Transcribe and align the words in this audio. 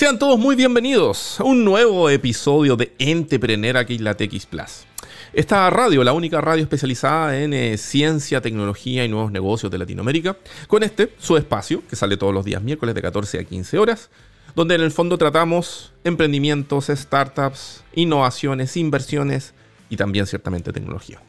Sean 0.00 0.18
todos 0.18 0.38
muy 0.38 0.56
bienvenidos 0.56 1.38
a 1.40 1.44
un 1.44 1.62
nuevo 1.62 2.08
episodio 2.08 2.74
de 2.74 2.94
Entrepreneur 2.98 3.76
aquí 3.76 3.96
en 3.96 4.04
la 4.04 4.16
TX 4.16 4.46
Plus. 4.46 4.86
Esta 5.34 5.68
radio, 5.68 6.02
la 6.02 6.14
única 6.14 6.40
radio 6.40 6.62
especializada 6.62 7.38
en 7.38 7.52
eh, 7.52 7.76
ciencia, 7.76 8.40
tecnología 8.40 9.04
y 9.04 9.10
nuevos 9.10 9.30
negocios 9.30 9.70
de 9.70 9.76
Latinoamérica, 9.76 10.38
con 10.68 10.84
este, 10.84 11.12
su 11.18 11.36
espacio, 11.36 11.82
que 11.86 11.96
sale 11.96 12.16
todos 12.16 12.32
los 12.32 12.46
días 12.46 12.62
miércoles 12.62 12.94
de 12.94 13.02
14 13.02 13.40
a 13.40 13.44
15 13.44 13.76
horas, 13.76 14.08
donde 14.54 14.74
en 14.74 14.80
el 14.80 14.90
fondo 14.90 15.18
tratamos 15.18 15.92
emprendimientos, 16.02 16.86
startups, 16.86 17.84
innovaciones, 17.92 18.78
inversiones 18.78 19.52
y 19.90 19.98
también 19.98 20.26
ciertamente 20.26 20.72
tecnología. 20.72 21.20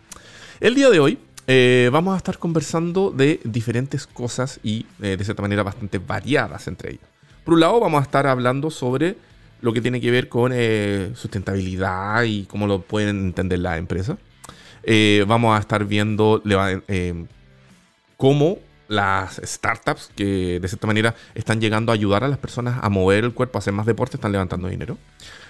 El 0.61 0.75
día 0.75 0.89
de 0.89 1.01
hoy 1.01 1.19
eh, 1.45 1.89
vamos 1.91 2.13
a 2.13 2.17
estar 2.17 2.37
conversando 2.37 3.11
de 3.11 3.41
diferentes 3.43 4.07
cosas 4.07 4.61
y 4.63 4.85
eh, 5.01 5.17
de 5.17 5.25
cierta 5.25 5.41
manera 5.41 5.61
bastante 5.61 5.97
variadas 5.97 6.69
entre 6.69 6.91
ellas. 6.91 7.10
Por 7.43 7.55
un 7.55 7.59
lado, 7.59 7.79
vamos 7.79 7.99
a 7.99 8.03
estar 8.03 8.27
hablando 8.27 8.69
sobre 8.69 9.17
lo 9.61 9.73
que 9.73 9.81
tiene 9.81 9.99
que 9.99 10.11
ver 10.11 10.29
con 10.29 10.51
eh, 10.53 11.11
sustentabilidad 11.15 12.23
y 12.23 12.45
cómo 12.45 12.67
lo 12.67 12.81
pueden 12.81 13.17
entender 13.19 13.59
las 13.59 13.79
empresas. 13.79 14.17
Eh, 14.83 15.23
vamos 15.27 15.55
a 15.55 15.59
estar 15.59 15.85
viendo 15.85 16.41
eh, 16.87 17.25
cómo 18.17 18.59
las 18.87 19.39
startups 19.43 20.11
que 20.15 20.59
de 20.59 20.67
cierta 20.67 20.85
manera 20.85 21.15
están 21.33 21.61
llegando 21.61 21.91
a 21.91 21.95
ayudar 21.95 22.23
a 22.23 22.27
las 22.27 22.37
personas 22.37 22.79
a 22.81 22.89
mover 22.89 23.23
el 23.23 23.33
cuerpo, 23.33 23.57
a 23.57 23.59
hacer 23.59 23.73
más 23.73 23.85
deporte, 23.85 24.17
están 24.17 24.31
levantando 24.31 24.67
dinero. 24.67 24.97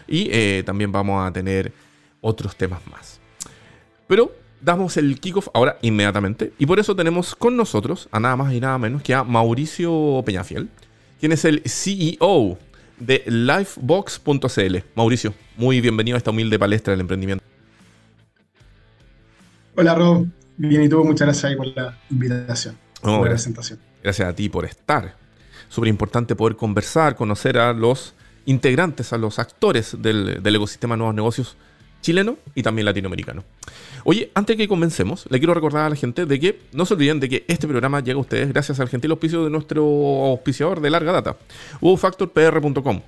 Y 0.07 0.63
también 0.63 0.91
vamos 0.91 1.25
a 1.25 1.31
tener 1.31 1.71
otros 2.19 2.55
temas 2.55 2.85
más. 2.87 3.19
Pero 4.07 4.33
damos 4.59 4.97
el 4.97 5.19
kickoff 5.19 5.47
ahora 5.53 5.77
inmediatamente. 5.81 6.53
Y 6.59 6.65
por 6.65 6.79
eso 6.79 6.95
tenemos 6.95 7.33
con 7.33 7.55
nosotros 7.55 8.09
a 8.11 8.19
nada 8.19 8.35
más 8.35 8.53
y 8.53 8.59
nada 8.59 8.77
menos 8.77 9.01
que 9.01 9.13
a 9.13 9.23
Mauricio 9.23 10.21
Peñafiel 10.25 10.69
quien 11.21 11.31
es 11.31 11.45
el 11.45 11.61
CEO 11.65 12.57
de 12.99 13.23
Lifebox.cl. 13.27 14.77
Mauricio, 14.95 15.35
muy 15.55 15.79
bienvenido 15.79 16.15
a 16.15 16.17
esta 16.17 16.31
humilde 16.31 16.57
palestra 16.57 16.91
del 16.91 17.01
emprendimiento. 17.01 17.45
Hola 19.75 19.93
Rob, 19.93 20.25
bien 20.57 20.81
y 20.81 20.89
tú, 20.89 21.03
muchas 21.05 21.27
gracias 21.27 21.55
por 21.55 21.67
la 21.67 21.95
invitación, 22.09 22.75
por 22.99 23.11
la 23.11 23.21
presentación. 23.21 23.77
Gracias 24.01 24.27
a 24.27 24.33
ti 24.33 24.49
por 24.49 24.65
estar. 24.65 25.15
Súper 25.69 25.89
importante 25.89 26.35
poder 26.35 26.57
conversar, 26.57 27.15
conocer 27.15 27.59
a 27.59 27.71
los 27.71 28.15
integrantes, 28.45 29.13
a 29.13 29.19
los 29.19 29.37
actores 29.37 30.01
del, 30.01 30.41
del 30.41 30.55
ecosistema 30.55 30.95
de 30.95 30.97
nuevos 30.97 31.13
negocios 31.13 31.55
chileno 32.01 32.37
y 32.55 32.63
también 32.63 32.85
latinoamericano. 32.85 33.43
Oye, 34.03 34.31
antes 34.33 34.57
que 34.57 34.67
comencemos, 34.67 35.25
le 35.29 35.37
quiero 35.37 35.53
recordar 35.53 35.85
a 35.85 35.89
la 35.89 35.95
gente 35.95 36.25
de 36.25 36.39
que 36.39 36.59
no 36.73 36.85
se 36.85 36.93
olviden 36.93 37.19
de 37.19 37.29
que 37.29 37.45
este 37.47 37.67
programa 37.67 37.99
llega 37.99 38.17
a 38.17 38.21
ustedes 38.21 38.49
gracias 38.49 38.79
al 38.79 38.89
gentil 38.89 39.11
auspicio 39.11 39.43
de 39.43 39.49
nuestro 39.49 39.83
auspiciador 39.83 40.81
de 40.81 40.89
larga 40.89 41.11
data, 41.11 41.37
wowfactorpr.com, 41.81 43.01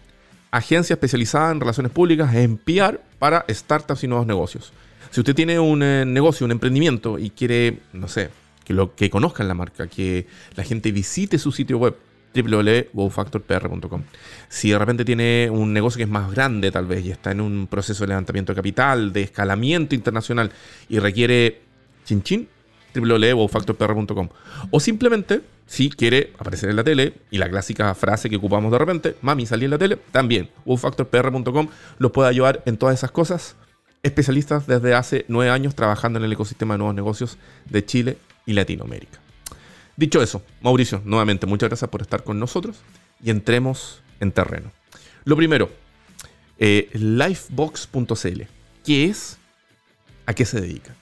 agencia 0.52 0.94
especializada 0.94 1.52
en 1.52 1.60
relaciones 1.60 1.92
públicas 1.92 2.34
en 2.36 2.58
PR 2.58 3.00
para 3.18 3.46
startups 3.50 4.04
y 4.04 4.08
nuevos 4.08 4.28
negocios. 4.28 4.72
Si 5.10 5.20
usted 5.20 5.36
tiene 5.36 5.60
un 5.60 5.84
eh, 5.84 6.06
negocio, 6.06 6.46
un 6.46 6.52
emprendimiento 6.52 7.20
y 7.20 7.30
quiere, 7.30 7.80
no 7.94 8.08
sé, 8.08 8.30
que, 8.64 8.74
lo, 8.74 8.96
que 8.96 9.10
conozcan 9.10 9.48
la 9.48 9.54
marca, 9.54 9.88
que 9.88 10.28
la 10.56 10.64
gente 10.64 10.92
visite 10.92 11.38
su 11.38 11.52
sitio 11.52 11.78
web, 11.78 11.96
www.wowfactorpr.com. 12.34 14.03
Si 14.50 14.72
de 14.72 14.80
repente 14.80 15.06
tiene 15.06 15.50
un 15.52 15.73
negocio 15.73 15.98
que 15.98 16.03
es 16.03 16.09
más 16.09 16.31
grande 16.31 16.72
tal 16.72 16.86
vez 16.86 17.06
y 17.06 17.12
está 17.12 17.31
en 17.31 17.42
un 17.42 17.67
proceso 17.67 18.03
de 18.03 18.09
levantamiento 18.09 18.52
de 18.52 18.56
capital, 18.56 19.14
de 19.14 19.23
escalamiento 19.23 19.95
internacional 19.95 20.52
y 20.90 21.00
requiere 21.00 21.62
chin 22.06 22.23
chin, 22.23 22.48
www.wowfactorpr.com. 22.94 24.30
O 24.72 24.80
simplemente, 24.80 25.42
si 25.66 25.90
quiere 25.90 26.34
aparecer 26.38 26.70
en 26.70 26.75
la 26.75 26.84
tele 26.84 27.14
y 27.31 27.38
la 27.38 27.50
clásica 27.50 27.94
frase 27.95 28.30
que 28.30 28.36
ocupamos 28.36 28.72
de 28.72 28.78
repente, 28.78 29.16
mami, 29.22 29.45
salí 29.45 29.66
en 29.66 29.72
la 29.72 29.78
tele, 29.78 29.97
también 30.12 30.50
wowfactorpr.com 30.66 31.68
los 31.97 32.12
puede 32.12 32.30
ayudar 32.30 32.62
en 32.66 32.78
todas 32.78 32.97
esas 32.97 33.12
cosas. 33.12 33.56
Especialistas 34.03 34.68
desde 34.68 34.94
hace 34.94 35.25
nueve 35.30 35.50
años 35.50 35.75
trabajando 35.75 36.20
en 36.20 36.25
el 36.25 36.34
ecosistema 36.34 36.73
de 36.73 36.80
nuevos 36.80 36.95
negocios 36.95 37.38
de 37.69 37.85
Chile 37.85 38.18
y 38.46 38.53
Latinoamérica. 38.53 39.22
Dicho 39.96 40.22
eso, 40.22 40.42
Mauricio, 40.62 41.02
nuevamente 41.06 41.46
muchas 41.46 41.70
gracias 41.70 41.90
por 41.90 42.02
estar 42.02 42.24
con 42.24 42.40
nosotros 42.40 42.78
y 43.24 43.30
entremos 43.30 44.02
en 44.20 44.31
terreno. 44.31 44.72
Lo 45.26 45.36
primero, 45.36 45.70
eh, 46.58 46.90
lifebox.cl. 46.94 48.42
¿Qué 48.84 49.06
es? 49.06 49.38
¿A 50.26 50.34
qué 50.34 50.46
se 50.46 50.62
dedica? 50.62 50.96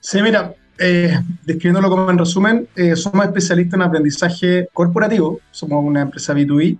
Sí, 0.00 0.22
mira, 0.22 0.54
eh, 0.78 1.18
describiéndolo 1.44 1.90
como 1.90 2.10
en 2.10 2.18
resumen, 2.18 2.68
eh, 2.76 2.96
somos 2.96 3.26
especialistas 3.26 3.74
en 3.74 3.82
aprendizaje 3.82 4.68
corporativo, 4.72 5.40
somos 5.50 5.84
una 5.84 6.02
empresa 6.02 6.34
B2B 6.34 6.78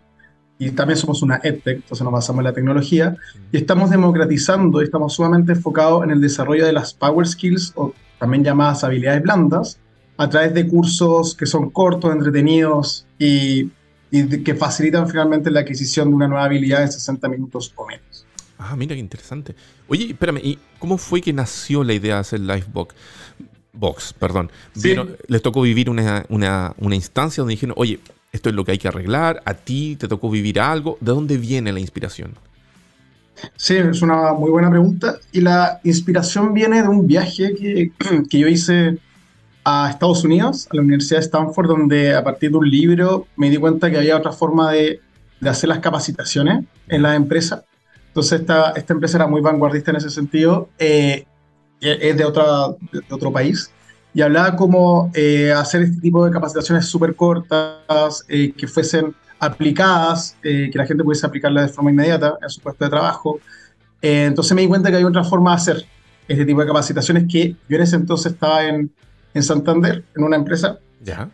y 0.59 0.70
también 0.70 0.97
somos 0.97 1.22
una 1.22 1.41
EdTech, 1.42 1.76
entonces 1.76 2.03
nos 2.03 2.12
basamos 2.12 2.41
en 2.41 2.44
la 2.44 2.53
tecnología, 2.53 3.16
y 3.50 3.56
estamos 3.56 3.91
democratizando, 3.91 4.80
estamos 4.82 5.14
sumamente 5.14 5.53
enfocados 5.53 6.04
en 6.04 6.10
el 6.10 6.20
desarrollo 6.20 6.66
de 6.66 6.72
las 6.72 6.92
Power 6.92 7.26
Skills, 7.26 7.72
o 7.76 7.94
también 8.19 8.44
llamadas 8.44 8.84
habilidades 8.84 9.22
blandas, 9.22 9.78
a 10.20 10.28
través 10.28 10.53
de 10.53 10.69
cursos 10.69 11.34
que 11.34 11.47
son 11.47 11.70
cortos, 11.70 12.12
entretenidos 12.12 13.06
y, 13.19 13.70
que 14.44 14.54
facilitan 14.54 15.08
finalmente 15.08 15.50
la 15.50 15.60
adquisición 15.60 16.10
de 16.10 16.14
una 16.14 16.28
nueva 16.28 16.44
habilidad 16.44 16.82
en 16.82 16.92
60 16.92 17.26
minutos 17.28 17.72
o 17.75 17.86
menos. 17.86 18.26
Ah, 18.59 18.76
mira 18.76 18.94
qué 18.94 19.00
interesante. 19.00 19.54
Oye, 19.88 20.10
espérame, 20.10 20.41
¿y 20.42 20.59
cómo 20.78 20.98
fue 20.98 21.22
que 21.22 21.32
nació 21.32 21.82
la 21.84 21.94
idea 21.94 22.16
de 22.16 22.20
hacer 22.20 22.41
Livebox? 22.41 22.94
Box, 23.72 24.12
perdón. 24.12 24.50
les 25.26 25.41
tocó 25.41 25.62
vivir 25.62 25.88
una, 25.88 26.26
una, 26.28 26.75
una 26.76 26.94
instancia 26.94 27.41
donde 27.41 27.53
dijeron, 27.53 27.75
oye, 27.78 27.98
esto 28.30 28.50
es 28.50 28.54
lo 28.54 28.62
que 28.66 28.72
hay 28.72 28.78
que 28.78 28.88
arreglar, 28.88 29.41
a 29.47 29.54
ti 29.54 29.97
te 29.97 30.06
tocó 30.06 30.28
vivir 30.28 30.60
algo, 30.60 30.98
¿de 31.00 31.12
dónde 31.12 31.38
viene 31.38 31.72
la 31.72 31.80
inspiración? 31.80 32.34
Sí, 33.56 33.76
es 33.76 34.03
una 34.03 34.34
muy 34.34 34.50
buena 34.50 34.69
pregunta. 34.69 35.19
Y 35.32 35.41
la 35.41 35.80
inspiración 35.82 36.53
viene 36.53 36.82
de 36.82 36.88
un 36.88 37.06
viaje 37.06 37.54
que, 37.54 37.92
que 38.28 38.38
yo 38.38 38.48
hice 38.48 38.98
a 39.65 39.91
Estados 39.91 40.25
Unidos, 40.25 40.66
a 40.71 40.76
la 40.76 40.82
Universidad 40.82 41.19
de 41.19 41.26
Stanford, 41.26 41.69
donde 41.69 42.15
a 42.15 42.25
partir 42.25 42.50
de 42.50 42.56
un 42.56 42.71
libro 42.71 43.26
me 43.37 43.50
di 43.50 43.56
cuenta 43.56 43.91
que 43.91 43.98
había 43.98 44.16
otra 44.16 44.32
forma 44.32 44.72
de, 44.72 45.00
de 45.41 45.50
hacer 45.50 45.69
las 45.69 45.81
capacitaciones 45.81 46.65
en 46.88 47.03
la 47.03 47.15
empresa. 47.15 47.65
Entonces 48.09 48.41
esta, 48.41 48.72
esta 48.72 48.93
empresa 48.93 49.19
era 49.19 49.26
muy 49.26 49.41
vanguardista 49.41 49.91
en 49.91 49.98
ese 49.98 50.10
sentido, 50.10 50.69
eh, 50.78 51.25
es 51.81 52.16
de, 52.16 52.25
otra, 52.25 52.69
de 52.93 53.03
otro 53.09 53.32
país, 53.32 53.71
y 54.12 54.21
hablaba 54.21 54.56
como 54.56 55.10
eh, 55.15 55.53
hacer 55.53 55.82
este 55.82 56.00
tipo 56.00 56.25
de 56.25 56.32
capacitaciones 56.32 56.87
súper 56.87 57.15
cortas, 57.15 58.25
eh, 58.28 58.53
que 58.53 58.66
fuesen 58.66 59.15
aplicadas, 59.38 60.37
que 60.42 60.71
la 60.75 60.87
gente 60.87 61.03
pudiese 61.03 61.25
aplicarlas 61.25 61.69
de 61.69 61.72
forma 61.72 61.91
inmediata 61.91 62.34
en 62.42 62.50
su 62.50 62.60
puesto 62.60 62.84
de 62.84 62.91
trabajo. 62.91 63.38
entonces 64.03 64.54
me 64.54 64.62
di 64.62 64.69
cuenta 64.69 64.91
que 64.91 64.97
había 64.97 65.09
otra 65.09 65.25
forma 65.25 65.53
de 65.53 65.56
hacer 65.56 65.84
este 66.28 66.44
tipo 66.44 66.60
de 66.60 66.66
capacitaciones 66.66 67.25
que 67.31 67.56
yo 67.66 67.77
en 67.77 67.82
ese 67.82 67.97
entonces 67.97 68.32
estaba 68.32 68.66
en, 68.66 68.92
en 69.34 69.42
Santander, 69.42 70.04
en 70.16 70.24
una 70.24 70.36
empresa. 70.36 70.78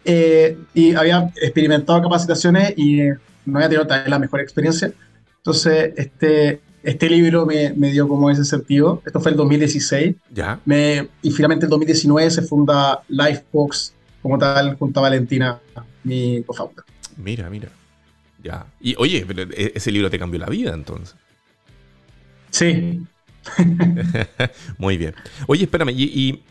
Eh, 0.05 0.57
y 0.75 0.95
había 0.95 1.33
experimentado 1.37 2.01
capacitaciones 2.03 2.75
y 2.77 3.01
no 3.45 3.59
había 3.59 3.69
tenido 3.69 3.87
la 4.07 4.19
mejor 4.19 4.41
experiencia. 4.41 4.93
Entonces, 5.39 5.93
este, 5.97 6.61
este 6.83 7.11
libro 7.11 7.47
me, 7.47 7.73
me, 7.73 7.91
dio 7.91 8.09
como 8.09 8.31
ese 8.31 8.45
sentido. 8.45 9.03
Esto 9.05 9.21
fue 9.21 9.33
el 9.33 9.37
2016. 9.37 10.15
¿Ya? 10.33 10.61
Me, 10.65 11.09
y 11.23 11.31
finalmente 11.31 11.67
en 11.67 11.71
2019 11.71 12.31
se 12.31 12.43
funda 12.43 13.03
Lifebox 13.09 13.93
como 14.23 14.39
tal 14.39 14.77
junto 14.77 15.01
a 15.01 15.05
Valentina, 15.05 15.61
mi 16.05 16.43
cofounder. 16.45 16.85
Mira, 17.17 17.49
mira. 17.49 17.69
Ya. 18.43 18.67
Y 18.81 18.95
oye, 18.99 19.27
e, 19.57 19.73
ese 19.75 19.91
libro 19.91 20.11
te 20.11 20.19
cambió 20.19 20.39
la 20.39 20.47
vida 20.47 20.75
entonces. 20.75 21.17
Sí. 22.51 23.03
Muy 24.79 24.97
bien. 24.97 25.15
Oye, 25.47 25.65
espérame, 25.65 25.91
y 25.91 26.43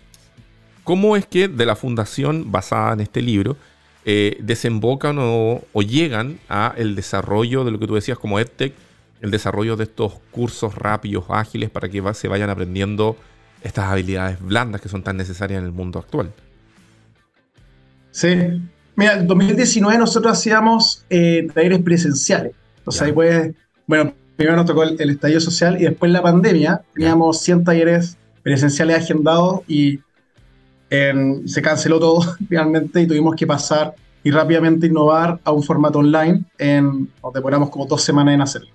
¿Cómo 0.85 1.17
es 1.17 1.25
que 1.25 1.47
de 1.47 1.65
la 1.65 1.75
fundación 1.75 2.51
basada 2.51 2.93
en 2.93 2.99
este 2.99 3.23
libro 3.23 3.57
eh, 4.05 4.37
desembocan 4.39 5.17
o, 5.19 5.61
llegan 5.81 6.37
a 6.47 6.75
el 6.77 6.95
desarrollo 6.95 7.65
de 7.65 7.71
lo 7.71 7.79
que 7.79 7.87
tú 7.87 7.95
decías 7.95 8.19
como 8.19 8.39
EdTech, 8.39 8.71
el 9.19 9.31
desarrollo 9.31 9.77
de 9.77 9.85
estos 9.85 10.13
cursos 10.29 10.75
rápidos, 10.75 11.25
ágiles, 11.29 11.71
para 11.71 11.89
que 11.89 12.03
se 12.13 12.27
vayan 12.27 12.51
aprendiendo 12.51 13.17
estas 13.63 13.85
habilidades 13.85 14.39
blandas 14.39 14.79
que 14.79 14.87
son 14.87 15.01
tan 15.01 15.17
necesarias 15.17 15.57
en 15.57 15.65
el 15.65 15.71
mundo 15.71 15.97
actual? 15.97 16.31
Sí, 18.11 18.61
mira, 18.95 19.13
en 19.13 19.25
2019 19.25 19.97
nosotros 19.97 20.37
hacíamos 20.37 21.03
eh, 21.09 21.47
talleres 21.51 21.81
presenciales. 21.81 22.53
Entonces 22.77 23.01
ahí 23.01 23.11
pues, 23.11 23.55
bueno, 23.87 24.13
primero 24.35 24.55
nos 24.55 24.67
tocó 24.67 24.83
el, 24.83 25.01
el, 25.01 25.09
estallido 25.09 25.39
social 25.39 25.81
y 25.81 25.85
después 25.85 26.11
la 26.11 26.21
pandemia, 26.21 26.83
teníamos 26.93 27.41
100 27.41 27.63
talleres 27.63 28.17
presenciales 28.43 28.97
agendados 28.97 29.61
y 29.67 29.99
se 30.89 31.61
canceló 31.61 31.99
todo 31.99 32.35
finalmente 32.49 33.01
y 33.01 33.07
tuvimos 33.07 33.35
que 33.35 33.47
pasar 33.47 33.95
y 34.23 34.31
rápidamente 34.31 34.87
innovar 34.87 35.39
a 35.43 35.51
un 35.51 35.63
formato 35.63 35.99
online. 35.99 36.43
En, 36.57 37.09
nos 37.23 37.33
demoramos 37.33 37.69
como 37.69 37.85
dos 37.85 38.01
semanas 38.01 38.33
en 38.33 38.41
hacerlo. 38.41 38.69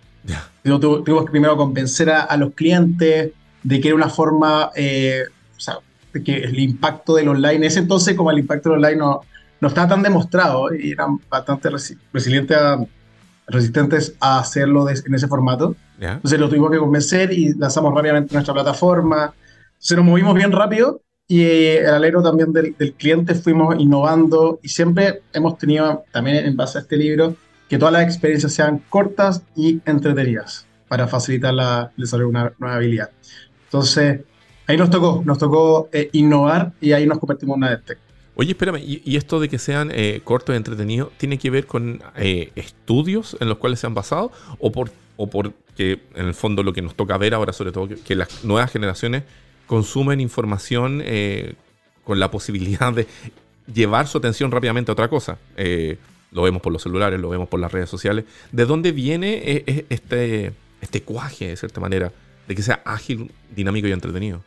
Tuvimos 0.63 1.25
que 1.25 1.31
primero 1.31 1.57
convencer 1.57 2.11
a, 2.11 2.37
los 2.37 2.53
clientes 2.53 3.33
de 3.63 3.81
que 3.81 3.89
era 3.89 3.97
una 3.97 4.09
forma, 4.09 4.71
eh, 4.77 5.25
o 5.57 5.61
sea, 5.61 5.79
de 6.13 6.23
que 6.23 6.37
el 6.37 6.59
impacto 6.59 7.15
del 7.15 7.29
online, 7.29 7.57
en 7.57 7.65
ese 7.65 7.81
entonces 7.81 8.15
como 8.15 8.31
el 8.31 8.39
impacto 8.39 8.71
del 8.71 8.79
online 8.79 8.97
no, 8.97 9.23
no 9.61 9.69
estaba 9.69 9.89
tan 9.89 10.03
demostrado 10.03 10.73
y 10.75 10.93
eran 10.93 11.19
bastante 11.29 11.69
resilientes 12.13 12.57
a, 12.57 12.79
resistentes 13.49 14.15
a 14.21 14.39
hacerlo 14.39 14.89
en 14.89 15.15
ese 15.15 15.27
formato. 15.27 15.75
Entonces 15.99 16.39
lo 16.39 16.49
tuvimos 16.49 16.71
que 16.71 16.79
convencer 16.79 17.33
y 17.33 17.55
lanzamos 17.55 17.93
rápidamente 17.95 18.33
nuestra 18.33 18.55
plataforma. 18.55 19.35
Se 19.79 19.97
nos 19.97 20.05
movimos 20.05 20.35
bien 20.35 20.53
rápido 20.53 21.01
y 21.31 21.45
eh, 21.45 21.79
el 21.83 21.91
alero 21.91 22.25
también 22.25 22.53
del, 22.53 22.75
cliente 22.99 23.37
fuimos 23.37 23.79
innovando 23.79 24.59
y 24.65 24.69
siempre 24.69 25.23
hemos 25.33 25.57
tenido, 25.59 26.03
también 26.11 26.39
en 26.39 26.57
base 26.57 26.79
a 26.79 26.81
este 26.81 26.97
libro, 26.97 27.37
que 27.69 27.79
todas 27.79 27.93
las 27.93 28.03
experiencias 28.03 28.53
sean 28.53 28.83
cortas 28.89 29.41
y 29.55 29.81
entretenidas 29.87 30.67
para 30.89 31.07
facilitar 31.07 31.55
la, 31.55 31.93
el 31.97 32.03
desarrollo 32.03 32.27
de 32.27 32.31
una 32.31 32.53
nueva 32.59 32.75
habilidad. 32.75 33.11
Entonces, 33.67 34.23
ahí 34.67 34.77
nos 34.77 34.91
tocó, 34.91 35.23
nos 35.25 35.39
tocó 35.39 35.89
eh, 35.93 36.11
innovar 36.15 36.73
y 36.81 36.91
ahí 36.91 37.07
nos 37.07 37.21
convertimos 37.21 37.55
en 37.55 37.63
una 37.63 37.71
DevTech. 37.71 37.99
Oye, 38.35 38.51
espérame, 38.51 38.81
¿y, 38.83 39.15
esto 39.15 39.39
de 39.39 39.49
que 39.49 39.59
sean 39.59 39.93
eh, 39.95 40.23
cortos 40.25 40.53
y 40.55 40.57
entretenidos 40.57 41.13
tiene 41.17 41.39
que 41.39 41.49
ver 41.51 41.67
con 41.67 42.03
estudios 42.17 43.37
en 43.39 43.49
los 43.49 43.59
cuales 43.59 43.79
se 43.79 43.87
han 43.87 43.95
basado 43.95 44.33
o 44.59 44.73
por 44.73 44.91
o 45.17 45.29
porque 45.29 46.01
en 46.17 46.27
el 46.27 46.35
fondo 46.35 46.65
lo 46.65 46.73
que 46.73 46.83
nos 46.83 46.97
toca 46.97 47.17
ver 47.19 47.35
ahora 47.35 47.53
sobre 47.53 47.71
todo 47.71 47.89
que 48.05 48.17
las 48.17 48.43
nuevas 48.43 48.73
generaciones 48.73 49.23
consumen 49.71 50.21
información 50.21 51.01
eh, 51.05 51.55
con 52.03 52.19
la 52.19 52.29
posibilidad 52.33 52.93
de 52.93 53.07
llevar 53.73 54.09
su 54.09 54.19
atención 54.19 54.51
rápidamente 54.51 54.91
a 54.91 54.95
otra 54.95 55.07
cosa. 55.07 55.39
Eh, 55.57 55.97
lo 56.33 56.43
vemos 56.43 56.61
por 56.61 56.73
los 56.73 56.83
celulares, 56.83 57.21
lo 57.21 57.29
vemos 57.29 57.49
por 57.49 57.61
las 57.61 57.71
redes 57.71 57.89
sociales. 57.89 58.25
¿De 58.51 58.65
dónde 58.65 58.91
viene 58.91 59.41
eh, 59.45 59.87
este, 59.89 60.55
este 60.81 61.03
cuaje, 61.03 61.51
de 61.51 61.57
cierta 61.57 61.81
manera, 61.81 62.13
de 62.49 62.55
que 62.57 62.63
sea 62.63 62.83
ágil, 62.85 63.31
dinámico 63.55 63.87
y 63.87 63.93
entretenido? 63.93 64.43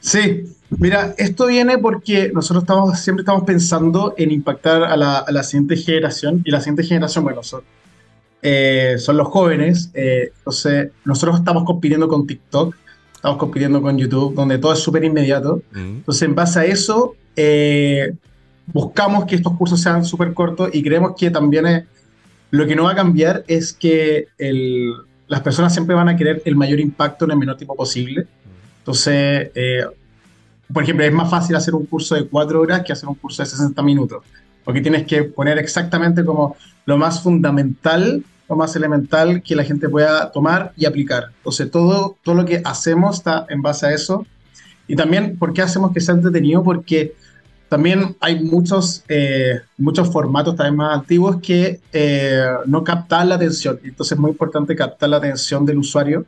Sí, 0.00 0.46
mira, 0.70 1.14
esto 1.16 1.46
viene 1.46 1.78
porque 1.78 2.32
nosotros 2.34 2.64
estamos, 2.64 2.98
siempre 2.98 3.22
estamos 3.22 3.44
pensando 3.44 4.14
en 4.18 4.32
impactar 4.32 4.82
a 4.82 4.96
la, 4.96 5.42
siguiente 5.44 5.76
generación 5.76 6.42
y 6.44 6.50
la 6.50 6.58
siguiente 6.58 6.82
generación, 6.82 7.22
bueno, 7.22 7.44
son, 7.44 7.62
son 8.98 9.16
los 9.16 9.28
jóvenes. 9.28 9.92
entonces, 9.94 10.90
nosotros 11.04 11.38
estamos 11.38 11.62
compitiendo 11.62 12.08
con 12.08 12.26
TikTok 12.26 12.74
estamos 13.26 13.40
compitiendo 13.40 13.82
con 13.82 13.98
YouTube, 13.98 14.34
donde 14.36 14.56
todo 14.58 14.72
es 14.72 14.78
súper 14.78 15.02
inmediato. 15.02 15.60
Mm. 15.72 15.96
Entonces, 15.98 16.22
en 16.22 16.36
base 16.36 16.60
a 16.60 16.64
eso, 16.64 17.16
eh, 17.34 18.12
buscamos 18.68 19.24
que 19.24 19.34
estos 19.34 19.52
cursos 19.54 19.80
sean 19.80 20.04
súper 20.04 20.32
cortos 20.32 20.70
y 20.72 20.80
creemos 20.80 21.14
que 21.18 21.28
también 21.32 21.88
lo 22.52 22.66
que 22.68 22.76
no 22.76 22.84
va 22.84 22.92
a 22.92 22.94
cambiar 22.94 23.42
es 23.48 23.72
que 23.72 24.28
las 25.26 25.40
personas 25.40 25.72
siempre 25.72 25.96
van 25.96 26.08
a 26.08 26.16
querer 26.16 26.40
el 26.44 26.54
mayor 26.54 26.78
impacto 26.78 27.24
en 27.24 27.32
el 27.32 27.38
menor 27.38 27.56
tiempo 27.56 27.74
posible. 27.74 28.28
Entonces, 28.78 29.50
eh, 29.56 29.84
por 30.72 30.84
ejemplo, 30.84 31.04
es 31.04 31.12
más 31.12 31.28
fácil 31.28 31.56
hacer 31.56 31.74
un 31.74 31.86
curso 31.86 32.14
de 32.14 32.28
cuatro 32.28 32.60
horas 32.60 32.82
que 32.84 32.92
hacer 32.92 33.08
un 33.08 33.16
curso 33.16 33.42
de 33.42 33.48
60 33.48 33.82
minutos, 33.82 34.22
porque 34.64 34.80
tienes 34.80 35.04
que 35.04 35.24
poner 35.24 35.58
exactamente 35.58 36.24
como 36.24 36.56
lo 36.84 36.96
más 36.96 37.20
fundamental 37.20 38.22
lo 38.48 38.56
más 38.56 38.74
elemental 38.76 39.42
que 39.42 39.56
la 39.56 39.64
gente 39.64 39.88
pueda 39.88 40.30
tomar 40.30 40.72
y 40.76 40.86
aplicar. 40.86 41.26
Entonces, 41.38 41.70
todo, 41.70 42.16
todo 42.22 42.34
lo 42.34 42.44
que 42.44 42.62
hacemos 42.64 43.16
está 43.16 43.46
en 43.48 43.62
base 43.62 43.86
a 43.86 43.92
eso. 43.92 44.26
Y 44.86 44.94
también, 44.94 45.36
¿por 45.36 45.52
qué 45.52 45.62
hacemos 45.62 45.92
que 45.92 46.00
sea 46.00 46.14
entretenido? 46.14 46.62
Porque 46.62 47.14
también 47.68 48.16
hay 48.20 48.42
muchos, 48.44 49.02
eh, 49.08 49.60
muchos 49.76 50.10
formatos 50.12 50.54
también 50.54 50.76
más 50.76 50.98
antiguos 50.98 51.38
que 51.42 51.80
eh, 51.92 52.46
no 52.66 52.84
captan 52.84 53.28
la 53.28 53.34
atención. 53.34 53.80
Entonces, 53.82 54.12
es 54.12 54.18
muy 54.18 54.30
importante 54.30 54.76
captar 54.76 55.08
la 55.08 55.16
atención 55.16 55.66
del 55.66 55.78
usuario. 55.78 56.24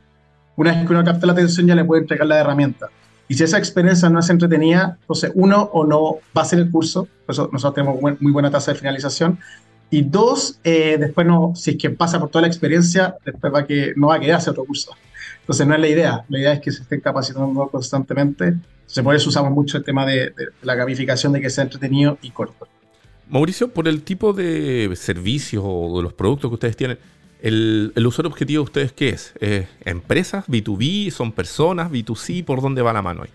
Una 0.56 0.72
vez 0.72 0.86
que 0.86 0.92
uno 0.92 1.04
capta 1.04 1.26
la 1.26 1.34
atención, 1.34 1.66
ya 1.68 1.76
le 1.76 1.84
puede 1.84 2.02
entregar 2.02 2.26
la 2.26 2.40
herramienta. 2.40 2.88
Y 3.28 3.34
si 3.34 3.44
esa 3.44 3.58
experiencia 3.58 4.08
no 4.08 4.18
es 4.18 4.30
entretenida, 4.30 4.96
entonces 5.02 5.30
uno 5.34 5.70
o 5.72 5.86
no 5.86 6.16
va 6.36 6.40
a 6.40 6.44
hacer 6.44 6.58
el 6.58 6.70
curso, 6.70 7.06
por 7.26 7.34
eso 7.34 7.50
nosotros 7.52 7.74
tenemos 7.74 8.20
muy 8.20 8.32
buena 8.32 8.50
tasa 8.50 8.72
de 8.72 8.78
finalización, 8.78 9.38
y 9.90 10.02
dos, 10.02 10.60
eh, 10.64 10.96
después 10.98 11.26
no, 11.26 11.52
si 11.54 11.70
es 11.70 11.76
que 11.76 11.90
pasa 11.90 12.20
por 12.20 12.28
toda 12.28 12.42
la 12.42 12.48
experiencia, 12.48 13.16
después 13.24 13.52
va 13.52 13.66
que, 13.66 13.94
no 13.96 14.08
va 14.08 14.16
a 14.16 14.36
hacer 14.36 14.50
otro 14.50 14.64
curso. 14.64 14.94
Entonces 15.40 15.66
no 15.66 15.74
es 15.74 15.80
la 15.80 15.88
idea, 15.88 16.24
la 16.28 16.38
idea 16.38 16.52
es 16.52 16.60
que 16.60 16.70
se 16.70 16.82
estén 16.82 17.00
capacitando 17.00 17.68
constantemente. 17.68 18.54
Se 18.84 19.02
por 19.02 19.14
eso 19.14 19.30
usamos 19.30 19.50
mucho 19.52 19.78
el 19.78 19.84
tema 19.84 20.04
de, 20.04 20.32
la 20.62 20.74
gamificación, 20.74 21.32
de 21.32 21.40
que 21.40 21.48
sea 21.48 21.64
entretenido 21.64 22.18
y 22.20 22.30
corto. 22.30 22.68
Mauricio, 23.30 23.68
por 23.68 23.88
el 23.88 24.02
tipo 24.02 24.32
de 24.32 24.90
servicios 24.94 25.62
o 25.66 25.98
de 25.98 26.02
los 26.02 26.12
productos 26.12 26.50
que 26.50 26.54
ustedes 26.54 26.76
tienen, 26.76 26.98
¿el, 27.40 27.92
el 27.94 28.06
usuario 28.06 28.30
objetivo 28.30 28.62
de 28.62 28.64
ustedes 28.64 28.92
qué 28.92 29.10
es? 29.10 29.34
¿Empresas, 29.84 30.46
B2B, 30.48 31.10
son 31.10 31.32
personas, 31.32 31.90
B2C? 31.90 32.44
¿Por 32.44 32.60
dónde 32.60 32.82
va 32.82 32.92
la 32.92 33.02
mano 33.02 33.22
ahí? 33.22 33.30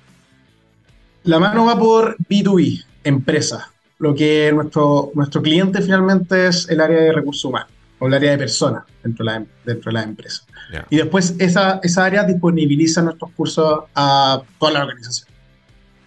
La 1.24 1.40
mano 1.40 1.66
va 1.66 1.80
por 1.80 2.18
B2B, 2.18 2.84
empresas 3.04 3.73
lo 4.04 4.14
que 4.14 4.52
nuestro, 4.54 5.12
nuestro 5.16 5.42
cliente 5.42 5.82
finalmente 5.82 6.48
es 6.48 6.68
el 6.70 6.82
área 6.82 7.00
de 7.00 7.14
recursos 7.14 7.46
humanos 7.46 7.70
o 8.00 8.08
el 8.08 8.14
área 8.14 8.32
de 8.32 8.38
personas 8.38 8.84
dentro 9.02 9.26
de 9.26 9.32
la, 9.32 9.46
dentro 9.64 9.90
de 9.90 9.94
la 9.94 10.04
empresa. 10.04 10.44
Y 10.90 10.98
después 10.98 11.36
esa, 11.40 11.80
esa 11.84 12.04
área 12.04 12.26
disponibiliza 12.26 13.02
nuestros 13.02 13.32
cursos 13.32 13.84
a 13.96 14.42
toda 14.60 14.74
la 14.74 14.82
organización. 14.82 15.30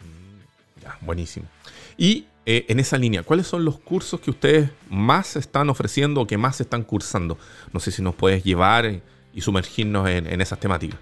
Mm, 0.03 1.07
buenísimo. 1.07 1.47
Y 1.97 2.27
eh, 2.45 2.67
en 2.69 2.81
esa 2.81 2.99
línea, 2.99 3.23
¿cuáles 3.23 3.47
son 3.47 3.65
los 3.65 3.79
cursos 3.79 4.21
que 4.21 4.31
ustedes 4.31 4.69
más 4.91 5.35
están 5.37 5.71
ofreciendo 5.71 6.21
o 6.21 6.27
que 6.27 6.37
más 6.37 6.61
están 6.61 6.83
cursando? 6.83 7.39
No 7.73 7.81
sé 7.81 7.91
si 7.93 8.03
nos 8.03 8.15
puedes 8.15 8.45
llevar 8.45 9.01
y 9.33 9.41
sumergirnos 9.41 10.07
en, 10.11 10.27
en 10.27 10.43
esas 10.43 10.61
temáticas. 10.61 11.01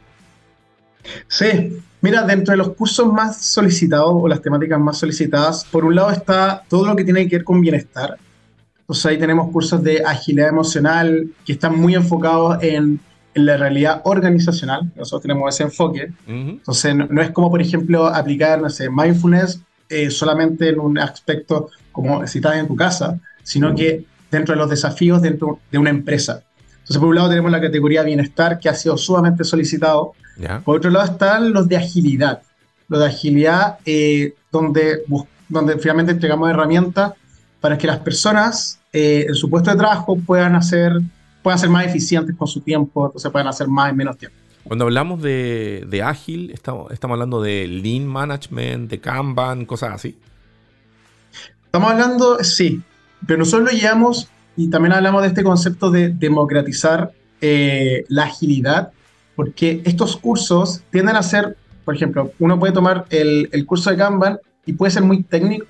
Sí, 1.29 1.79
mira, 2.01 2.23
dentro 2.23 2.53
de 2.53 2.59
los 2.59 2.71
cursos 2.71 3.13
más 3.13 3.45
solicitados 3.45 4.13
o 4.15 4.29
las 4.29 4.41
temáticas 4.41 4.81
más 4.81 4.99
solicitadas, 4.99 5.65
por 5.65 5.85
un 5.85 5.95
lado 5.95 6.11
está 6.11 6.63
todo 6.69 6.87
lo 6.87 6.97
que 6.97 7.05
tiene 7.05 7.29
que 7.29 7.37
ver 7.37 7.45
con 7.45 7.61
bienestar. 7.61 8.17
Entonces 8.81 9.07
ahí 9.07 9.19
tenemos 9.19 9.51
cursos 9.51 9.83
de 9.83 10.03
agilidad 10.05 10.49
emocional 10.49 11.31
que 11.47 11.55
están 11.55 11.79
muy 11.79 11.95
enfocados 11.95 12.63
en, 12.63 13.01
la 13.37 13.57
realidad 13.57 14.01
organizacional. 14.05 14.93
Nosotros 14.95 15.23
tenemos 15.23 15.53
ese 15.53 15.65
enfoque. 15.65 16.13
Entonces 16.25 16.95
no, 16.95 17.21
es 17.21 17.33
como, 17.33 17.51
por 17.51 17.61
ejemplo, 17.61 18.07
aplicar, 18.07 18.63
no 18.63 18.71
sé, 18.71 18.89
mindfulness 18.89 19.61
eh, 19.89 20.09
solamente 20.09 20.69
en 20.69 20.79
un 20.79 21.01
aspecto 21.01 21.69
como 21.91 22.25
si 22.29 22.39
estás 22.39 22.55
en 22.59 22.69
tu 22.69 22.77
casa, 22.77 23.19
sino 23.43 23.75
que 23.75 24.05
dentro 24.31 24.55
de 24.55 24.61
los 24.61 24.71
desafíos 24.71 25.21
dentro 25.21 25.59
de 25.73 25.79
una 25.79 25.91
empresa. 25.91 26.45
Entonces, 26.75 26.99
por 26.99 27.09
un 27.09 27.15
lado 27.17 27.29
tenemos 27.29 27.51
la 27.51 27.61
categoría 27.61 28.03
bienestar 28.03 28.61
que 28.61 28.69
ha 28.69 28.75
sido 28.75 28.97
sumamente 28.97 29.43
solicitado 29.43 30.13
por 30.65 30.77
otro 30.77 30.91
lado 30.91 31.13
están 31.13 31.53
los 31.53 31.69
de 31.69 31.77
agilidad. 31.77 32.43
Los 32.89 33.01
de 33.01 33.07
agilidad 33.07 33.79
eh, 33.85 34.35
donde, 34.51 35.03
donde 35.49 35.79
finalmente 35.79 36.13
entregamos 36.13 36.51
herramientas 36.51 37.13
para 37.61 37.79
que 37.79 37.87
las 37.87 37.99
personas 37.99 38.79
eh, 38.93 39.27
en 39.29 39.35
su 39.35 39.49
puesto 39.49 39.71
de 39.71 39.77
trabajo 39.77 40.17
puedan, 40.17 40.55
hacer, 40.55 41.01
puedan 41.43 41.59
ser 41.59 41.71
más 41.71 41.87
eficientes 41.87 42.37
con 42.37 42.47
su 42.47 42.61
tiempo, 42.61 43.07
entonces 43.07 43.31
puedan 43.31 43.49
hacer 43.49 43.69
más 43.69 43.91
en 43.91 43.97
menos 43.97 44.19
tiempo. 44.19 44.37
Cuando 44.65 44.85
hablamos 44.85 45.21
de, 45.21 45.85
de 45.89 46.03
ágil, 46.03 46.51
estamos, 46.51 46.91
estamos 46.93 47.15
hablando 47.15 47.43
de 47.43 47.67
lean 47.67 48.07
management, 48.07 48.91
de 48.91 49.01
Kanban, 49.01 49.67
cosas 49.67 49.95
así. 49.95 50.19
Estamos 51.67 51.91
hablando, 51.91 52.43
sí, 52.45 52.83
pero 53.27 53.41
nosotros 53.41 53.73
lo 53.73 53.79
llevamos 53.79 54.29
y 54.57 54.71
también 54.71 54.93
hablamos 54.93 55.23
de 55.23 55.29
este 55.29 55.43
concepto 55.43 55.91
de 55.91 56.11
democratizar 56.11 57.13
eh, 57.41 58.05
la 58.09 58.25
agilidad 58.25 58.93
porque 59.37 59.83
estos 59.85 60.17
cursos 60.17 60.83
tienden 60.91 61.17
a 61.17 61.23
ser, 61.23 61.57
por 61.85 61.95
ejemplo, 61.95 62.33
uno 62.39 62.59
puede 62.59 62.73
tomar 62.73 63.07
el, 63.11 63.67
curso 63.67 63.91
de 63.91 63.97
Kanban 63.97 64.39
y 64.67 64.75
puede 64.75 64.93
ser 64.93 65.03
muy 65.03 65.23
técnico. 65.23 65.67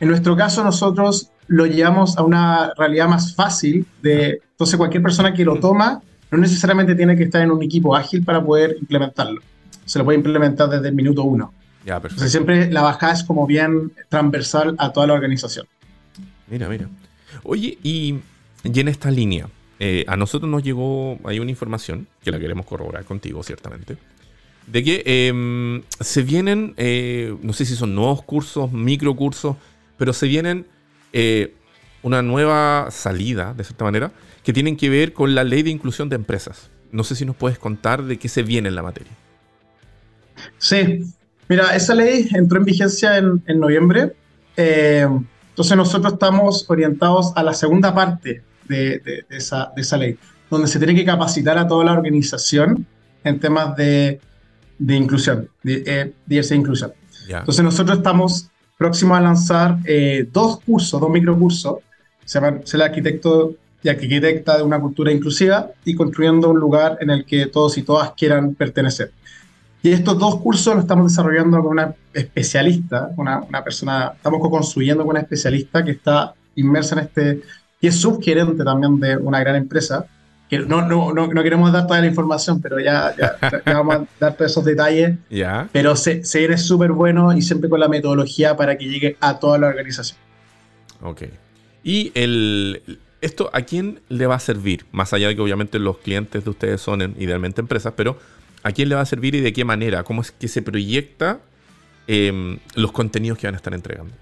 En 0.00 0.08
nuestro 0.08 0.36
caso, 0.36 0.64
nosotros 0.64 1.30
lo 1.46 1.66
llevamos 1.66 2.16
a 2.16 2.22
una 2.22 2.72
realidad 2.76 3.08
más 3.08 3.34
fácil. 3.34 3.86
De, 4.02 4.40
entonces, 4.50 4.76
cualquier 4.76 5.02
persona 5.02 5.32
que 5.32 5.44
lo 5.44 5.56
toma 5.56 6.02
no 6.30 6.38
necesariamente 6.38 6.94
tiene 6.94 7.16
que 7.16 7.24
estar 7.24 7.42
en 7.42 7.50
un 7.50 7.62
equipo 7.62 7.94
ágil 7.94 8.24
para 8.24 8.42
poder 8.42 8.76
implementarlo. 8.80 9.40
Se 9.84 9.98
lo 9.98 10.04
puede 10.04 10.18
implementar 10.18 10.68
desde 10.68 10.88
el 10.88 10.94
minuto 10.94 11.24
uno. 11.24 11.52
Ya, 11.84 11.96
Entonces, 11.96 12.30
siempre 12.30 12.70
la 12.70 12.82
bajada 12.82 13.14
es 13.14 13.24
como 13.24 13.46
bien 13.46 13.92
transversal 14.08 14.74
a 14.78 14.92
toda 14.92 15.06
la 15.06 15.14
organización. 15.14 15.66
Mira, 16.48 16.68
mira. 16.68 16.88
Oye, 17.42 17.78
y, 17.82 18.18
y 18.64 18.80
en 18.80 18.88
esta 18.88 19.10
línea, 19.10 19.48
eh, 19.82 20.04
a 20.06 20.14
nosotros 20.14 20.50
nos 20.50 20.62
llegó, 20.62 21.18
hay 21.24 21.40
una 21.40 21.50
información, 21.50 22.06
que 22.22 22.30
la 22.30 22.38
queremos 22.38 22.66
corroborar 22.66 23.06
contigo, 23.06 23.42
ciertamente, 23.42 23.96
de 24.66 24.84
que 24.84 25.02
em, 25.06 25.82
se 26.00 26.22
vienen, 26.22 26.74
eh, 26.76 27.34
no 27.42 27.54
sé 27.54 27.64
si 27.64 27.74
son 27.74 27.94
nuevos 27.94 28.22
cursos, 28.22 28.70
microcursos, 28.70 29.56
pero 29.96 30.12
se 30.12 30.26
vienen 30.26 30.66
eh, 31.14 31.54
una 32.02 32.20
nueva 32.20 32.88
salida, 32.90 33.54
de 33.54 33.64
cierta 33.64 33.84
manera, 33.84 34.12
que 34.44 34.52
tienen 34.52 34.76
que 34.76 34.90
ver 34.90 35.14
con 35.14 35.34
la 35.34 35.44
ley 35.44 35.62
de 35.62 35.70
inclusión 35.70 36.10
de 36.10 36.16
empresas. 36.16 36.68
No 36.92 37.02
sé 37.02 37.16
si 37.16 37.24
nos 37.24 37.34
puedes 37.34 37.58
contar 37.58 38.04
de 38.04 38.18
qué 38.18 38.28
se 38.28 38.42
viene 38.42 38.68
en 38.68 38.74
la 38.74 38.82
materia. 38.82 39.12
Sí, 40.58 41.04
mira, 41.48 41.74
esa 41.74 41.94
ley 41.94 42.28
entró 42.34 42.58
en 42.58 42.66
vigencia 42.66 43.16
en, 43.16 43.42
en 43.46 43.58
noviembre. 43.58 44.12
entonces 44.56 45.74
nosotros 45.74 46.12
estamos 46.12 46.66
orientados 46.68 47.32
a 47.34 47.42
la 47.42 47.54
segunda 47.54 47.94
parte 47.94 48.42
de, 48.70 49.24
esa, 49.30 49.72
de, 49.74 49.82
esa, 49.82 49.96
ley, 49.96 50.18
donde 50.50 50.68
se 50.68 50.78
tiene 50.78 50.94
que 50.94 51.04
capacitar 51.04 51.58
a 51.58 51.66
toda 51.66 51.84
la 51.84 51.92
organización 51.92 52.86
en 53.24 53.40
temas 53.40 53.76
de, 53.76 54.20
de 54.78 54.96
inclusión, 54.96 55.48
de, 55.62 55.82
eh, 55.86 56.12
diversidad 56.26 56.56
e 56.56 56.60
inclusión. 56.60 56.92
Entonces 57.28 57.62
nosotros 57.62 57.98
estamos 57.98 58.48
próximos 58.78 59.18
a 59.18 59.20
lanzar 59.20 59.78
eh, 59.84 60.26
dos 60.32 60.60
cursos, 60.60 61.00
dos 61.00 61.10
microcursos, 61.10 61.78
se 62.24 62.40
llama 62.40 62.60
el 62.72 62.82
arquitecto 62.82 63.54
y 63.82 63.88
arquitecta 63.88 64.56
de 64.56 64.62
una 64.62 64.80
cultura 64.80 65.12
inclusiva 65.12 65.70
y 65.84 65.94
construyendo 65.94 66.48
un 66.50 66.58
lugar 66.58 66.98
en 67.00 67.10
el 67.10 67.24
que 67.24 67.46
todos 67.46 67.76
y 67.78 67.82
todas 67.82 68.12
quieran 68.12 68.54
pertenecer. 68.54 69.12
Y 69.82 69.92
estos 69.92 70.18
dos 70.18 70.40
cursos 70.40 70.74
los 70.74 70.84
estamos 70.84 71.10
desarrollando 71.10 71.62
con 71.62 71.72
una 71.72 71.94
especialista, 72.12 73.10
una, 73.16 73.40
una 73.40 73.64
persona, 73.64 74.12
estamos 74.14 74.40
co-construyendo 74.40 75.04
con 75.04 75.12
una 75.12 75.20
especialista 75.20 75.82
que 75.82 75.92
está 75.92 76.34
inmersa 76.56 76.96
en 76.96 77.06
este, 77.06 77.42
y 77.80 77.86
es 77.88 77.96
subgerente 78.00 78.62
también 78.64 79.00
de 79.00 79.16
una 79.16 79.40
gran 79.40 79.56
empresa, 79.56 80.06
que 80.48 80.58
no, 80.58 80.82
no, 80.82 81.12
no, 81.14 81.28
no 81.28 81.42
queremos 81.42 81.72
dar 81.72 81.86
toda 81.86 82.00
la 82.00 82.06
información, 82.06 82.60
pero 82.60 82.80
ya, 82.80 83.14
ya, 83.16 83.36
ya 83.66 83.74
vamos 83.74 83.94
a 83.96 84.06
dar 84.18 84.36
todos 84.36 84.50
esos 84.50 84.64
detalles. 84.64 85.16
Ya. 85.30 85.68
Pero 85.72 85.94
se, 85.96 86.24
se 86.24 86.44
es 86.44 86.62
súper 86.66 86.92
bueno 86.92 87.32
y 87.36 87.40
siempre 87.42 87.70
con 87.70 87.78
la 87.80 87.88
metodología 87.88 88.56
para 88.56 88.76
que 88.76 88.86
llegue 88.86 89.16
a 89.20 89.38
toda 89.38 89.58
la 89.58 89.68
organización. 89.68 90.18
Ok. 91.02 91.22
Y 91.84 92.10
el, 92.14 92.82
esto, 93.20 93.48
¿a 93.52 93.62
quién 93.62 94.00
le 94.08 94.26
va 94.26 94.34
a 94.34 94.40
servir? 94.40 94.84
Más 94.92 95.12
allá 95.12 95.28
de 95.28 95.36
que 95.36 95.40
obviamente 95.40 95.78
los 95.78 95.98
clientes 95.98 96.42
de 96.44 96.50
ustedes 96.50 96.80
son 96.80 97.00
en- 97.02 97.14
idealmente 97.18 97.60
empresas, 97.60 97.94
pero 97.96 98.18
¿a 98.64 98.72
quién 98.72 98.88
le 98.88 98.96
va 98.96 99.02
a 99.02 99.06
servir 99.06 99.34
y 99.36 99.40
de 99.40 99.52
qué 99.52 99.64
manera? 99.64 100.02
¿Cómo 100.02 100.20
es 100.20 100.32
que 100.32 100.48
se 100.48 100.62
proyecta 100.62 101.38
em, 102.08 102.58
los 102.74 102.90
contenidos 102.92 103.38
que 103.38 103.46
van 103.46 103.54
a 103.54 103.56
estar 103.58 103.72
entregando? 103.72 104.12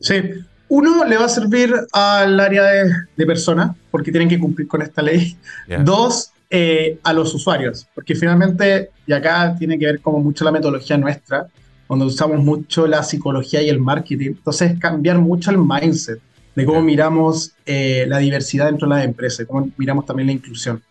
Sí, 0.00 0.22
uno 0.68 1.04
le 1.04 1.16
va 1.16 1.24
a 1.24 1.28
servir 1.28 1.74
al 1.92 2.38
área 2.40 2.62
de, 2.64 2.92
de 3.16 3.26
personas, 3.26 3.76
porque 3.90 4.10
tienen 4.10 4.28
que 4.28 4.38
cumplir 4.38 4.68
con 4.68 4.82
esta 4.82 5.02
ley. 5.02 5.36
¿Ya? 5.66 5.82
Dos, 5.82 6.32
eh, 6.50 6.98
a 7.02 7.12
los 7.12 7.34
usuarios, 7.34 7.86
porque 7.94 8.14
finalmente, 8.14 8.90
y 9.06 9.12
acá 9.12 9.54
tiene 9.58 9.78
que 9.78 9.86
ver 9.86 10.00
como 10.00 10.18
mucho 10.20 10.44
la 10.44 10.52
metodología 10.52 10.96
nuestra, 10.96 11.46
donde 11.88 12.04
usamos 12.06 12.42
mucho 12.42 12.86
la 12.86 13.02
psicología 13.02 13.62
y 13.62 13.68
el 13.68 13.80
marketing, 13.80 14.28
entonces 14.28 14.78
cambiar 14.78 15.18
mucho 15.18 15.50
el 15.50 15.58
mindset 15.58 16.20
de 16.54 16.64
cómo 16.64 16.82
miramos 16.82 17.52
eh, 17.64 18.04
la 18.08 18.18
diversidad 18.18 18.66
dentro 18.66 18.88
de 18.88 18.94
las 18.94 19.04
empresas, 19.04 19.46
cómo 19.46 19.70
miramos 19.76 20.04
también 20.04 20.26
la 20.26 20.32
inclusión. 20.32 20.82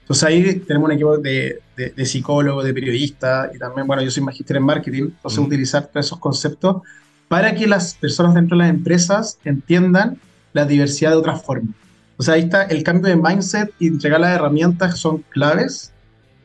Entonces 0.00 0.24
ahí 0.24 0.54
tenemos 0.66 0.86
un 0.86 0.92
equipo 0.92 1.16
de, 1.16 1.60
de, 1.76 1.90
de 1.90 2.06
psicólogos, 2.06 2.64
de 2.64 2.74
periodistas, 2.74 3.54
y 3.54 3.58
también, 3.58 3.86
bueno, 3.86 4.02
yo 4.02 4.10
soy 4.10 4.22
magíster 4.22 4.58
en 4.58 4.64
marketing, 4.64 5.04
entonces 5.04 5.38
Ujú. 5.38 5.46
utilizar 5.46 5.86
todos 5.86 6.06
esos 6.06 6.18
conceptos 6.18 6.82
para 7.28 7.54
que 7.54 7.66
las 7.66 7.94
personas 7.94 8.34
dentro 8.34 8.56
de 8.56 8.64
las 8.64 8.70
empresas 8.70 9.38
entiendan 9.44 10.18
la 10.52 10.64
diversidad 10.66 11.10
de 11.10 11.16
otra 11.16 11.36
forma. 11.36 11.70
O 12.16 12.22
sea, 12.22 12.34
ahí 12.34 12.42
está 12.42 12.62
el 12.64 12.82
cambio 12.84 13.08
de 13.08 13.16
mindset 13.20 13.72
y 13.78 13.88
entregar 13.88 14.20
las 14.20 14.30
herramientas 14.36 14.98
son 14.98 15.24
claves 15.30 15.92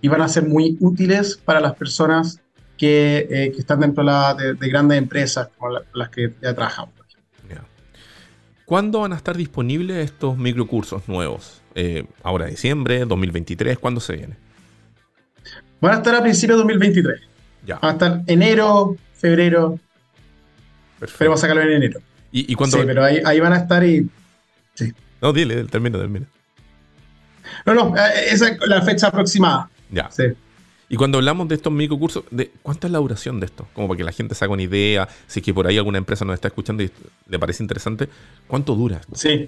y 0.01 0.07
van 0.07 0.21
a 0.21 0.27
ser 0.27 0.47
muy 0.47 0.77
útiles 0.79 1.37
para 1.43 1.59
las 1.59 1.75
personas 1.75 2.39
que, 2.77 3.27
eh, 3.29 3.51
que 3.51 3.59
están 3.59 3.81
dentro 3.81 4.03
de, 4.03 4.09
la- 4.11 4.33
de- 4.33 4.53
de 4.53 4.69
grandes 4.69 4.97
empresas 4.97 5.49
como 5.57 5.73
la- 5.73 5.83
las 5.93 6.09
que 6.09 6.33
ya 6.41 6.53
trabajamos. 6.55 6.93
¿Cuándo 8.65 8.99
van 8.99 9.13
a 9.13 9.15
estar 9.15 9.35
disponibles 9.35 9.97
estos 10.05 10.37
microcursos 10.37 11.07
nuevos? 11.07 11.59
Eh, 11.73 12.05
ahora 12.21 12.45
diciembre, 12.45 13.03
2023, 13.03 13.79
¿cuándo 13.79 13.99
se 13.99 14.13
viene? 14.15 14.35
Van 15.81 15.93
a 15.93 15.97
estar 15.97 16.13
a 16.13 16.21
principios 16.21 16.57
de 16.57 16.61
2023. 16.61 17.21
Ya, 17.65 17.79
Van 17.79 17.89
a 17.89 17.93
estar 17.93 18.21
enero, 18.27 18.95
febrero, 19.15 19.79
perfecto. 20.99 21.13
esperemos 21.13 21.39
sacarlo 21.39 21.61
en 21.63 21.71
enero. 21.71 21.99
¿Y, 22.31 22.41
y? 22.41 22.55
Sí, 22.55 22.77
pero 22.85 23.03
ahí, 23.03 23.21
ahí 23.25 23.39
van 23.39 23.53
a 23.53 23.57
estar 23.57 23.83
y... 23.83 24.09
No, 25.21 25.33
dile, 25.33 25.63
termina, 25.65 25.97
termina. 25.97 26.25
No, 27.65 27.73
no, 27.73 27.97
eh, 27.97 28.29
esa 28.29 28.49
es 28.49 28.59
la 28.67 28.81
fecha 28.81 29.07
aproximada. 29.07 29.69
Ya. 29.91 30.09
Sí. 30.11 30.23
Y 30.87 30.95
cuando 30.95 31.19
hablamos 31.19 31.47
de 31.47 31.55
estos 31.55 31.71
microcursos, 31.71 32.23
de, 32.31 32.51
¿cuánto 32.63 32.87
es 32.87 32.93
la 32.93 32.99
duración 32.99 33.39
de 33.39 33.45
esto? 33.45 33.67
Como 33.73 33.87
para 33.87 33.97
que 33.97 34.03
la 34.03 34.11
gente 34.11 34.33
se 34.33 34.43
haga 34.43 34.53
una 34.53 34.63
idea, 34.63 35.07
si 35.27 35.39
es 35.39 35.45
que 35.45 35.53
por 35.53 35.67
ahí 35.67 35.77
alguna 35.77 35.99
empresa 35.99 36.25
nos 36.25 36.33
está 36.33 36.47
escuchando 36.47 36.81
y 36.81 36.91
le 37.27 37.39
parece 37.39 37.63
interesante, 37.63 38.09
¿cuánto 38.47 38.73
dura? 38.75 38.97
esto? 38.97 39.15
Sí. 39.15 39.45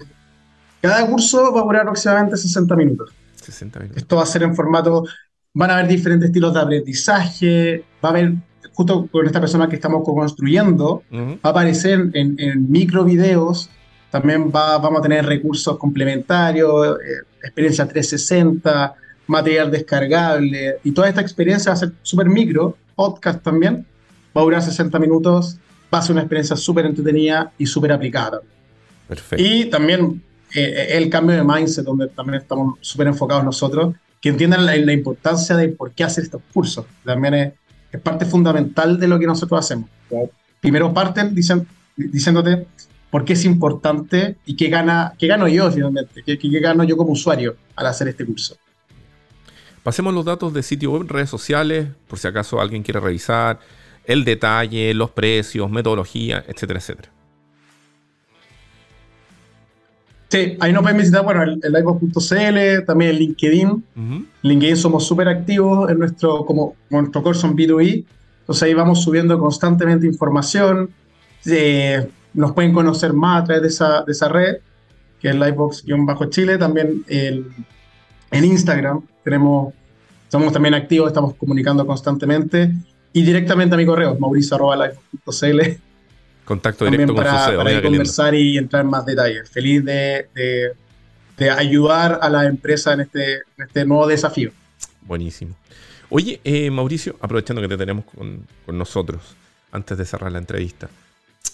Cada 0.81 1.05
curso 1.07 1.51
va 1.51 1.61
a 1.61 1.63
durar 1.63 1.81
aproximadamente 1.81 2.37
60 2.37 2.75
minutos. 2.75 3.11
60 3.41 3.79
minutos. 3.79 4.01
Esto 4.01 4.15
va 4.17 4.23
a 4.23 4.27
ser 4.27 4.43
en 4.43 4.55
formato, 4.55 5.03
van 5.53 5.71
a 5.71 5.73
haber 5.75 5.87
diferentes 5.87 6.27
estilos 6.27 6.53
de 6.53 6.59
aprendizaje, 6.59 7.85
va 8.03 8.09
a 8.09 8.11
haber, 8.11 8.33
justo 8.73 9.07
con 9.11 9.25
esta 9.25 9.39
persona 9.39 9.67
que 9.67 9.75
estamos 9.75 10.03
co-construyendo, 10.03 11.03
Ujú. 11.11 11.39
va 11.43 11.49
a 11.49 11.49
aparecer 11.49 12.09
en, 12.13 12.35
en 12.39 12.71
micro 12.71 13.03
videos, 13.03 13.69
también 14.09 14.51
va, 14.53 14.77
vamos 14.77 14.99
a 14.99 15.03
tener 15.03 15.25
recursos 15.25 15.77
complementarios, 15.77 16.97
eh, 16.97 17.25
experiencia 17.43 17.87
360, 17.87 18.93
material 19.27 19.71
descargable, 19.71 20.77
y 20.83 20.91
toda 20.91 21.07
esta 21.09 21.21
experiencia 21.21 21.71
va 21.71 21.73
a 21.75 21.79
ser 21.79 21.93
súper 22.01 22.27
micro, 22.27 22.77
podcast 22.95 23.41
también, 23.41 23.85
va 24.35 24.41
a 24.41 24.43
durar 24.43 24.61
60 24.61 24.99
minutos, 24.99 25.57
va 25.93 25.99
a 25.99 26.01
ser 26.01 26.13
una 26.13 26.21
experiencia 26.21 26.55
súper 26.55 26.85
entretenida 26.85 27.51
y 27.57 27.65
súper 27.65 27.91
aplicada. 27.91 28.41
Perfecto. 29.07 29.43
Y 29.43 29.65
también 29.65 30.21
eh, 30.53 30.87
el 30.91 31.09
cambio 31.09 31.35
de 31.35 31.43
mindset, 31.43 31.85
donde 31.85 32.07
también 32.07 32.41
estamos 32.41 32.77
súper 32.81 33.07
enfocados 33.07 33.43
nosotros, 33.43 33.95
que 34.21 34.29
entiendan 34.29 34.65
la, 34.65 34.75
la 34.75 34.93
importancia 34.93 35.55
de 35.55 35.69
por 35.69 35.91
qué 35.91 36.03
hacer 36.03 36.25
estos 36.25 36.41
cursos. 36.53 36.85
También 37.03 37.33
es, 37.33 37.53
es 37.91 38.01
parte 38.01 38.25
fundamental 38.25 38.99
de 38.99 39.07
lo 39.07 39.19
que 39.19 39.27
nosotros 39.27 39.59
hacemos. 39.59 39.89
Primero 40.59 40.93
parten 40.93 41.33
dicen- 41.35 41.67
diciéndote 41.95 42.67
por 43.09 43.25
qué 43.25 43.33
es 43.33 43.43
importante 43.45 44.37
y 44.45 44.55
qué, 44.55 44.69
gana, 44.69 45.13
qué 45.17 45.27
gano 45.27 45.47
yo 45.47 45.69
finalmente, 45.71 46.23
qué, 46.25 46.37
qué- 46.37 46.49
qué 46.49 46.59
gano 46.59 46.83
yo 46.83 46.95
como 46.95 47.11
usuario 47.11 47.55
al 47.75 47.87
hacer 47.87 48.07
este 48.07 48.25
curso. 48.25 48.55
Pasemos 49.83 50.13
los 50.13 50.23
datos 50.25 50.53
de 50.53 50.61
sitio 50.63 50.91
web, 50.91 51.07
redes 51.09 51.29
sociales, 51.29 51.87
por 52.07 52.19
si 52.19 52.27
acaso 52.27 52.61
alguien 52.61 52.83
quiere 52.83 52.99
revisar, 52.99 53.59
el 54.05 54.23
detalle, 54.23 54.93
los 54.93 55.09
precios, 55.11 55.69
metodología, 55.71 56.43
etcétera, 56.47 56.79
etcétera. 56.79 57.09
Sí, 60.31 60.55
ahí 60.61 60.71
nos 60.71 60.81
pueden 60.81 60.97
visitar, 60.97 61.25
bueno, 61.25 61.43
el, 61.43 61.59
el 61.61 61.77
iVoox.cl, 61.81 62.85
también 62.85 63.11
el 63.11 63.19
LinkedIn, 63.19 63.67
Ujú. 63.69 64.25
LinkedIn 64.43 64.77
somos 64.77 65.05
súper 65.05 65.27
activos 65.27 65.89
en 65.91 65.99
nuestro, 65.99 66.45
como, 66.45 66.75
nuestro 66.89 67.21
curso 67.21 67.47
en 67.47 67.55
B2B, 67.57 68.05
entonces 68.39 68.63
ahí 68.63 68.73
vamos 68.73 69.03
subiendo 69.03 69.37
constantemente 69.37 70.07
información, 70.07 70.89
eh, 71.47 72.07
nos 72.33 72.53
pueden 72.53 72.71
conocer 72.73 73.11
más 73.11 73.41
a 73.41 73.45
través 73.45 73.61
de 73.63 73.67
esa, 73.67 74.03
de 74.03 74.11
esa 74.13 74.29
red, 74.29 74.55
que 75.19 75.27
es 75.29 75.35
Livebox-Chile, 75.35 76.57
también 76.57 77.03
el- 77.09 77.45
en 78.31 78.45
Instagram 78.45 79.01
tenemos, 79.25 79.73
somos 80.29 80.53
también 80.53 80.73
activos, 80.75 81.07
estamos 81.09 81.35
comunicando 81.35 81.85
constantemente, 81.85 82.71
y 83.11 83.21
directamente 83.23 83.75
a 83.75 83.77
mi 83.77 83.85
correo, 83.85 84.15
mauricio.livebox.cl, 84.17 85.59
Contacto 86.45 86.85
directo 86.85 87.13
con 87.13 87.23
para, 87.23 87.39
su 87.39 87.45
CEO. 87.51 87.57
para 87.57 87.69
mira 87.69 87.81
lindo. 87.81 87.89
conversar 87.89 88.35
y 88.35 88.57
entrar 88.57 88.83
en 88.83 88.89
más 88.89 89.05
detalles. 89.05 89.49
Feliz 89.49 89.83
de, 89.85 90.27
de- 90.33 90.71
de 91.37 91.49
ayudar 91.49 92.19
a 92.21 92.29
la 92.29 92.45
empresa 92.45 92.93
en 92.93 93.01
este, 93.01 93.35
en 93.35 93.65
este 93.65 93.85
nuevo 93.85 94.05
desafío. 94.07 94.51
Buenísimo. 95.01 95.55
Oye, 96.09 96.39
eh, 96.43 96.69
Mauricio, 96.69 97.15
aprovechando 97.21 97.61
que 97.61 97.67
te 97.67 97.77
tenemos 97.77 98.05
con, 98.05 98.45
con 98.65 98.77
nosotros, 98.77 99.21
antes 99.71 99.97
de 99.97 100.05
cerrar 100.05 100.31
la 100.31 100.37
entrevista, 100.37 100.89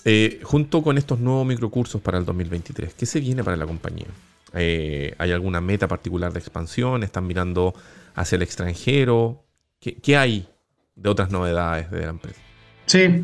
eh, 0.04 0.40
junto 0.44 0.82
con 0.82 0.98
estos 0.98 1.20
nuevos 1.20 1.46
microcursos 1.46 2.02
para 2.02 2.18
el 2.18 2.26
2023, 2.26 2.94
¿qué 2.96 3.06
se 3.06 3.20
viene 3.22 3.44
para 3.44 3.56
la 3.56 3.66
compañía? 3.66 4.08
Eh, 4.54 5.14
¿Hay 5.20 5.32
alguna 5.32 5.62
meta 5.62 5.88
particular 5.88 6.34
de 6.34 6.40
expansión? 6.40 7.04
¿Están 7.04 7.26
mirando 7.28 7.74
hacia 8.16 8.36
el 8.38 8.42
extranjero? 8.42 9.44
¿Qué, 9.80 9.96
qué 9.96 10.18
hay 10.18 10.48
de 10.96 11.10
otras 11.10 11.30
novedades 11.30 11.92
de 11.92 12.02
la 12.02 12.10
empresa? 12.10 12.40
Sí, 12.88 13.24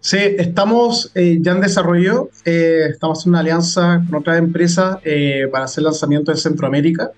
sí, 0.00 0.18
estamos 0.18 1.10
eh, 1.14 1.38
ya 1.40 1.52
en 1.52 1.60
desarrollo, 1.60 2.30
eh, 2.44 2.86
estamos 2.90 3.24
en 3.24 3.30
una 3.30 3.40
alianza 3.40 4.02
con 4.06 4.20
otras 4.20 4.38
empresas 4.38 4.98
eh, 5.04 5.48
para 5.50 5.64
hacer 5.64 5.84
lanzamiento 5.84 6.30
en 6.30 6.38
Centroamérica. 6.38 7.10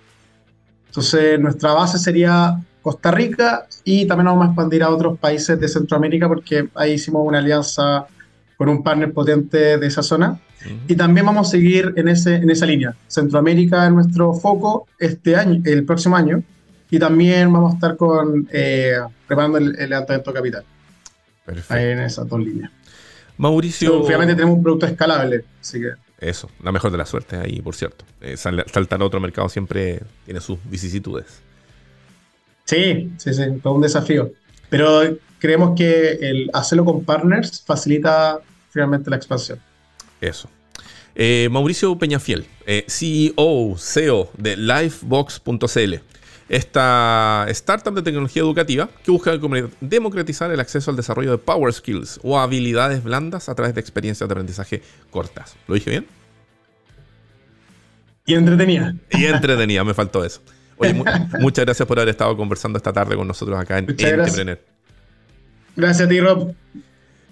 Entonces, 0.86 1.38
nuestra 1.38 1.72
base 1.72 1.98
sería 1.98 2.60
Costa 2.82 3.10
Rica 3.10 3.66
y 3.84 4.06
también 4.06 4.26
vamos 4.26 4.44
a 4.44 4.46
expandir 4.48 4.82
a 4.82 4.90
otros 4.90 5.18
países 5.18 5.58
de 5.60 5.68
Centroamérica 5.68 6.26
porque 6.28 6.68
ahí 6.74 6.92
hicimos 6.92 7.26
una 7.26 7.38
alianza 7.38 8.06
con 8.56 8.68
un 8.68 8.82
partner 8.82 9.12
potente 9.12 9.78
de 9.78 9.86
esa 9.86 10.02
zona. 10.02 10.40
Ujú. 10.64 10.74
Y 10.88 10.96
también 10.96 11.24
vamos 11.26 11.48
a 11.48 11.50
seguir 11.50 11.94
en, 11.96 12.08
ese, 12.08 12.34
en 12.36 12.50
esa 12.50 12.66
línea. 12.66 12.94
Centroamérica 13.06 13.86
es 13.86 13.92
nuestro 13.92 14.34
foco 14.34 14.86
este 14.98 15.36
año, 15.36 15.62
el 15.64 15.84
próximo 15.84 16.16
año. 16.16 16.42
Y 16.90 16.98
también 16.98 17.52
vamos 17.52 17.72
a 17.72 17.74
estar 17.76 17.96
con, 17.96 18.48
eh, 18.52 18.96
preparando 19.26 19.58
el, 19.58 19.76
el 19.78 19.90
levantamiento 19.90 20.32
de 20.32 20.36
capital. 20.36 20.64
Perfecto. 21.44 21.74
Ahí 21.74 21.84
en 21.90 22.00
esas 22.00 22.28
dos 22.28 22.40
líneas. 22.40 22.70
Mauricio. 23.36 24.02
Obviamente 24.02 24.34
tenemos 24.34 24.56
un 24.56 24.62
producto 24.62 24.86
escalable, 24.86 25.44
así 25.60 25.80
que 25.80 25.92
Eso, 26.18 26.50
la 26.62 26.70
mejor 26.72 26.90
de 26.90 26.98
las 26.98 27.08
suertes 27.08 27.38
ahí, 27.40 27.60
por 27.62 27.74
cierto. 27.74 28.04
Eh, 28.20 28.36
sal- 28.36 28.64
saltar 28.72 29.00
a 29.00 29.04
otro 29.06 29.18
mercado 29.20 29.48
siempre 29.48 30.02
tiene 30.24 30.40
sus 30.40 30.58
vicisitudes. 30.70 31.26
sí, 32.64 33.10
sí, 33.18 33.34
sí, 33.34 33.42
todo 33.62 33.74
un 33.74 33.82
desafío. 33.82 34.32
Pero 34.68 35.16
creemos 35.38 35.74
que 35.76 36.12
el 36.20 36.50
hacerlo 36.52 36.84
con 36.84 37.02
partners 37.04 37.62
facilita 37.66 38.38
finalmente 38.70 39.10
la 39.10 39.16
expansión. 39.16 39.58
Eso. 40.20 40.48
Eh, 41.16 41.48
Mauricio 41.50 41.98
Peñafiel, 41.98 42.46
eh, 42.66 42.84
CEO, 42.88 43.74
CEO 43.76 44.30
de 44.38 44.56
Lifebox.cl, 44.56 45.94
esta 46.50 47.46
startup 47.50 47.94
de 47.94 48.02
tecnología 48.02 48.42
educativa 48.42 48.88
que 49.04 49.12
busca 49.12 49.30
democratizar 49.80 50.50
el 50.50 50.58
acceso 50.58 50.90
al 50.90 50.96
desarrollo 50.96 51.30
de 51.30 51.38
power 51.38 51.72
skills 51.72 52.18
o 52.24 52.40
habilidades 52.40 53.04
blandas 53.04 53.48
a 53.48 53.54
través 53.54 53.72
de 53.72 53.80
experiencias 53.80 54.28
de 54.28 54.32
aprendizaje 54.32 54.82
cortas. 55.10 55.54
¿Lo 55.68 55.74
dije 55.74 55.90
bien? 55.90 56.06
Y 58.26 58.34
entretenida. 58.34 58.96
Y 59.10 59.26
entretenida, 59.26 59.84
me 59.84 59.94
faltó 59.94 60.24
eso. 60.24 60.42
Oye, 60.76 60.92
muchas 61.40 61.64
gracias 61.64 61.86
por 61.86 61.98
haber 62.00 62.08
estado 62.08 62.36
conversando 62.36 62.78
esta 62.78 62.92
tarde 62.92 63.14
con 63.14 63.28
nosotros 63.28 63.56
acá 63.56 63.78
en 63.78 63.88
Entrepreneur. 63.88 64.60
Gracias. 65.76 66.06
a 66.06 66.08
ti, 66.08 66.20
Rob. 66.20 66.52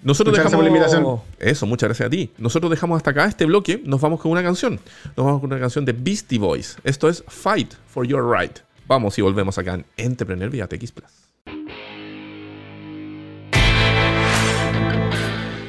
Nosotros 0.01 0.37
dejamos 0.37 0.55
por 0.55 0.63
la 0.63 0.69
invitación. 0.69 1.19
Eso, 1.39 1.65
muchas 1.65 1.89
gracias 1.89 2.07
a 2.07 2.09
ti. 2.09 2.31
Nosotros 2.37 2.69
dejamos 2.69 2.95
hasta 2.95 3.11
acá 3.11 3.25
este 3.25 3.43
bloque. 3.43 3.81
Nos 3.83 3.99
vamos 3.99 4.21
con 4.21 4.31
una 4.31 4.41
canción. 4.41 4.79
Nos 5.17 5.25
vamos 5.25 5.41
con 5.41 5.51
una 5.51 5.59
canción 5.59 5.83
de 5.83 5.91
Beastie 5.91 6.39
Boys. 6.39 6.77
Esto 6.85 7.09
es 7.09 7.21
Fight 7.27 7.73
for 7.85 8.07
Your 8.07 8.23
Right. 8.25 8.59
Vamos 8.89 9.19
y 9.19 9.21
volvemos 9.21 9.55
acá 9.59 9.75
en 9.75 9.85
Entrepreneur 9.97 10.49
vía 10.49 10.65
TX 10.65 10.91
Plus. 10.93 11.11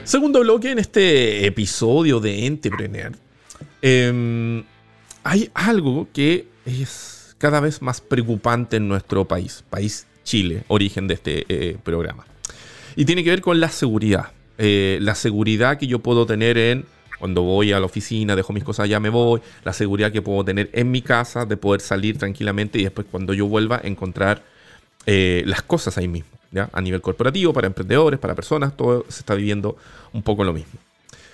Segundo 0.04 0.40
bloque 0.40 0.70
en 0.70 0.78
este 0.78 1.44
episodio 1.44 2.18
de 2.18 2.46
Entrepreneur. 2.46 3.12
Em, 3.82 4.64
hay 5.22 5.50
algo 5.52 6.08
que 6.14 6.48
es 6.64 7.36
cada 7.36 7.60
vez 7.60 7.82
más 7.82 8.00
preocupante 8.00 8.78
en 8.78 8.88
nuestro 8.88 9.28
país, 9.28 9.64
país 9.68 10.06
Chile, 10.24 10.64
origen 10.68 11.06
de 11.06 11.12
este 11.12 11.44
eh, 11.50 11.76
programa. 11.84 12.24
Y 12.96 13.04
tiene 13.04 13.22
que 13.22 13.28
ver 13.28 13.42
con 13.42 13.60
la 13.60 13.68
seguridad. 13.68 14.32
Eh, 14.56 14.96
la 15.02 15.14
seguridad 15.14 15.76
que 15.76 15.86
yo 15.86 15.98
puedo 15.98 16.24
tener 16.24 16.56
en 16.56 16.86
cuando 17.20 17.42
voy 17.42 17.72
a 17.72 17.78
la 17.78 17.86
oficina, 17.86 18.34
dejo 18.34 18.52
mis 18.54 18.64
cosas, 18.64 18.88
ya 18.88 18.98
me 18.98 19.10
voy. 19.10 19.40
La 19.62 19.74
seguridad 19.74 20.10
que 20.10 20.22
puedo 20.22 20.42
tener 20.42 20.70
en 20.72 20.90
mi 20.90 21.02
casa, 21.02 21.44
de 21.44 21.56
poder 21.56 21.82
salir 21.82 22.18
tranquilamente 22.18 22.78
y 22.78 22.84
después 22.84 23.06
cuando 23.10 23.34
yo 23.34 23.46
vuelva 23.46 23.78
encontrar 23.84 24.42
eh, 25.06 25.42
las 25.46 25.62
cosas 25.62 25.98
ahí 25.98 26.08
mismo. 26.08 26.30
¿ya? 26.50 26.70
A 26.72 26.80
nivel 26.80 27.02
corporativo, 27.02 27.52
para 27.52 27.66
emprendedores, 27.66 28.18
para 28.18 28.34
personas, 28.34 28.74
todo 28.74 29.04
se 29.08 29.20
está 29.20 29.34
viviendo 29.34 29.76
un 30.14 30.22
poco 30.22 30.42
lo 30.42 30.54
mismo. 30.54 30.80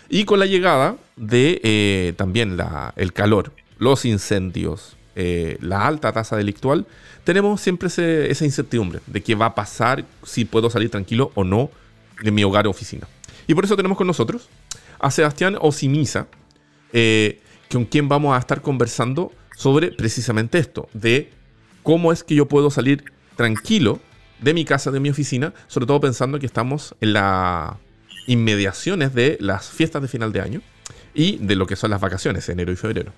Y 0.09 0.25
con 0.25 0.41
la 0.41 0.47
llegada 0.47 0.97
de 1.15 1.61
eh, 1.63 2.13
también 2.17 2.59
el 2.97 3.13
calor, 3.13 3.53
los 3.79 4.05
incendios, 4.05 4.97
la 5.15 5.87
alta 5.87 6.13
tasa 6.13 6.37
delictual, 6.37 6.85
tenemos 7.25 7.61
siempre 7.61 7.89
esa 7.89 8.45
incertidumbre 8.45 9.01
de 9.07 9.23
qué 9.23 9.35
va 9.35 9.47
a 9.47 9.55
pasar, 9.55 10.05
si 10.25 10.45
puedo 10.45 10.69
salir 10.69 10.91
tranquilo 10.91 11.33
o 11.35 11.45
no 11.45 11.71
de 12.23 12.31
mi 12.31 12.45
hogar 12.45 12.67
o 12.67 12.71
oficina. 12.71 13.07
Y 13.47 13.55
por 13.55 13.65
eso 13.65 13.77
tenemos 13.77 13.97
con 13.97 14.07
nosotros 14.07 14.49
a 15.07 15.11
Sebastián 15.13 15.57
Osimisa, 15.61 16.27
eh, 16.93 17.41
con 17.71 17.85
quien 17.85 18.09
vamos 18.09 18.37
a 18.37 18.41
estar 18.41 18.61
conversando 18.61 19.33
sobre 19.57 19.93
precisamente 19.93 20.59
esto, 20.59 20.89
de 20.93 21.31
cómo 21.85 22.13
es 22.13 22.25
que 22.25 22.35
yo 22.35 22.47
puedo 22.47 22.71
salir 22.71 23.05
tranquilo 23.37 24.01
de 24.41 24.53
mi 24.53 24.65
casa, 24.65 24.91
de 24.91 24.99
mi 24.99 25.09
oficina, 25.09 25.55
sobre 25.69 25.87
todo 25.87 26.01
pensando 26.01 26.41
que 26.41 26.47
estamos 26.47 26.97
en 27.01 27.13
las 27.13 27.75
inmediaciones 28.27 29.15
de 29.15 29.39
las 29.41 29.71
fiestas 29.71 30.03
de 30.03 30.09
final 30.09 30.33
de 30.33 30.41
año 30.41 30.63
y 31.15 31.39
de 31.39 31.55
lo 31.55 31.67
que 31.67 31.77
son 31.77 31.91
las 31.91 32.01
vacaciones, 32.01 32.49
enero 32.49 32.73
y 32.73 32.77
febrero. 32.77 33.13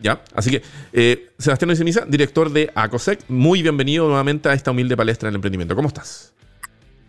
¿Ya? 0.00 0.22
Así 0.34 0.50
que, 0.50 0.62
eh, 0.94 1.30
Sebastián 1.38 1.70
Osimisa, 1.70 2.06
director 2.06 2.50
de 2.50 2.70
ACOSEC, 2.74 3.20
muy 3.28 3.62
bienvenido 3.62 4.06
nuevamente 4.08 4.48
a 4.48 4.54
esta 4.54 4.70
humilde 4.70 4.96
palestra 4.96 5.28
del 5.28 5.34
emprendimiento. 5.34 5.76
¿Cómo 5.76 5.88
estás? 5.88 6.32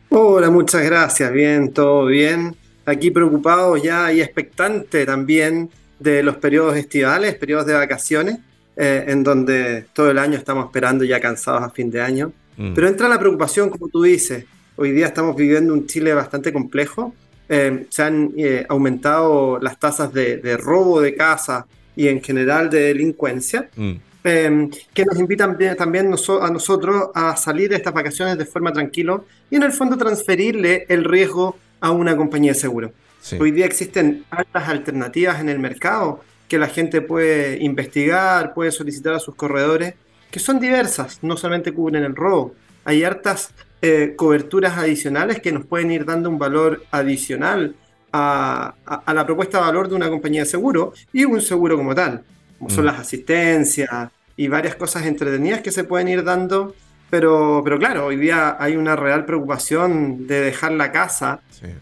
Hola, 0.09 0.49
muchas 0.49 0.83
gracias. 0.83 1.31
Bien, 1.31 1.71
todo 1.71 2.05
bien. 2.05 2.55
Aquí 2.87 3.11
preocupado 3.11 3.75
ya 3.75 4.13
y 4.13 4.21
expectante 4.21 5.05
también 5.05 5.69
de 5.99 6.23
los 6.23 6.37
periodos 6.37 6.77
estivales, 6.77 7.35
periodos 7.35 7.65
de 7.65 7.73
vacaciones, 7.73 8.39
eh, 8.77 9.03
en 9.09 9.25
donde 9.25 9.87
todo 9.91 10.09
el 10.09 10.17
año 10.17 10.37
estamos 10.37 10.67
esperando 10.67 11.03
ya 11.03 11.19
cansados 11.19 11.63
a 11.63 11.69
fin 11.69 11.91
de 11.91 12.01
año. 12.01 12.31
Mm. 12.55 12.73
Pero 12.73 12.87
entra 12.87 13.09
la 13.09 13.19
preocupación, 13.19 13.69
como 13.69 13.89
tú 13.89 14.03
dices. 14.03 14.45
Hoy 14.77 14.93
día 14.93 15.07
estamos 15.07 15.35
viviendo 15.35 15.73
un 15.73 15.85
Chile 15.85 16.13
bastante 16.13 16.53
complejo. 16.53 17.13
Eh, 17.49 17.87
se 17.89 18.03
han 18.03 18.31
eh, 18.37 18.65
aumentado 18.69 19.59
las 19.59 19.77
tasas 19.77 20.13
de, 20.13 20.55
robo 20.55 21.01
de 21.01 21.13
casa 21.13 21.65
y 21.93 22.07
en 22.07 22.23
general 22.23 22.69
de 22.69 22.79
delincuencia. 22.83 23.69
Mm. 23.75 23.93
Em, 24.23 24.69
que 24.93 25.03
nos 25.03 25.19
invitan 25.19 25.57
también 25.77 26.07
a 26.07 26.49
nosotros 26.49 27.09
a 27.13 27.35
salir 27.35 27.69
de 27.69 27.75
estas 27.75 27.93
vacaciones 27.93 28.37
de 28.37 28.45
forma 28.45 28.71
tranquila 28.71 29.21
y 29.49 29.57
en 29.57 29.63
el 29.63 29.73
fondo 29.73 29.97
transferirle 29.97 30.85
el 30.87 31.03
riesgo 31.03 31.57
a 31.79 31.91
una 31.91 32.15
compañía 32.15 32.53
de 32.53 32.59
seguro. 32.59 32.91
Hoy 33.39 33.51
día 33.51 33.65
existen 33.65 34.25
altas 34.29 34.69
alternativas 34.69 35.41
en 35.41 35.49
el 35.49 35.59
mercado 35.59 36.23
que 36.47 36.57
la 36.57 36.67
gente 36.67 37.01
puede 37.01 37.61
investigar, 37.61 38.53
puede 38.53 38.71
solicitar 38.71 39.13
a 39.13 39.19
sus 39.19 39.35
corredores, 39.35 39.95
que 40.31 40.39
son 40.39 40.59
diversas, 40.59 41.19
no 41.21 41.35
solamente 41.35 41.73
cubren 41.73 42.03
el 42.03 42.15
robo, 42.15 42.55
hay 42.85 43.03
hartas 43.03 43.51
eh, 43.81 44.13
coberturas 44.15 44.77
adicionales 44.77 45.41
que 45.41 45.51
nos 45.51 45.65
pueden 45.65 45.91
ir 45.91 46.05
dando 46.05 46.29
un 46.29 46.39
valor 46.39 46.85
adicional 46.91 47.75
a, 48.13 48.75
a, 48.85 49.13
la 49.13 49.25
propuesta 49.25 49.57
de 49.57 49.65
valor 49.65 49.89
de 49.89 49.95
una 49.95 50.09
compañía 50.09 50.41
de 50.41 50.45
seguro 50.45 50.93
y 51.11 51.25
un 51.25 51.41
seguro 51.41 51.75
como 51.75 51.93
tal, 51.93 52.23
como 52.57 52.69
son 52.69 52.85
mm. 52.85 52.87
las 52.87 52.99
asistencias, 52.99 54.09
y 54.37 54.47
varias 54.47 54.75
cosas 54.75 55.05
entretenidas 55.05 55.61
que 55.61 55.71
se 55.71 55.83
pueden 55.83 56.07
ir 56.07 56.23
dando. 56.23 56.75
Pero, 57.09 57.61
pero 57.63 57.79
claro, 57.79 58.07
hoy 58.07 58.17
día 58.17 58.57
hay 58.59 58.75
una 58.75 58.95
real 58.95 59.25
preocupación 59.25 60.27
de 60.27 60.41
dejar 60.41 60.73
la 60.73 60.91
casa, 60.91 61.39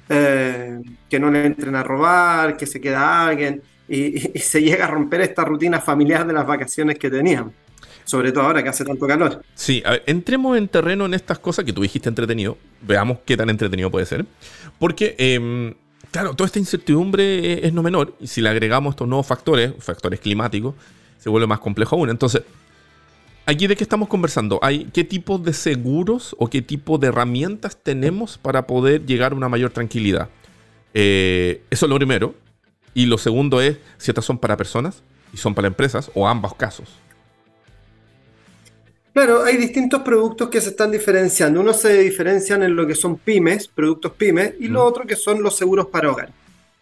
eh, 0.10 0.80
que 1.10 1.20
no 1.20 1.32
le 1.32 1.46
entren 1.46 1.76
a 1.76 1.84
robar, 1.84 2.56
que 2.58 2.68
se 2.68 2.80
queda 2.80 3.28
alguien 3.28 3.62
y, 3.88 4.20
se 4.40 4.62
llega 4.62 4.86
a 4.86 4.88
romper 4.88 5.22
esta 5.22 5.44
rutina 5.44 5.80
familiar 5.80 6.26
de 6.26 6.34
las 6.34 6.46
vacaciones 6.46 6.98
que 6.98 7.10
teníamos. 7.10 7.54
Sobre 8.04 8.32
todo 8.32 8.44
ahora 8.44 8.62
que 8.62 8.70
hace 8.70 8.86
tanto 8.86 9.08
calor. 9.08 9.42
Sí, 9.56 9.82
a 9.84 9.92
ver, 9.92 10.04
entremos 10.06 10.56
en 10.60 10.68
terreno 10.68 11.08
en 11.08 11.16
estas 11.16 11.40
cosas 11.40 11.66
que 11.66 11.74
tú 11.74 11.82
dijiste 11.82 12.08
entretenido. 12.08 12.56
Veamos 12.82 13.18
qué 13.26 13.36
tan 13.36 13.50
entretenido 13.50 13.90
puede 13.90 14.06
ser. 14.06 14.28
Porque, 14.78 15.16
em, 15.18 15.74
claro, 16.12 16.36
toda 16.36 16.46
esta 16.46 16.60
incertidumbre 16.60 17.66
es 17.66 17.74
no 17.74 17.82
menor. 17.82 18.14
Y 18.20 18.28
si 18.28 18.42
le 18.42 18.50
agregamos 18.50 18.92
estos 18.92 19.08
nuevos 19.08 19.26
factores, 19.26 19.74
factores 19.80 20.20
climáticos, 20.20 20.76
se 21.18 21.30
vuelve 21.30 21.48
más 21.48 21.58
complejo 21.58 21.96
aún. 21.96 22.12
Entonces, 22.12 22.44
aquí 23.46 23.68
de 23.68 23.76
qué 23.76 23.84
estamos 23.84 24.08
conversando? 24.08 24.60
¿Hay 24.62 24.86
qué 24.94 25.04
tipo 25.04 25.38
de 25.38 25.54
seguros 25.54 26.36
o 26.40 26.50
qué 26.50 26.62
tipo 26.62 26.98
de 26.98 27.08
herramientas 27.08 27.78
tenemos 27.82 28.38
para 28.38 28.68
poder 28.68 29.06
llegar 29.06 29.32
a 29.32 29.36
una 29.36 29.50
mayor 29.50 29.72
tranquilidad? 29.72 30.30
Eh, 30.94 31.62
eso 31.70 31.86
es 31.86 31.90
lo 31.90 31.96
primero. 31.96 32.36
Y 32.94 33.06
lo 33.08 33.18
segundo 33.18 33.62
es 33.62 33.78
si 33.98 34.12
estas 34.12 34.26
son 34.26 34.38
para 34.38 34.56
personas 34.56 35.04
y 35.34 35.38
son 35.38 35.54
para 35.54 35.68
empresas 35.68 36.10
o 36.14 36.28
ambos 36.28 36.56
casos. 36.56 36.90
Claro, 39.14 39.44
hay 39.44 39.56
distintos 39.56 40.02
productos 40.02 40.50
que 40.50 40.60
se 40.60 40.70
están 40.70 40.92
diferenciando. 40.92 41.62
Unos 41.62 41.80
se 41.80 42.00
diferencian 42.00 42.64
en 42.64 42.76
lo 42.76 42.86
que 42.86 42.96
son 42.96 43.18
pymes, 43.18 43.68
productos 43.68 44.12
pymes, 44.14 44.56
y 44.60 44.68
lo 44.68 44.84
otro 44.84 45.06
que 45.06 45.16
son 45.16 45.42
los 45.42 45.56
seguros 45.56 45.88
para 45.88 46.12
hogar. 46.12 46.32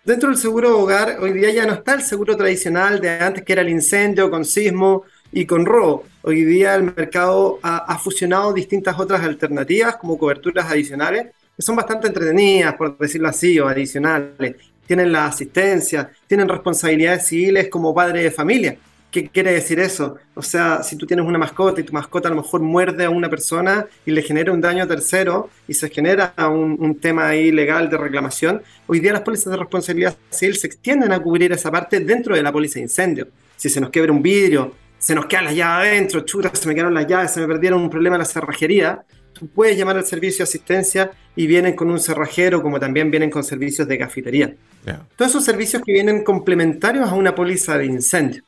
Dentro 0.04 0.30
del 0.30 0.38
seguro 0.38 0.80
hogar, 0.80 1.18
hoy 1.22 1.32
día 1.34 1.52
ya 1.52 1.66
no 1.66 1.74
está 1.74 1.94
el 1.94 2.02
seguro 2.02 2.36
tradicional 2.36 3.00
de 3.00 3.20
antes 3.20 3.44
que 3.44 3.54
era 3.54 3.62
el 3.62 3.70
incendio 3.70 4.30
con 4.32 4.46
sismo 4.46 5.04
y 5.34 5.46
con 5.46 5.66
robo. 5.66 6.06
Hoy 6.22 6.44
día 6.44 6.76
el 6.76 6.84
mercado 6.84 7.60
ha, 7.64 7.98
fusionado 7.98 8.54
distintas 8.54 8.98
otras 9.00 9.22
alternativas 9.22 9.98
como 9.98 10.18
coberturas 10.18 10.72
adicionales 10.72 11.28
que 11.56 11.62
son 11.62 11.76
bastante 11.76 12.08
entretenidas, 12.08 12.76
por 12.76 12.98
decirlo 12.98 13.28
así, 13.28 13.60
o 13.60 13.68
adicionales. 13.68 14.56
Tienen 14.88 15.12
la 15.12 15.26
asistencia, 15.28 16.10
tienen 16.28 16.48
responsabilidades 16.48 17.28
civiles 17.28 17.70
como 17.70 17.94
padre 17.94 18.24
de 18.24 18.32
familia. 18.32 18.78
¿Qué 19.12 19.30
quiere 19.30 19.54
decir 19.54 19.80
eso? 19.80 20.18
O 20.34 20.42
sea, 20.42 20.82
si 20.82 20.96
tú 20.96 21.06
tienes 21.06 21.26
una 21.26 21.38
mascota 21.38 21.80
y 21.80 21.84
tu 21.84 21.94
mascota 21.94 22.30
a 22.30 22.32
lo 22.32 22.42
mejor 22.42 22.62
muerde 22.62 23.06
a 23.06 23.12
una 23.12 23.30
persona 23.30 23.86
y 24.06 24.12
le 24.12 24.24
genera 24.24 24.52
un 24.52 24.60
daño 24.60 24.84
a 24.84 24.88
tercero 24.88 25.52
y 25.68 25.76
se 25.76 25.90
genera 25.90 26.34
un, 26.50 26.98
tema 27.00 27.28
ahí 27.28 27.52
legal 27.52 27.90
de 27.92 27.98
reclamación, 27.98 28.64
hoy 28.88 29.00
día 29.00 29.14
las 29.14 29.22
pólizas 29.22 29.52
de 29.52 29.58
responsabilidad 29.58 30.18
civil 30.32 30.56
se 30.56 30.66
extienden 30.66 31.12
a 31.12 31.20
cubrir 31.20 31.52
esa 31.52 31.70
parte 31.70 32.00
dentro 32.00 32.36
de 32.36 32.42
la 32.42 32.52
póliza 32.52 32.76
de 32.76 32.84
incendio. 32.84 33.28
Si 33.56 33.70
se 33.70 33.80
nos 33.80 33.92
quiebra 33.92 34.12
un 34.12 34.24
vidrio, 34.24 34.74
se 35.04 35.14
nos 35.14 35.26
queda 35.26 35.42
la 35.42 35.52
llave 35.52 35.90
adentro, 35.90 36.22
chuta, 36.22 36.50
se 36.54 36.66
me 36.66 36.74
quedaron 36.74 36.94
las 36.94 37.06
llaves, 37.06 37.32
se 37.32 37.42
me 37.42 37.48
perdieron 37.48 37.82
un 37.82 37.90
problema 37.90 38.16
en 38.16 38.20
la 38.20 38.26
cerrajería, 38.26 39.04
tú 39.34 39.48
puedes 39.48 39.78
llamar 39.78 39.98
al 39.98 40.06
servicio 40.06 40.38
de 40.38 40.44
asistencia 40.44 41.12
y 41.36 41.46
vienen 41.46 41.76
con 41.76 41.92
un 41.92 42.00
cerrajero, 42.00 42.62
como 42.62 42.80
también 42.80 43.12
vienen 43.12 43.30
con 43.30 43.44
servicios 43.44 43.86
de 43.86 43.98
cafetería. 43.98 44.56
Todos 45.18 45.32
esos 45.32 45.44
servicios 45.44 45.84
que 45.86 45.92
vienen 45.92 46.24
complementarios 46.24 47.10
a 47.10 47.16
una 47.16 47.36
póliza 47.36 47.78
de 47.78 47.86
incendio 47.86 48.44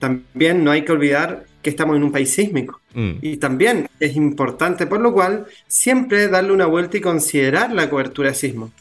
también 0.00 0.64
no 0.64 0.72
hay 0.72 0.84
que 0.84 0.90
olvidar 0.90 1.44
que 1.62 1.70
estamos 1.70 1.94
en 1.94 2.02
un 2.02 2.10
país 2.10 2.34
sísmico. 2.34 2.80
Mm. 2.94 3.12
Y 3.22 3.36
también 3.36 3.88
es 4.00 4.16
importante, 4.16 4.88
por 4.88 5.00
lo 5.00 5.12
cual, 5.12 5.46
siempre 5.68 6.26
darle 6.26 6.50
una 6.50 6.66
vuelta 6.66 6.96
y 6.96 7.00
considerar 7.00 7.72
la 7.72 7.88
cobertura 7.88 8.30
de 8.30 8.34
sismo. 8.34 8.72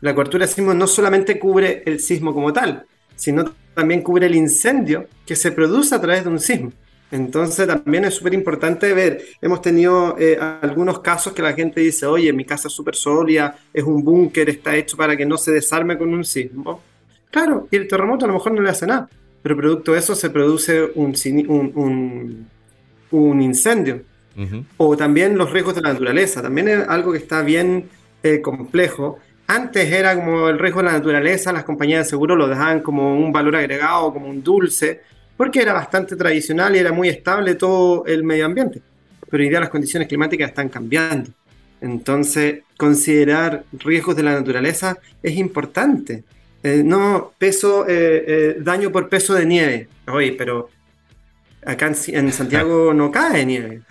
La 0.00 0.14
cobertura 0.14 0.46
de 0.46 0.52
sismo 0.52 0.74
no 0.74 0.86
solamente 0.86 1.40
cubre 1.40 1.82
el 1.84 1.98
sismo 1.98 2.32
como 2.32 2.52
tal, 2.52 2.86
sino 3.16 3.52
también 3.74 4.02
cubre 4.02 4.26
el 4.26 4.34
incendio 4.34 5.06
que 5.26 5.36
se 5.36 5.52
produce 5.52 5.94
a 5.94 6.00
través 6.00 6.24
de 6.24 6.30
un 6.30 6.40
sismo. 6.40 6.72
Entonces 7.12 7.66
también 7.66 8.06
es 8.06 8.14
súper 8.14 8.32
importante 8.32 8.94
ver, 8.94 9.22
hemos 9.42 9.60
tenido 9.60 10.16
eh, 10.18 10.38
algunos 10.62 11.00
casos 11.00 11.34
que 11.34 11.42
la 11.42 11.52
gente 11.52 11.82
dice, 11.82 12.06
oye, 12.06 12.32
mi 12.32 12.46
casa 12.46 12.68
es 12.68 12.74
súper 12.74 12.96
sólida, 12.96 13.58
es 13.72 13.84
un 13.84 14.02
búnker, 14.02 14.48
está 14.48 14.74
hecho 14.74 14.96
para 14.96 15.14
que 15.14 15.26
no 15.26 15.36
se 15.36 15.52
desarme 15.52 15.98
con 15.98 16.12
un 16.14 16.24
sismo. 16.24 16.80
Claro, 17.30 17.68
y 17.70 17.76
el 17.76 17.86
terremoto 17.86 18.24
a 18.24 18.28
lo 18.28 18.34
mejor 18.34 18.52
no 18.52 18.62
le 18.62 18.70
hace 18.70 18.86
nada, 18.86 19.10
pero 19.42 19.58
producto 19.58 19.92
de 19.92 19.98
eso 19.98 20.14
se 20.14 20.30
produce 20.30 20.84
un, 20.94 21.14
un, 21.48 22.48
un, 23.10 23.42
incendio. 23.42 24.00
O 24.78 24.96
también 24.96 25.36
los 25.36 25.52
riesgos 25.52 25.74
de 25.74 25.82
la 25.82 25.92
naturaleza, 25.92 26.40
también 26.40 26.68
es 26.68 26.88
algo 26.88 27.12
que 27.12 27.18
está 27.18 27.42
bien 27.42 27.90
eh, 28.22 28.40
complejo. 28.40 29.18
Antes 29.52 29.92
era 29.92 30.14
como 30.14 30.48
el 30.48 30.58
riesgo 30.58 30.80
de 30.80 30.86
la 30.86 30.92
naturaleza, 30.92 31.52
las 31.52 31.64
compañías 31.64 32.06
de 32.06 32.08
seguro 32.08 32.34
lo 32.34 32.48
dejaban 32.48 32.80
como 32.80 33.14
un 33.14 33.30
valor 33.30 33.56
agregado, 33.56 34.10
como 34.10 34.26
un 34.26 34.42
dulce, 34.42 35.02
porque 35.36 35.60
era 35.60 35.74
bastante 35.74 36.16
tradicional 36.16 36.74
y 36.74 36.78
era 36.78 36.90
muy 36.90 37.10
estable 37.10 37.54
todo 37.56 38.06
el 38.06 38.24
medio 38.24 38.46
ambiente. 38.46 38.80
Pero 39.28 39.42
hoy 39.42 39.50
día 39.50 39.60
las 39.60 39.68
condiciones 39.68 40.08
climáticas 40.08 40.48
están 40.48 40.70
cambiando. 40.70 41.32
Entonces, 41.82 42.60
considerar 42.78 43.64
riesgos 43.72 44.16
de 44.16 44.22
la 44.22 44.32
naturaleza 44.32 44.96
es 45.22 45.36
importante. 45.36 46.24
Eh, 46.62 46.82
no 46.82 47.32
peso, 47.36 47.86
eh, 47.86 48.24
eh, 48.26 48.56
daño 48.58 48.90
por 48.90 49.10
peso 49.10 49.34
de 49.34 49.44
nieve. 49.44 49.88
Oye, 50.06 50.32
pero 50.32 50.70
acá 51.64 51.92
en, 52.06 52.32
Santiago 52.32 52.92
no 52.94 53.10
cae 53.10 53.44
nieve. 53.46 53.82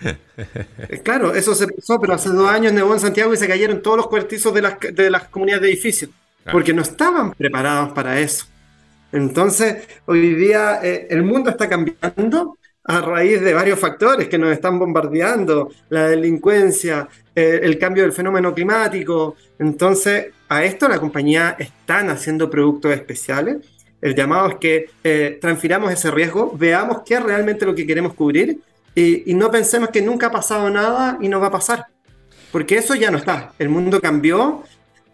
claro, 1.02 1.34
eso 1.34 1.54
se 1.54 1.68
pasó, 1.68 2.00
pero 2.00 2.14
hace 2.14 2.30
dos 2.30 2.48
años 2.48 2.72
nevó 2.72 2.92
en 2.94 3.00
Santiago 3.00 3.32
y 3.32 3.36
se 3.36 3.48
cayeron 3.48 3.82
todos 3.82 3.96
los 3.96 4.08
cuartizos 4.08 4.52
de 4.54 4.62
las, 4.62 4.76
de 4.80 5.10
las 5.10 5.24
comunidades 5.24 5.62
de 5.62 5.68
edificios, 5.68 6.10
porque 6.50 6.72
no 6.72 6.82
estaban 6.82 7.32
preparados 7.32 7.92
para 7.92 8.18
eso. 8.20 8.46
Entonces, 9.12 9.86
hoy 10.06 10.34
día 10.34 10.76
el 10.82 11.22
mundo 11.22 11.50
está 11.50 11.68
cambiando 11.68 12.56
a 12.84 13.00
raíz 13.00 13.40
de 13.40 13.54
varios 13.54 13.78
factores 13.78 14.28
que 14.28 14.38
nos 14.38 14.50
están 14.50 14.78
bombardeando, 14.78 15.70
la 15.90 16.08
delincuencia, 16.08 17.08
el 17.34 17.78
cambio 17.78 18.02
del 18.02 18.12
fenómeno 18.12 18.54
climático. 18.54 19.36
Entonces, 19.58 20.32
a 20.48 20.64
esto 20.64 20.88
la 20.88 20.98
compañía 20.98 21.56
están 21.58 22.10
haciendo 22.10 22.50
productos 22.50 22.92
especiales. 22.92 23.58
El 24.02 24.16
llamado 24.16 24.48
es 24.48 24.56
que 24.56 24.90
eh, 25.04 25.38
transfiramos 25.40 25.92
ese 25.92 26.10
riesgo, 26.10 26.52
veamos 26.58 27.02
qué 27.06 27.14
es 27.14 27.22
realmente 27.22 27.64
lo 27.64 27.74
que 27.74 27.86
queremos 27.86 28.14
cubrir 28.14 28.58
y, 28.94 29.32
no 29.34 29.50
pensemos 29.50 29.88
que 29.90 30.02
nunca 30.02 30.26
ha 30.26 30.30
pasado 30.32 30.68
nada 30.68 31.16
y 31.20 31.28
no 31.28 31.40
va 31.40 31.46
a 31.46 31.52
pasar. 31.52 31.86
Porque 32.50 32.76
eso 32.76 32.94
ya 32.94 33.10
no 33.10 33.16
está. 33.16 33.54
El 33.58 33.70
mundo 33.70 34.00
cambió, 34.00 34.64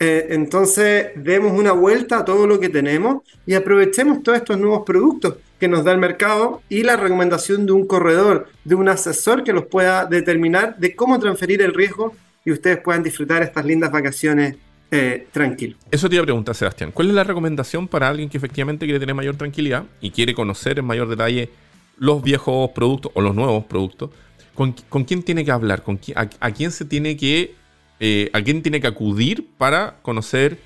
eh, 0.01 0.29
entonces 0.31 1.09
demos 1.15 1.53
una 1.53 1.73
vuelta 1.73 2.19
a 2.19 2.25
todo 2.25 2.47
lo 2.47 2.59
que 2.59 2.71
tenemos 2.71 3.23
y 3.47 3.55
aprovechemos 3.55 4.23
todos 4.23 4.39
estos 4.39 4.59
nuevos 4.59 4.83
productos 4.85 5.37
que 5.61 5.69
nos 5.69 5.85
da 5.85 5.93
el 5.93 5.99
mercado 5.99 6.63
y 6.69 6.83
la 6.83 6.97
recomendación 6.97 7.67
de 7.67 7.73
un 7.73 7.87
corredor, 7.87 8.49
de 8.65 8.75
un 8.75 8.89
asesor 8.89 9.45
que 9.45 9.53
los 9.53 9.67
pueda 9.67 10.07
determinar 10.07 10.77
de 10.79 10.97
cómo 10.97 11.19
transferir 11.19 11.61
el 11.63 11.75
riesgo 11.75 12.15
y 12.45 12.53
ustedes 12.53 12.79
puedan 12.79 13.03
disfrutar 13.03 13.43
estas 13.43 13.65
lindas 13.65 13.93
vacaciones 13.93 14.57
eh, 14.91 15.27
tranquilo. 15.33 15.77
Eso 15.91 16.09
te 16.09 16.15
iba 16.15 16.23
a 16.23 16.27
preguntar, 16.27 16.55
Sebastián. 16.55 16.93
¿Cuál 16.93 17.09
es 17.09 17.15
la 17.15 17.25
recomendación 17.25 17.89
para 17.89 18.09
alguien 18.09 18.29
que 18.29 18.39
efectivamente 18.39 18.87
quiere 18.87 18.99
tener 18.99 19.15
mayor 19.15 19.37
tranquilidad 19.37 19.85
y 20.01 20.11
quiere 20.11 20.35
conocer 20.35 20.79
en 20.79 20.87
mayor 20.87 21.09
detalle 21.09 21.51
los 21.99 22.23
viejos 22.23 22.71
productos 22.71 23.13
o 23.15 23.21
los 23.21 23.35
nuevos 23.35 23.65
productos? 23.65 24.11
¿Con, 24.55 24.73
quién 25.05 25.23
tiene 25.23 25.45
que 25.45 25.53
hablar? 25.53 25.83
¿Con 25.83 26.01
a, 26.17 26.51
quién 26.51 26.73
se 26.73 26.85
tiene 26.85 27.17
que 27.17 27.55
eh, 28.01 28.31
a 28.33 28.43
quién 28.43 28.63
tiene 28.63 28.81
que 28.81 28.89
acudir 28.89 29.47
para 29.57 29.99
conocer 30.03 30.59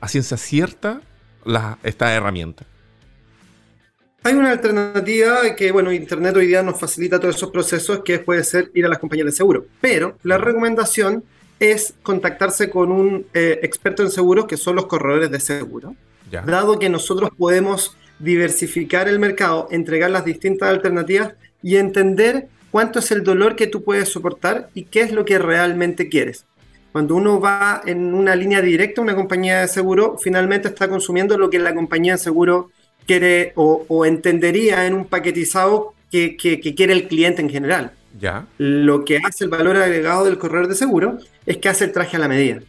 a 0.00 0.08
ciencia 0.08 0.36
cierta 0.36 1.00
la, 1.44 1.78
esta 1.84 2.12
herramienta? 2.12 2.64
Hay 4.24 4.34
una 4.34 4.50
alternativa 4.50 5.54
que, 5.54 5.70
bueno, 5.70 5.92
Internet 5.92 6.34
hoy 6.36 6.48
día 6.48 6.60
nos 6.60 6.80
facilita 6.80 7.20
todos 7.20 7.36
esos 7.36 7.50
procesos, 7.52 8.02
que 8.02 8.18
puede 8.18 8.42
ser 8.42 8.72
ir 8.74 8.84
a 8.84 8.88
las 8.88 8.98
compañías 8.98 9.26
de 9.26 9.32
seguro. 9.32 9.66
Pero 9.80 10.18
la 10.24 10.38
recomendación 10.38 11.22
es 11.60 11.94
contactarse 12.02 12.70
con 12.70 12.92
un 12.92 13.26
eh, 13.34 13.60
experto 13.62 14.02
en 14.02 14.10
seguros, 14.10 14.46
que 14.46 14.56
son 14.56 14.76
los 14.76 14.86
corredores 14.86 15.30
de 15.30 15.40
seguro. 15.40 15.94
Dado 16.30 16.78
que 16.78 16.88
nosotros 16.88 17.30
podemos 17.36 17.96
diversificar 18.18 19.08
el 19.08 19.18
mercado, 19.18 19.68
entregar 19.70 20.10
las 20.10 20.24
distintas 20.24 20.68
alternativas 20.68 21.34
y 21.62 21.76
entender 21.76 22.48
cuánto 22.70 22.98
es 22.98 23.10
el 23.10 23.22
dolor 23.22 23.56
que 23.56 23.66
tú 23.66 23.84
puedes 23.84 24.08
soportar 24.08 24.68
y 24.74 24.84
qué 24.84 25.00
es 25.00 25.12
lo 25.12 25.24
que 25.24 25.38
realmente 25.38 26.08
quieres. 26.08 26.44
Cuando 26.92 27.14
uno 27.14 27.40
va 27.40 27.82
en 27.84 28.14
una 28.14 28.34
línea 28.34 28.62
directa 28.62 29.00
a 29.00 29.04
una 29.04 29.14
compañía 29.14 29.60
de 29.60 29.68
seguro, 29.68 30.16
finalmente 30.18 30.68
está 30.68 30.88
consumiendo 30.88 31.36
lo 31.36 31.50
que 31.50 31.58
la 31.58 31.74
compañía 31.74 32.12
de 32.12 32.18
seguro 32.18 32.70
quiere 33.06 33.52
o, 33.54 34.04
entendería 34.06 34.86
en 34.86 34.94
un 34.94 35.04
paquetizado 35.04 35.94
que, 36.10 36.36
quiere 36.36 36.92
el 36.92 37.06
cliente 37.06 37.42
en 37.42 37.50
general. 37.50 37.92
Ya. 38.18 38.46
Lo 38.58 39.04
que 39.04 39.18
hace 39.18 39.44
el 39.44 39.50
valor 39.50 39.76
agregado 39.76 40.24
del 40.24 40.38
corredor 40.38 40.68
de 40.68 40.74
seguro 40.74 41.18
es 41.44 41.58
que 41.58 41.68
hace 41.68 41.84
el 41.84 41.92
traje 41.92 42.16
a 42.16 42.20
la 42.20 42.28
medida. 42.28 42.60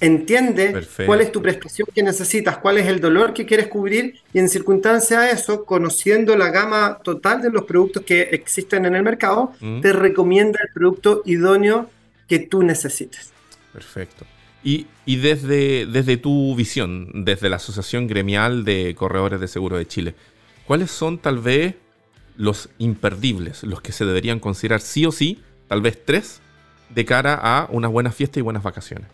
Entiende 0.00 0.86
cuál 1.06 1.20
es 1.20 1.30
tu 1.30 1.40
prestación 1.40 1.88
que 1.94 2.02
necesitas, 2.02 2.58
cuál 2.58 2.78
es 2.78 2.86
el 2.86 3.00
dolor 3.00 3.32
que 3.32 3.46
quieres 3.46 3.68
cubrir 3.68 4.16
y 4.32 4.40
en 4.40 4.48
circunstancia 4.48 5.20
a 5.20 5.30
eso, 5.30 5.64
conociendo 5.64 6.36
la 6.36 6.50
gama 6.50 6.98
total 7.02 7.40
de 7.40 7.50
los 7.50 7.64
productos 7.64 8.02
que 8.02 8.22
existen 8.22 8.86
en 8.86 8.96
el 8.96 9.04
mercado, 9.04 9.52
mm. 9.60 9.80
te 9.80 9.92
recomienda 9.92 10.58
el 10.62 10.72
producto 10.74 11.22
idóneo 11.24 11.88
que 12.28 12.40
tú 12.40 12.62
necesites. 12.64 13.32
Perfecto. 13.72 14.26
Y, 14.64 14.86
desde, 15.06 15.84
desde 15.86 16.16
tu 16.16 16.56
visión, 16.56 17.24
desde 17.24 17.50
la 17.50 17.56
Asociación 17.56 18.06
Gremial 18.06 18.64
de 18.64 18.94
Corredores 18.96 19.38
de 19.38 19.46
Seguro 19.46 19.76
de 19.76 19.86
Chile, 19.86 20.14
¿cuáles 20.66 20.90
son 20.90 21.18
tal 21.18 21.38
vez 21.38 21.74
los 22.36 22.68
imperdibles, 22.78 23.62
los 23.62 23.80
que 23.80 23.92
se 23.92 24.04
deberían 24.04 24.40
considerar 24.40 24.80
sí 24.80 25.06
o 25.06 25.12
sí, 25.12 25.42
tal 25.68 25.82
vez 25.82 25.98
tres, 26.04 26.40
de 26.90 27.04
cara 27.04 27.38
a 27.42 27.68
unas 27.70 27.90
buenas 27.90 28.14
fiestas 28.14 28.38
y 28.38 28.40
buenas 28.42 28.62
vacaciones? 28.62 29.08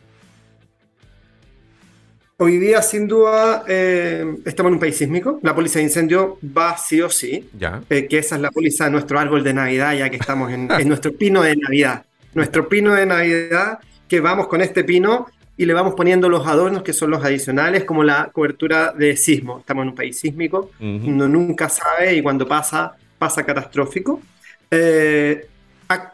Hoy 2.36 2.56
día, 2.56 2.80
sin 2.80 3.06
duda, 3.06 3.64
eh, 3.68 4.36
estamos 4.46 4.70
en 4.70 4.74
un 4.74 4.80
país 4.80 4.96
sísmico. 4.96 5.38
La 5.42 5.54
póliza 5.54 5.78
de 5.78 5.84
incendio 5.84 6.38
va 6.56 6.78
sí 6.78 7.02
o 7.02 7.10
sí. 7.10 7.50
Ya. 7.58 7.82
Eh, 7.90 8.06
que 8.06 8.16
esa 8.16 8.36
es 8.36 8.40
la 8.40 8.50
póliza 8.50 8.86
de 8.86 8.92
nuestro 8.92 9.18
árbol 9.18 9.44
de 9.44 9.52
Navidad, 9.52 9.94
ya 9.94 10.08
que 10.08 10.16
estamos 10.16 10.50
en, 10.50 10.70
en 10.80 10.88
nuestro 10.88 11.12
pino 11.12 11.42
de 11.42 11.54
Navidad. 11.56 12.06
Nuestro 12.32 12.66
pino 12.66 12.94
de 12.94 13.04
Navidad, 13.04 13.80
que 14.08 14.20
vamos 14.20 14.46
con 14.48 14.62
este 14.62 14.84
pino 14.84 15.26
y 15.58 15.66
le 15.66 15.74
vamos 15.74 15.92
poniendo 15.94 16.30
los 16.30 16.46
adornos 16.46 16.82
que 16.82 16.94
son 16.94 17.10
los 17.10 17.22
adicionales, 17.22 17.84
como 17.84 18.02
la 18.02 18.30
cobertura 18.32 18.94
de 18.96 19.14
sismo. 19.18 19.58
Estamos 19.58 19.82
en 19.82 19.88
un 19.90 19.94
país 19.94 20.18
sísmico, 20.18 20.70
uno 20.80 21.28
nunca 21.28 21.68
sabe 21.68 22.14
y 22.14 22.22
cuando 22.22 22.48
pasa, 22.48 22.94
pasa 23.20 23.44
catastrófico. 23.44 24.22
Eh, 24.70 25.46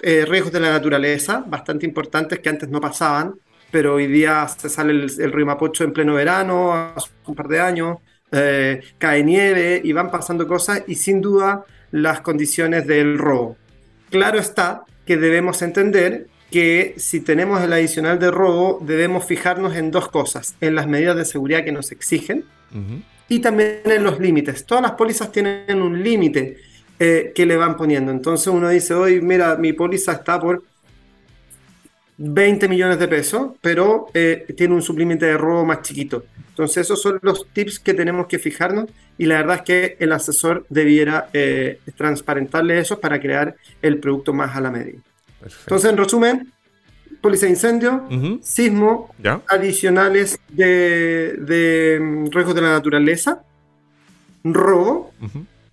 eh, 0.02 0.24
riesgos 0.26 0.52
de 0.52 0.60
la 0.60 0.70
naturaleza, 0.70 1.44
bastante 1.46 1.86
importantes 1.86 2.40
que 2.40 2.48
antes 2.48 2.68
no 2.68 2.80
pasaban, 2.80 3.34
pero 3.70 3.94
hoy 3.94 4.08
día 4.08 4.46
se 4.48 4.68
sale 4.68 4.92
el, 4.92 5.32
río 5.32 5.46
Mapocho 5.46 5.84
en 5.84 5.92
pleno 5.92 6.14
verano, 6.14 6.74
hace 6.74 7.10
un 7.26 7.34
par 7.34 7.46
de 7.46 7.60
años, 7.60 7.98
eh, 8.32 8.82
cae 8.98 9.22
nieve 9.22 9.80
y 9.84 9.92
van 9.92 10.10
pasando 10.10 10.48
cosas 10.48 10.82
y 10.88 10.96
sin 10.96 11.20
duda 11.20 11.64
las 11.92 12.22
condiciones 12.22 12.86
del 12.86 13.18
robo. 13.18 13.56
Claro 14.10 14.38
está 14.40 14.82
que 15.06 15.16
debemos 15.16 15.62
entender 15.62 16.26
que 16.50 16.94
si 16.96 17.20
tenemos 17.20 17.62
el 17.62 17.72
adicional 17.72 18.18
de 18.18 18.30
robo, 18.32 18.80
debemos 18.82 19.24
fijarnos 19.26 19.76
en 19.76 19.92
dos 19.92 20.08
cosas, 20.08 20.56
en 20.60 20.74
las 20.74 20.88
medidas 20.88 21.16
de 21.16 21.24
seguridad 21.24 21.64
que 21.64 21.72
nos 21.72 21.92
exigen 21.92 22.44
y 23.28 23.38
también 23.40 23.82
en 23.84 24.04
los 24.04 24.18
límites. 24.18 24.64
Todas 24.64 24.82
las 24.82 24.92
pólizas 24.92 25.30
tienen 25.30 25.80
un 25.80 26.02
límite 26.02 26.56
eh, 26.98 27.32
que 27.34 27.46
le 27.46 27.56
van 27.56 27.76
poniendo. 27.76 28.10
Entonces 28.10 28.46
uno 28.48 28.68
dice, 28.68 28.94
hoy 28.94 29.20
mira, 29.20 29.56
mi 29.56 29.72
póliza 29.72 30.12
está 30.12 30.40
por 30.40 30.62
20 32.18 32.68
millones 32.68 32.98
de 32.98 33.08
pesos, 33.08 33.52
pero 33.60 34.06
eh, 34.14 34.46
tiene 34.56 34.74
un 34.74 34.82
suplímite 34.82 35.26
de 35.26 35.36
robo 35.36 35.64
más 35.64 35.82
chiquito. 35.82 36.24
Entonces 36.48 36.78
esos 36.78 37.02
son 37.02 37.18
los 37.20 37.46
tips 37.52 37.78
que 37.78 37.92
tenemos 37.92 38.26
que 38.26 38.38
fijarnos 38.38 38.86
y 39.18 39.26
la 39.26 39.36
verdad 39.36 39.56
es 39.56 39.62
que 39.62 39.96
el 40.00 40.12
asesor 40.12 40.64
debiera 40.70 41.28
eh, 41.34 41.80
transparentarle 41.96 42.78
eso 42.78 42.98
para 42.98 43.20
crear 43.20 43.56
el 43.82 43.98
producto 43.98 44.32
más 44.32 44.56
a 44.56 44.60
la 44.62 44.70
medida. 44.70 44.98
Entonces, 45.42 45.90
en 45.90 45.96
resumen, 45.98 46.52
póliza 47.20 47.46
de 47.46 47.52
incendio, 47.52 48.08
sismo, 48.42 49.14
adicionales 49.48 50.38
de, 50.48 51.98
mm, 52.00 52.30
riesgos 52.30 52.54
de 52.54 52.62
la 52.62 52.70
naturaleza, 52.70 53.42
robo 54.42 55.12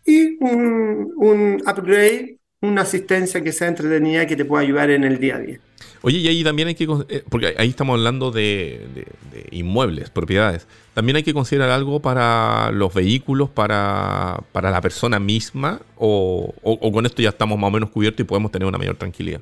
y 0.05 0.37
un, 0.39 1.61
upgrade, 1.65 2.37
una 2.61 2.81
asistencia 2.81 3.41
que 3.41 3.51
sea 3.51 3.67
entretenida 3.67 4.25
que 4.25 4.35
te 4.35 4.45
pueda 4.45 4.63
ayudar 4.63 4.89
en 4.89 5.03
el 5.03 5.19
día 5.19 5.35
a 5.35 5.39
día. 5.39 5.59
Oye, 6.01 6.17
y 6.17 6.27
ahí 6.27 6.43
también 6.43 6.67
hay 6.67 6.75
que, 6.75 6.85
eh, 7.07 7.23
porque 7.29 7.55
ahí 7.57 7.69
estamos 7.69 7.97
hablando 7.97 8.31
de, 8.31 9.05
inmuebles, 9.51 10.09
propiedades. 10.09 10.67
También 10.93 11.15
hay 11.15 11.23
que 11.23 11.33
considerar 11.33 11.69
algo 11.69 12.01
para 12.01 12.71
los 12.71 12.93
vehículos, 12.93 13.49
para, 13.49 14.43
la 14.53 14.81
persona 14.81 15.19
misma, 15.19 15.79
o, 15.95 16.53
con 16.91 17.05
esto 17.05 17.21
ya 17.21 17.29
estamos 17.29 17.57
más 17.57 17.69
o 17.69 17.71
menos 17.71 17.89
cubiertos 17.89 18.19
y 18.21 18.23
podemos 18.25 18.51
tener 18.51 18.67
una 18.67 18.77
mayor 18.77 18.97
tranquilidad. 18.97 19.41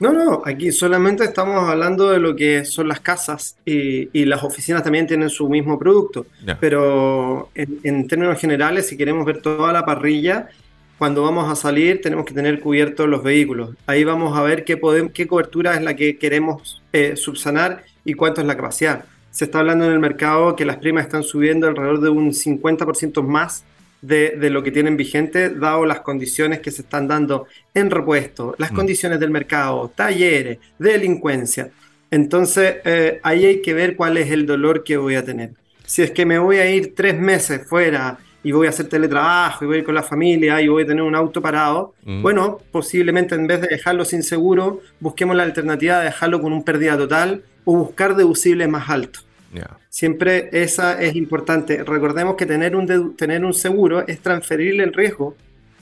No, 0.00 0.14
no, 0.14 0.42
aquí 0.46 0.72
solamente 0.72 1.24
estamos 1.24 1.68
hablando 1.68 2.10
de 2.10 2.18
lo 2.18 2.34
que 2.34 2.64
son 2.64 2.88
las 2.88 3.00
casas 3.00 3.56
y, 3.66 4.24
las 4.24 4.42
oficinas 4.42 4.82
también 4.82 5.06
tienen 5.06 5.28
su 5.28 5.46
mismo 5.46 5.78
producto. 5.78 6.26
Pero 6.58 7.50
en, 7.54 8.08
términos 8.08 8.40
generales, 8.40 8.88
si 8.88 8.96
queremos 8.96 9.26
ver 9.26 9.42
toda 9.42 9.74
la 9.74 9.84
parrilla, 9.84 10.48
cuando 10.96 11.22
vamos 11.22 11.50
a 11.50 11.54
salir 11.54 12.00
tenemos 12.00 12.24
que 12.24 12.32
tener 12.32 12.60
cubiertos 12.60 13.06
los 13.08 13.22
vehículos. 13.22 13.76
Ahí 13.86 14.02
vamos 14.02 14.36
a 14.38 14.42
ver 14.42 14.64
qué, 14.64 14.78
podemos, 14.78 15.12
qué 15.12 15.26
cobertura 15.26 15.74
es 15.74 15.82
la 15.82 15.94
que 15.94 16.16
queremos 16.16 16.80
eh, 16.94 17.14
subsanar 17.16 17.84
y 18.02 18.14
cuánto 18.14 18.40
es 18.40 18.46
la 18.46 18.56
capacidad. 18.56 19.04
Se 19.30 19.44
está 19.44 19.58
hablando 19.58 19.84
en 19.84 19.92
el 19.92 19.98
mercado 19.98 20.56
que 20.56 20.64
las 20.64 20.78
primas 20.78 21.04
están 21.04 21.24
subiendo 21.24 21.68
alrededor 21.68 22.00
de 22.00 22.08
un 22.08 22.30
50% 22.30 23.22
más 23.22 23.64
de, 24.02 24.50
lo 24.50 24.62
que 24.62 24.70
tienen 24.70 24.96
vigente, 24.96 25.50
dado 25.50 25.84
las 25.84 26.00
condiciones 26.00 26.60
que 26.60 26.70
se 26.70 26.82
están 26.82 27.06
dando 27.08 27.46
en 27.74 27.90
repuesto, 27.90 28.54
las 28.58 28.72
mm. 28.72 28.74
condiciones 28.74 29.20
del 29.20 29.30
mercado, 29.30 29.90
talleres, 29.94 30.58
delincuencia. 30.78 31.70
Entonces, 32.10 32.76
eh, 32.84 33.20
ahí 33.22 33.44
hay 33.44 33.62
que 33.62 33.74
ver 33.74 33.96
cuál 33.96 34.16
es 34.16 34.30
el 34.30 34.46
dolor 34.46 34.82
que 34.82 34.96
voy 34.96 35.14
a 35.14 35.24
tener. 35.24 35.50
Si 35.84 36.02
es 36.02 36.10
que 36.10 36.26
me 36.26 36.38
voy 36.38 36.58
a 36.58 36.70
ir 36.70 36.94
tres 36.94 37.18
meses 37.18 37.66
fuera 37.66 38.18
y 38.42 38.52
voy 38.52 38.66
a 38.66 38.70
hacer 38.70 38.88
teletrabajo 38.88 39.64
y 39.64 39.68
voy 39.68 39.82
con 39.82 39.94
la 39.94 40.02
familia 40.02 40.60
y 40.60 40.68
voy 40.68 40.84
a 40.84 40.86
tener 40.86 41.02
un 41.02 41.14
auto 41.14 41.42
parado, 41.42 41.94
Mm. 42.04 42.22
bueno, 42.22 42.58
posiblemente 42.72 43.34
en 43.34 43.46
vez 43.46 43.60
de 43.60 43.68
dejarlo 43.68 44.04
sin 44.04 44.22
seguro, 44.22 44.80
busquemos 44.98 45.36
la 45.36 45.42
alternativa 45.42 45.98
de 45.98 46.06
dejarlo 46.06 46.40
con 46.40 46.52
un 46.52 46.64
pérdida 46.64 46.96
total 46.96 47.42
o 47.64 47.76
buscar 47.76 48.16
deducibles 48.16 48.68
más 48.68 48.88
altos. 48.88 49.26
Ya. 49.52 49.78
Siempre 49.88 50.48
esa 50.52 51.00
es 51.00 51.16
importante. 51.16 51.82
Recordemos 51.82 52.36
que 52.36 52.46
tener 52.46 52.76
un, 52.76 53.16
tener 53.16 53.44
un 53.44 53.54
seguro 53.54 54.06
es 54.06 54.20
transferirle 54.20 54.84
el 54.84 54.92
riesgo 54.92 55.36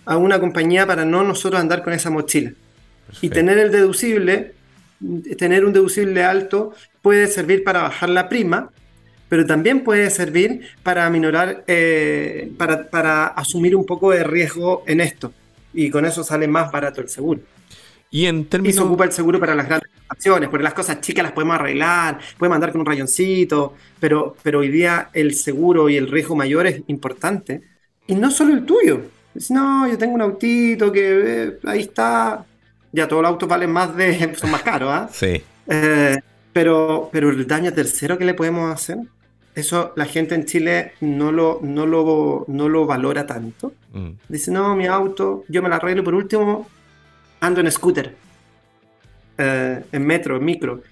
a 0.07 0.17
una 0.17 0.41
compañía 0.41 0.87
para 0.87 1.05
no 1.05 1.23
nosotros 1.23 1.61
andar 1.61 1.83
con 1.83 1.93
esa 1.93 2.11
mochila. 2.11 2.53
Y 3.21 3.29
tener 3.29 3.59
el 3.59 3.71
deducible, 3.71 4.55
tener 5.37 5.65
un 5.65 5.73
deducible 5.73 6.25
alto 6.25 6.75
puede 7.03 7.27
servir 7.27 7.65
para 7.65 7.83
bajar 7.83 8.09
la 8.11 8.29
prima, 8.29 8.71
pero 9.29 9.45
también 9.45 9.85
puede 9.85 10.09
servir 10.11 10.63
para 10.83 11.07
aminorar, 11.07 11.65
eh, 11.67 12.51
para, 12.57 12.89
para 12.89 13.27
asumir 13.27 13.77
un 13.77 13.85
poco 13.85 14.11
de 14.11 14.25
riesgo 14.25 14.83
en 14.87 15.01
esto. 15.01 15.33
Y 15.75 15.91
con 15.91 16.07
eso 16.07 16.25
sale 16.25 16.49
más 16.49 16.73
barato 16.73 17.03
el 17.03 17.09
seguro. 17.09 17.41
Y 18.11 18.27
en 18.27 18.41
Y 18.41 18.43
se 18.45 18.49
términos. 18.51 18.79
ocupa 18.81 19.05
el 19.05 19.13
seguro 19.13 19.39
para 19.39 19.55
las 19.55 19.67
grandes 19.67 19.91
acciones, 20.09 20.49
porque 20.49 20.65
las 20.65 20.75
cosas 20.75 21.01
chicas 21.01 21.23
las 21.23 21.33
podemos 21.33 21.57
arreglar, 21.57 22.19
podemos 22.39 22.57
andar 22.57 22.73
con 22.73 22.81
un 22.81 22.87
rayoncito, 22.87 23.75
pero, 24.01 24.37
pero 24.43 24.61
hoy 24.61 24.69
día 24.69 25.11
el 25.13 25.35
seguro 25.35 25.89
y 25.89 25.97
el 25.97 26.11
riesgo 26.11 26.35
mayor 26.37 26.67
es 26.67 26.83
importante. 26.89 27.63
Y 28.07 28.15
no 28.15 28.31
solo 28.31 28.55
el 28.55 28.65
tuyo. 28.65 29.03
Es, 29.35 29.51
no, 29.51 29.87
yo 29.89 29.99
tengo 29.99 30.15
un 30.15 30.23
autito 30.23 30.91
que 30.91 31.45
eh, 31.45 31.59
ahí 31.65 31.81
está. 31.81 32.45
Ya 32.93 33.07
todos 33.07 33.23
los 33.23 33.31
autos 33.31 33.49
valen 33.49 33.71
más 33.71 33.95
de, 33.97 34.35
son 34.37 34.51
más 34.51 34.63
caros, 34.63 34.89
¿ah? 34.91 35.09
Sí. 35.13 35.43
Eh, 35.67 36.17
pero, 36.53 37.11
pero 37.13 37.31
el 37.31 37.47
daño 37.47 37.73
tercero 37.73 38.17
que 38.19 38.25
le 38.25 38.35
podemos 38.35 38.73
hacer, 38.73 38.99
eso 39.55 39.93
la 39.97 40.07
gente 40.07 40.35
en 40.35 40.47
Chile 40.47 40.93
no 41.01 41.31
lo, 41.33 41.61
no 41.63 41.87
lo, 41.87 42.45
no 42.49 42.69
lo 42.69 42.87
valora 42.87 43.27
tanto. 43.27 43.75
Mm. 43.93 44.11
Dice, 44.29 44.51
no, 44.51 44.75
mi 44.77 44.87
auto, 44.87 45.45
yo 45.49 45.63
me 45.63 45.69
lo 45.69 45.75
arreglo 45.77 46.03
por 46.05 46.15
último, 46.15 46.69
ando 47.41 47.61
en 47.61 47.71
scooter, 47.71 48.17
eh, 49.39 49.85
en 49.93 50.07
metro, 50.07 50.37
en 50.37 50.45
micro. 50.45 50.83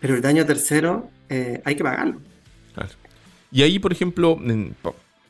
Pero 0.00 0.14
el 0.14 0.22
daño 0.22 0.46
tercero 0.46 1.10
eh, 1.28 1.60
hay 1.64 1.74
que 1.74 1.84
pagarlo. 1.84 2.20
Claro. 2.74 2.90
Y 3.52 3.62
ahí, 3.62 3.78
por 3.78 3.92
ejemplo, 3.92 4.38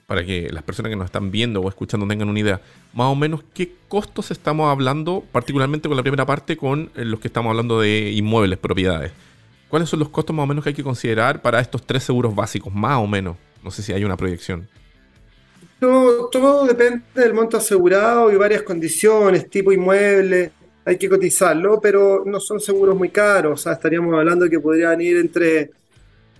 para 0.07 0.25
que 0.25 0.49
las 0.51 0.63
personas 0.63 0.91
que 0.91 0.97
nos 0.97 1.07
están 1.07 1.31
viendo 1.31 1.61
o 1.61 1.69
escuchando 1.69 2.07
tengan 2.07 2.29
una 2.29 2.41
idea, 2.41 2.61
más 2.93 3.07
o 3.07 3.15
menos 3.15 3.43
qué 3.55 3.73
costos 3.89 4.31
estamos 4.31 4.71
hablando, 4.71 5.25
particularmente 5.33 5.89
con 5.89 5.97
la 5.97 6.03
primera 6.03 6.27
parte, 6.27 6.57
con 6.57 6.91
eh, 6.95 7.05
los 7.05 7.21
que 7.21 7.29
estamos 7.29 7.51
hablando 7.51 7.81
de 7.81 8.11
inmuebles, 8.13 8.59
propiedades. 8.59 9.13
¿Cuáles 9.69 9.89
son 9.89 10.01
los 10.01 10.09
costos 10.09 10.35
más 10.35 10.45
o 10.45 10.47
menos 10.47 10.65
que 10.65 10.71
hay 10.71 10.75
que 10.75 10.83
considerar 10.83 11.43
para 11.43 11.61
estos 11.61 11.87
tres 11.87 12.03
seguros 12.03 12.35
básicos? 12.35 12.75
Más 12.75 12.99
o 12.99 13.07
menos. 13.07 13.37
No 13.63 13.71
sé 13.71 13.83
si 13.83 13.93
hay 13.93 14.05
una 14.05 14.17
proyección. 14.17 14.69
Todo, 15.79 16.29
todo 16.29 16.67
depende 16.67 17.03
del 17.15 17.33
monto 17.33 17.57
asegurado 17.57 18.31
y 18.33 18.37
varias 18.37 18.63
condiciones, 18.63 19.49
tipo 19.49 19.73
inmueble, 19.73 20.53
hay 20.85 20.97
que 20.99 21.09
cotizarlo, 21.09 21.81
pero 21.81 22.23
no 22.27 22.41
son 22.41 22.61
seguros 22.61 22.97
muy 22.97 23.11
caros. 23.11 23.61
O 23.61 23.63
sea, 23.63 23.73
estaríamos 23.75 24.15
hablando 24.15 24.45
de 24.45 24.51
que 24.51 24.61
podrían 24.61 25.01
ir 25.01 25.19
entre 25.19 25.71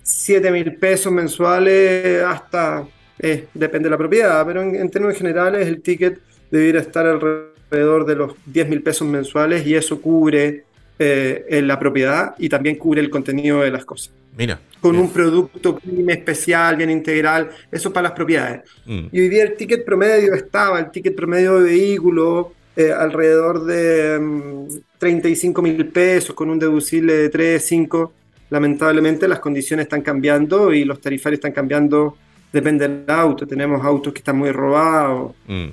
7 0.03 0.51
mil 0.51 0.75
pesos 0.75 1.11
mensuales 1.11 2.23
hasta, 2.23 2.87
eh, 3.19 3.47
depende 3.53 3.87
de 3.87 3.91
la 3.91 3.97
propiedad, 3.97 4.45
pero 4.45 4.61
en, 4.61 4.75
en 4.75 4.89
términos 4.89 5.17
generales 5.17 5.67
el 5.67 5.81
ticket 5.81 6.19
debería 6.49 6.81
estar 6.81 7.05
alrededor 7.05 8.05
de 8.05 8.15
los 8.15 8.33
10 8.45 8.69
mil 8.69 8.81
pesos 8.83 9.07
mensuales 9.07 9.65
y 9.65 9.75
eso 9.75 10.01
cubre 10.01 10.65
eh, 10.99 11.45
en 11.49 11.67
la 11.67 11.79
propiedad 11.79 12.35
y 12.37 12.47
también 12.49 12.75
cubre 12.77 13.01
el 13.01 13.09
contenido 13.09 13.61
de 13.61 13.71
las 13.71 13.85
cosas. 13.85 14.13
Mira. 14.37 14.61
Con 14.79 14.91
bien. 14.91 15.05
un 15.05 15.11
producto 15.11 15.79
especial, 16.09 16.75
bien 16.75 16.89
integral, 16.91 17.49
eso 17.71 17.91
para 17.91 18.09
las 18.09 18.11
propiedades. 18.11 18.61
Mm, 18.85 19.07
Y 19.11 19.19
hoy 19.21 19.29
día 19.29 19.43
el 19.43 19.55
ticket 19.55 19.83
promedio 19.83 20.33
estaba, 20.35 20.79
el 20.79 20.91
ticket 20.91 21.15
promedio 21.15 21.59
de 21.59 21.63
vehículo, 21.71 22.53
eh, 22.75 22.91
alrededor 22.91 23.65
de 23.65 24.19
mm, 24.19 24.67
35 24.97 25.61
mil 25.61 25.85
pesos 25.87 26.35
con 26.35 26.49
un 26.49 26.59
deducible 26.59 27.13
de 27.13 27.29
3, 27.29 27.65
5. 27.65 28.13
Lamentablemente 28.49 29.27
las 29.27 29.39
condiciones 29.39 29.85
están 29.85 30.01
cambiando 30.01 30.73
y 30.73 30.83
los 30.83 30.99
tarifarios 31.01 31.37
están 31.37 31.51
cambiando, 31.51 32.17
depende 32.51 32.87
del 32.87 33.03
auto. 33.09 33.45
Tenemos 33.47 33.83
autos 33.83 34.13
que 34.13 34.19
están 34.19 34.37
muy 34.37 34.51
robados, 34.51 35.33
mm. 35.47 35.51
eh, 35.51 35.71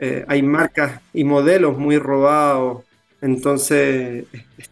eh, 0.00 0.24
hay 0.28 0.42
marcas 0.42 1.00
y 1.12 1.24
modelos 1.24 1.76
muy 1.78 1.98
robados, 1.98 2.84
entonces 3.20 4.24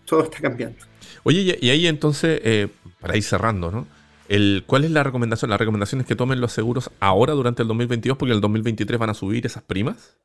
todo 0.04 0.24
está 0.24 0.38
cambiando. 0.40 0.78
Oye, 1.24 1.58
y- 1.60 1.70
ahí 1.70 1.86
entonces, 1.86 2.70
para 3.00 3.16
ir 3.16 3.22
cerrando, 3.22 3.70
¿no? 3.70 3.86
El, 4.28 4.64
¿Cuál 4.66 4.84
es 4.84 4.90
la 4.90 5.02
recomendación? 5.02 5.50
La 5.50 5.56
recomendación 5.56 6.00
es 6.00 6.06
que 6.06 6.16
tomen 6.16 6.40
los 6.40 6.52
seguros 6.52 6.90
ahora 7.00 7.32
durante 7.32 7.62
el 7.62 7.68
2022 7.68 8.18
porque 8.18 8.32
en 8.32 8.36
el 8.36 8.40
2023 8.40 8.98
van 8.98 9.10
a 9.10 9.14
subir 9.14 9.46
esas 9.46 9.62
primas. 9.62 10.16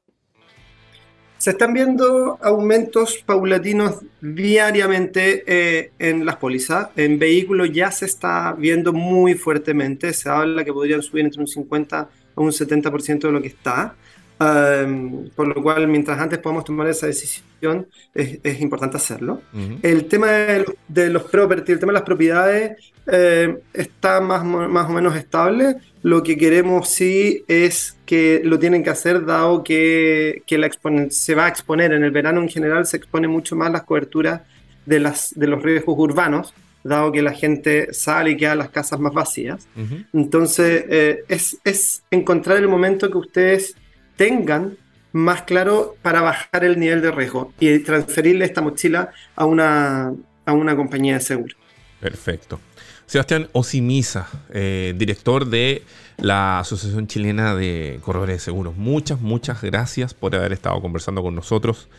Se 1.41 1.49
están 1.49 1.73
viendo 1.73 2.38
aumentos 2.39 3.17
paulatinos 3.25 4.01
diariamente 4.21 5.43
eh, 5.47 5.91
en 5.97 6.23
las 6.23 6.36
pólizas. 6.36 6.89
En 6.95 7.17
vehículos 7.17 7.71
ya 7.71 7.89
se 7.89 8.06
está 8.06 8.54
viendo 8.56 8.93
muy 8.93 9.34
fuertemente. 9.34 10.13
Se 10.13 10.30
habla 10.30 10.63
que 10.63 10.71
podrían 10.71 11.01
subir 11.01 11.25
entre 11.25 11.41
un 11.41 11.47
50 11.47 11.99
a 11.99 12.10
un 12.36 12.51
70% 12.51 13.21
de 13.21 13.32
lo 13.32 13.41
que 13.41 13.47
está. 13.47 13.95
Um, 14.41 15.30
por 15.36 15.47
lo 15.47 15.62
cual, 15.62 15.88
mientras 15.88 16.17
antes 16.17 16.39
podamos 16.39 16.63
tomar 16.63 16.88
esa 16.88 17.06
decisión, 17.06 17.86
es, 18.12 18.39
es 18.41 18.60
importante 18.60 18.97
hacerlo. 18.97 19.41
El 19.84 20.06
tema 20.06 20.32
de 20.32 20.60
los, 20.62 20.75
de 20.88 21.10
los 21.12 21.23
property, 21.25 21.73
el 21.73 21.80
tema 21.80 21.91
de 21.91 21.99
las 21.99 22.06
propiedades, 22.06 22.91
eh, 23.06 23.60
está 23.71 24.19
más, 24.19 24.43
más 24.43 24.89
o 24.89 24.93
menos 24.93 25.15
estable. 25.15 25.75
Lo 26.01 26.23
que 26.23 26.38
queremos 26.38 26.89
sí 26.89 27.43
es 27.47 27.97
que 28.08 28.41
lo 28.43 28.58
tienen 28.58 28.84
que 28.84 28.89
hacer, 28.89 29.25
dado 29.25 29.63
que, 29.63 30.41
que 30.47 30.58
la 30.58 30.71
se 31.12 31.36
va 31.36 31.45
a 31.45 31.49
exponer 31.49 31.93
en 31.93 32.04
el 32.04 32.10
verano 32.10 32.41
en 32.41 32.49
general, 32.49 32.88
se 32.88 32.97
expone 32.97 33.27
mucho 33.27 33.56
más 33.56 33.71
las 33.71 33.84
coberturas 33.84 34.41
de, 34.88 35.01
las, 35.01 35.34
de 35.36 35.45
los 35.45 35.62
riesgos 35.62 35.99
urbanos, 35.99 36.51
dado 36.84 37.12
que 37.12 37.21
la 37.21 37.34
gente 37.34 37.93
sale 37.93 38.32
y 38.32 38.38
queda 38.38 38.56
las 38.56 38.69
casas 38.69 38.99
más 38.99 39.13
vacías. 39.13 39.67
Entonces, 40.13 40.84
eh, 40.89 41.25
es, 41.27 41.60
es 41.63 42.01
encontrar 42.10 42.58
el 42.58 42.67
momento 42.67 43.12
que 43.12 43.19
ustedes 43.19 43.75
tengan 44.22 44.78
más 45.14 45.42
claro 45.42 45.96
para 46.04 46.22
bajar 46.22 46.64
el 46.64 46.80
nivel 46.80 47.02
de 47.02 47.10
riesgo 47.10 47.52
y 47.60 47.80
transferirle 47.80 48.46
esta 48.46 48.62
mochila 48.62 49.10
a 49.36 49.46
una, 49.46 50.14
a 50.46 50.54
una 50.54 50.76
compañía 50.76 51.16
de 51.16 51.22
seguro. 51.22 51.56
Perfecto. 52.00 52.60
Sebastián 53.08 53.50
Osimisa, 53.54 54.28
eh, 54.54 54.94
director 54.96 55.48
de 55.48 55.82
la 56.18 56.60
Asociación 56.60 57.08
Chilena 57.08 57.56
de 57.56 57.98
Corredores 58.04 58.36
de 58.36 58.40
Seguros. 58.42 58.78
Muchas, 58.78 59.20
muchas 59.22 59.64
gracias 59.64 60.14
por 60.14 60.36
haber 60.36 60.54
estado 60.54 60.80
conversando 60.84 61.24
con 61.24 61.34
nosotros 61.34 61.90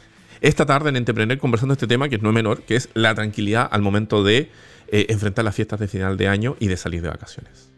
esta 0.41 0.65
tarde 0.65 0.91
en 0.91 0.97
Entrepreneur, 0.99 1.39
conversando 1.39 1.73
este 1.73 1.89
tema 1.89 2.09
que 2.09 2.19
no 2.19 2.29
es 2.29 2.35
menor, 2.37 2.63
que 2.63 2.77
es 2.77 2.89
la 2.95 3.17
tranquilidad 3.17 3.69
al 3.69 3.83
momento 3.83 4.23
de 4.23 4.49
eh, 4.93 5.07
enfrentar 5.09 5.45
las 5.45 5.57
fiestas 5.57 5.81
de 5.81 5.89
final 5.89 6.17
de 6.17 6.29
año 6.29 6.55
y 6.61 6.69
de 6.69 6.77
salir 6.77 7.03
de 7.03 7.09
vacaciones. 7.09 7.72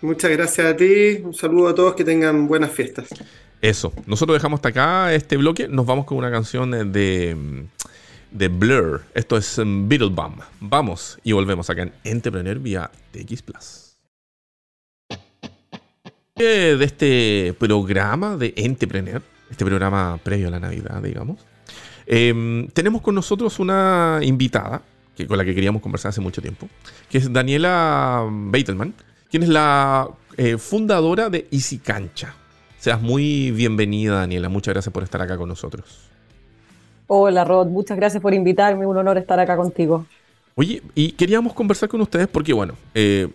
Muchas 0.00 0.30
gracias 0.30 0.66
a 0.66 0.76
ti, 0.76 1.20
un 1.24 1.34
saludo 1.34 1.68
a 1.68 1.74
todos, 1.74 1.94
que 1.94 2.04
tengan 2.04 2.46
buenas 2.46 2.70
fiestas. 2.70 3.08
Eso. 3.60 3.92
Nosotros 4.06 4.36
dejamos 4.36 4.58
hasta 4.58 4.68
acá 4.68 5.12
este 5.12 5.36
bloque. 5.36 5.66
Nos 5.66 5.86
vamos 5.86 6.06
con 6.06 6.18
una 6.18 6.30
canción 6.30 6.70
de, 6.70 7.36
de 8.30 8.48
Blur. 8.48 9.02
Esto 9.14 9.36
es 9.36 9.58
um, 9.58 9.88
Beetlebum. 9.88 10.36
Vamos 10.60 11.18
y 11.24 11.32
volvemos 11.32 11.68
acá 11.68 11.82
en 11.82 11.92
Entrepreneur 12.04 12.58
vía 12.58 12.90
TX 13.10 13.42
Plus. 13.42 13.96
Eh, 16.36 16.76
De 16.78 16.84
este 16.84 17.54
programa 17.58 18.36
de 18.36 18.54
Entrepreneur, 18.56 19.20
este 19.50 19.64
programa 19.64 20.20
previo 20.22 20.46
a 20.46 20.52
la 20.52 20.60
Navidad, 20.60 21.02
digamos, 21.02 21.40
eh, 22.06 22.68
tenemos 22.72 23.02
con 23.02 23.16
nosotros 23.16 23.58
una 23.58 24.20
invitada 24.22 24.82
que, 25.16 25.26
con 25.26 25.36
la 25.36 25.44
que 25.44 25.52
queríamos 25.52 25.82
conversar 25.82 26.10
hace 26.10 26.20
mucho 26.20 26.40
tiempo, 26.40 26.68
que 27.10 27.18
es 27.18 27.32
Daniela 27.32 28.24
Beitelman, 28.30 28.94
quien 29.30 29.42
es 29.42 29.48
la 29.48 30.08
eh, 30.36 30.58
fundadora 30.58 31.30
de 31.30 31.46
Easy 31.50 31.78
Cancha. 31.78 32.34
Seas 32.78 33.00
muy 33.00 33.50
bienvenida, 33.50 34.16
Daniela. 34.16 34.48
Muchas 34.48 34.74
gracias 34.74 34.92
por 34.92 35.02
estar 35.02 35.20
acá 35.20 35.36
con 35.36 35.48
nosotros. 35.48 36.08
Hola 37.06 37.44
Rod, 37.44 37.68
muchas 37.68 37.96
gracias 37.96 38.22
por 38.22 38.34
invitarme, 38.34 38.86
un 38.86 38.96
honor 38.96 39.18
estar 39.18 39.40
acá 39.40 39.56
contigo. 39.56 40.06
Oye, 40.54 40.82
y 40.94 41.12
queríamos 41.12 41.54
conversar 41.54 41.88
con 41.88 42.00
ustedes 42.00 42.28
porque, 42.28 42.52
bueno, 42.52 42.74
eh, 42.94 43.28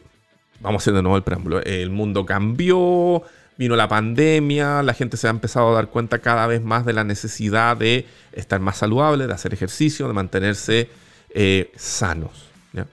vamos 0.60 0.82
a 0.82 0.84
hacer 0.84 0.94
de 0.94 1.02
nuevo 1.02 1.18
el 1.18 1.24
preámbulo. 1.24 1.62
El 1.64 1.90
mundo 1.90 2.26
cambió, 2.26 3.24
vino 3.58 3.76
la 3.76 3.88
pandemia, 3.88 4.84
la 4.84 4.94
gente 4.94 5.18
se 5.18 5.28
ha 5.28 5.32
empezado 5.32 5.72
a 5.72 5.74
dar 5.74 5.88
cuenta 5.90 6.20
cada 6.20 6.48
vez 6.48 6.62
más 6.62 6.86
de 6.86 6.94
la 6.94 7.04
necesidad 7.04 7.78
de 7.78 8.06
estar 8.32 8.60
más 8.60 8.78
saludable, 8.78 9.28
de 9.28 9.34
hacer 9.34 9.54
ejercicio, 9.54 10.08
de 10.08 10.14
mantenerse 10.14 10.90
eh, 11.34 11.72
sanos. 11.76 12.46
¿ya? 12.74 12.86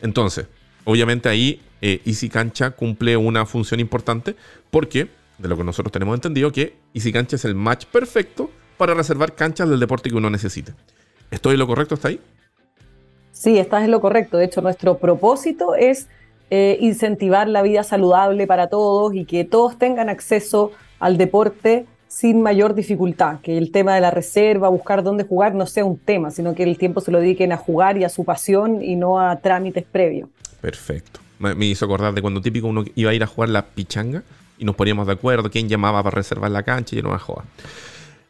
Entonces, 0.00 0.46
obviamente 0.84 1.28
ahí 1.28 1.60
eh, 1.80 2.00
Easy 2.04 2.28
Cancha 2.28 2.70
cumple 2.70 3.16
una 3.16 3.46
función 3.46 3.80
importante 3.80 4.36
porque, 4.70 5.08
de 5.38 5.48
lo 5.48 5.56
que 5.56 5.64
nosotros 5.64 5.92
tenemos 5.92 6.14
entendido, 6.14 6.52
que 6.52 6.74
Easy 6.94 7.12
Cancha 7.12 7.36
es 7.36 7.44
el 7.44 7.54
match 7.54 7.86
perfecto 7.86 8.50
para 8.76 8.94
reservar 8.94 9.34
canchas 9.34 9.68
del 9.68 9.80
deporte 9.80 10.10
que 10.10 10.16
uno 10.16 10.30
necesite. 10.30 10.72
¿Estoy 11.30 11.54
en 11.54 11.58
lo 11.58 11.66
correcto 11.66 11.94
hasta 11.94 12.08
ahí? 12.08 12.20
Sí, 13.32 13.58
estás 13.58 13.84
en 13.84 13.90
lo 13.90 14.00
correcto. 14.00 14.36
De 14.36 14.44
hecho, 14.44 14.62
nuestro 14.62 14.98
propósito 14.98 15.74
es 15.74 16.08
eh, 16.50 16.78
incentivar 16.80 17.48
la 17.48 17.62
vida 17.62 17.84
saludable 17.84 18.46
para 18.46 18.68
todos 18.68 19.14
y 19.14 19.24
que 19.26 19.44
todos 19.44 19.78
tengan 19.78 20.08
acceso 20.08 20.72
al 20.98 21.18
deporte 21.18 21.86
sin 22.08 22.40
mayor 22.40 22.74
dificultad, 22.74 23.40
que 23.42 23.58
el 23.58 23.70
tema 23.70 23.94
de 23.94 24.00
la 24.00 24.10
reserva, 24.10 24.68
buscar 24.68 25.02
dónde 25.02 25.24
jugar, 25.24 25.54
no 25.54 25.66
sea 25.66 25.84
un 25.84 25.98
tema, 25.98 26.30
sino 26.30 26.54
que 26.54 26.62
el 26.62 26.78
tiempo 26.78 27.02
se 27.02 27.10
lo 27.10 27.20
dediquen 27.20 27.52
a 27.52 27.58
jugar 27.58 27.98
y 27.98 28.04
a 28.04 28.08
su 28.08 28.24
pasión 28.24 28.82
y 28.82 28.96
no 28.96 29.20
a 29.20 29.36
trámites 29.36 29.84
previos. 29.84 30.30
Perfecto. 30.60 31.20
Me, 31.38 31.66
hizo 31.66 31.84
acordar 31.84 32.14
de 32.14 32.22
cuando 32.22 32.40
típico 32.40 32.66
uno 32.66 32.84
iba 32.94 33.10
a 33.10 33.14
ir 33.14 33.22
a 33.22 33.26
jugar 33.26 33.50
la 33.50 33.66
pichanga 33.66 34.22
y 34.58 34.64
nos 34.64 34.74
poníamos 34.74 35.06
de 35.06 35.12
acuerdo 35.12 35.50
quién 35.50 35.68
llamaba 35.68 36.02
para 36.02 36.16
reservar 36.16 36.50
la 36.50 36.62
cancha 36.62 36.96
y 36.96 37.02
no 37.02 37.14
a 37.14 37.18
jugar. 37.18 37.44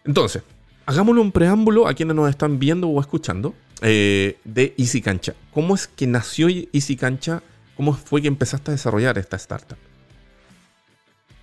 Entonces, 0.05 0.43
hagámosle 0.87 1.21
un 1.21 1.33
preámbulo 1.33 1.89
a 1.89 1.95
quienes 1.95 2.15
nos 2.17 2.29
están 2.29 2.59
viendo 2.59 2.89
o 2.89 3.01
escuchando 3.01 3.55
eh, 3.81 4.37
de 4.45 4.75
Easy 4.77 5.01
Cancha. 5.01 5.35
¿Cómo 5.53 5.75
es 5.75 5.87
que 5.87 6.07
nació 6.07 6.49
Easy 6.49 6.97
Cancha? 6.97 7.43
¿Cómo 7.77 7.93
fue 7.93 8.23
que 8.23 8.29
empezaste 8.29 8.71
a 8.71 8.73
desarrollar 8.73 9.19
esta 9.19 9.37
startup? 9.37 9.79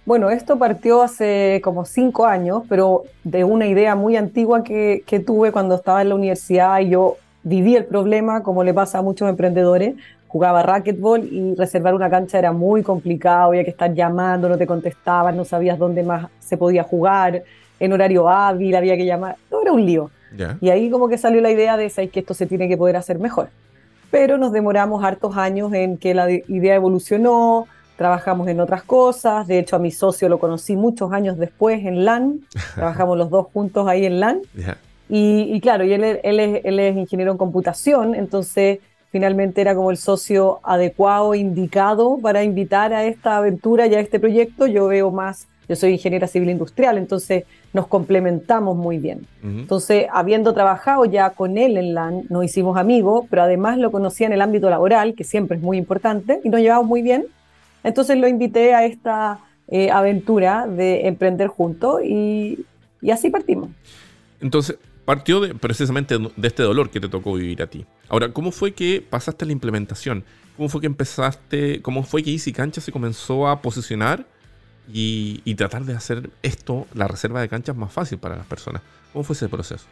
Bueno, 0.06 0.30
esto 0.30 0.60
partió 0.60 1.02
hace 1.02 1.62
como 1.64 1.86
cinco 1.86 2.28
años, 2.28 2.64
pero 2.70 3.06
de 3.24 3.44
una 3.44 3.66
idea 3.66 3.96
muy 3.96 4.18
antigua 4.18 4.64
que, 4.64 5.04
que, 5.08 5.20
tuve 5.20 5.52
cuando 5.52 5.76
estaba 5.76 6.02
en 6.04 6.10
la 6.10 6.16
universidad 6.16 6.80
y 6.80 6.90
yo 6.90 7.18
viví 7.42 7.76
el 7.76 7.86
problema, 7.86 8.44
como 8.44 8.64
le 8.64 8.74
pasa 8.74 9.00
a 9.00 9.02
muchos 9.02 9.28
emprendedores. 9.28 9.96
Jugaba 10.36 10.64
racquetball 10.64 11.24
y 11.32 11.56
reservar 11.56 11.94
una 11.94 12.10
cancha 12.10 12.38
era 12.38 12.52
muy 12.52 12.84
complicado, 12.84 13.52
había 13.52 13.64
que 13.64 13.70
estar 13.70 13.94
llamando, 13.94 14.50
no 14.50 14.58
te 14.58 14.68
contestaban, 14.68 15.38
no 15.38 15.46
sabías 15.46 15.80
dónde 15.80 16.04
más 16.04 16.28
se 16.42 16.58
podía 16.58 16.84
jugar 16.84 17.44
en 17.80 17.94
horario 17.94 18.28
hábil, 18.28 18.76
había 18.76 18.98
que 18.98 19.06
llamar, 19.06 19.38
todo 19.50 19.62
era 19.62 19.72
un 19.72 19.86
lío. 19.86 20.12
Y 20.60 20.72
ahí 20.72 20.90
como 20.90 21.08
que 21.08 21.18
salió 21.18 21.40
la 21.40 21.52
idea 21.52 21.78
de 21.78 21.90
que 22.10 22.20
esto 22.20 22.34
se 22.34 22.48
tiene 22.48 22.68
que 22.68 22.76
poder 22.76 22.98
hacer 22.98 23.18
mejor. 23.18 23.48
Pero 24.12 24.38
nos 24.38 24.52
demoramos 24.52 25.06
hartos 25.06 25.38
años 25.38 25.72
en 25.72 25.96
que 25.98 26.14
la 26.14 26.30
idea 26.30 26.76
evolucionó, 26.76 27.68
trabajamos 27.96 28.50
en 28.50 28.60
otras 28.60 28.84
cosas, 28.84 29.48
de 29.48 29.60
hecho 29.60 29.78
a 29.78 29.80
mi 29.80 29.92
socio 29.92 30.28
lo 30.28 30.38
conocí 30.38 30.76
muchos 30.76 31.14
años 31.14 31.38
después 31.38 31.86
en 31.86 32.04
LAN, 32.04 32.42
trabajamos 32.76 33.18
los 33.18 33.30
dos 33.30 33.48
juntos 33.54 33.88
ahí 33.88 34.06
en 34.06 34.20
LAN. 34.20 34.42
Y, 35.08 35.62
claro, 35.62 35.86
y 35.86 35.94
él, 35.94 36.04
él, 36.04 36.40
es, 36.42 36.66
él 36.66 36.78
es 36.78 36.98
ingeniero 36.98 37.32
en 37.32 37.38
computación, 37.38 38.16
entonces 38.16 38.80
finalmente 39.16 39.62
era 39.62 39.74
como 39.74 39.92
el 39.92 39.98
socio 39.98 40.60
adecuado, 40.62 41.36
indicado 41.36 42.18
para 42.22 42.44
invitar 42.44 42.92
a 42.92 43.06
esta 43.06 43.38
aventura 43.38 43.88
y 43.88 43.96
a 43.96 44.02
este 44.02 44.20
proyecto. 44.20 44.68
Yo 44.68 44.88
veo 44.88 45.10
más 45.10 45.48
yo 45.70 45.78
soy 45.78 45.94
ingeniera 45.94 46.28
civil 46.28 46.50
industrial, 46.50 46.98
entonces 46.98 47.46
nos 47.72 47.88
complementamos 47.88 48.76
muy 48.76 48.98
bien. 48.98 49.26
Entonces, 49.42 50.08
habiendo 50.12 50.54
trabajado 50.54 51.06
ya 51.06 51.30
con 51.30 51.58
él 51.58 51.78
en 51.78 51.94
LAN, 51.94 52.24
nos 52.30 52.44
hicimos 52.44 52.78
amigos, 52.78 53.26
pero 53.30 53.44
además 53.44 53.78
lo 53.78 53.90
conocía 53.90 54.28
en 54.28 54.34
el 54.34 54.42
ámbito 54.42 54.70
laboral, 54.70 55.16
que 55.16 55.24
siempre 55.24 55.56
es 55.56 55.64
muy 55.64 55.78
importante, 55.78 56.42
y 56.44 56.50
nos 56.50 56.60
llevamos 56.60 56.86
muy 56.86 57.02
bien. 57.02 57.26
Entonces 57.86 58.18
lo 58.18 58.28
invité 58.28 58.74
a 58.74 58.84
esta 58.84 59.40
eh, 59.70 59.92
aventura 59.92 60.68
de 60.68 61.08
emprender 61.08 61.48
juntos 61.48 62.02
y, 62.04 62.66
y 63.02 63.12
así 63.12 63.30
partimos. 63.30 63.70
Entonces, 64.42 64.78
partió 65.06 65.40
de, 65.40 65.56
precisamente 65.56 66.18
de 66.18 66.48
este 66.48 66.64
dolor 66.64 66.90
que 66.90 67.00
te 67.00 67.08
tocó 67.08 67.34
vivir 67.34 67.62
a 67.62 67.68
ti. 67.68 67.86
Ahora, 68.10 68.34
¿cómo 68.34 68.52
fue 68.52 68.74
que 68.74 69.06
pasaste 69.08 69.46
la 69.46 69.52
implementación? 69.52 70.24
¿Cómo 70.58 70.70
fue 70.70 70.82
que 70.82 70.88
empezaste? 70.88 71.82
¿Cómo 71.82 72.04
fue 72.04 72.24
que 72.24 72.32
Easy 72.32 72.52
Cancha 72.52 72.82
se 72.82 72.92
comenzó 72.92 73.48
a 73.48 73.62
posicionar 73.62 74.26
y, 74.92 75.56
tratar 75.56 75.84
de 75.84 75.94
hacer 75.94 76.30
esto, 76.44 76.86
la 76.94 77.08
reserva 77.08 77.42
de 77.42 77.50
canchas, 77.50 77.76
más 77.76 77.92
fácil 77.92 78.18
para 78.18 78.36
las 78.36 78.46
personas. 78.46 78.82
¿Cómo 79.14 79.24
fue 79.24 79.34
ese 79.34 79.50
proceso? 79.50 79.86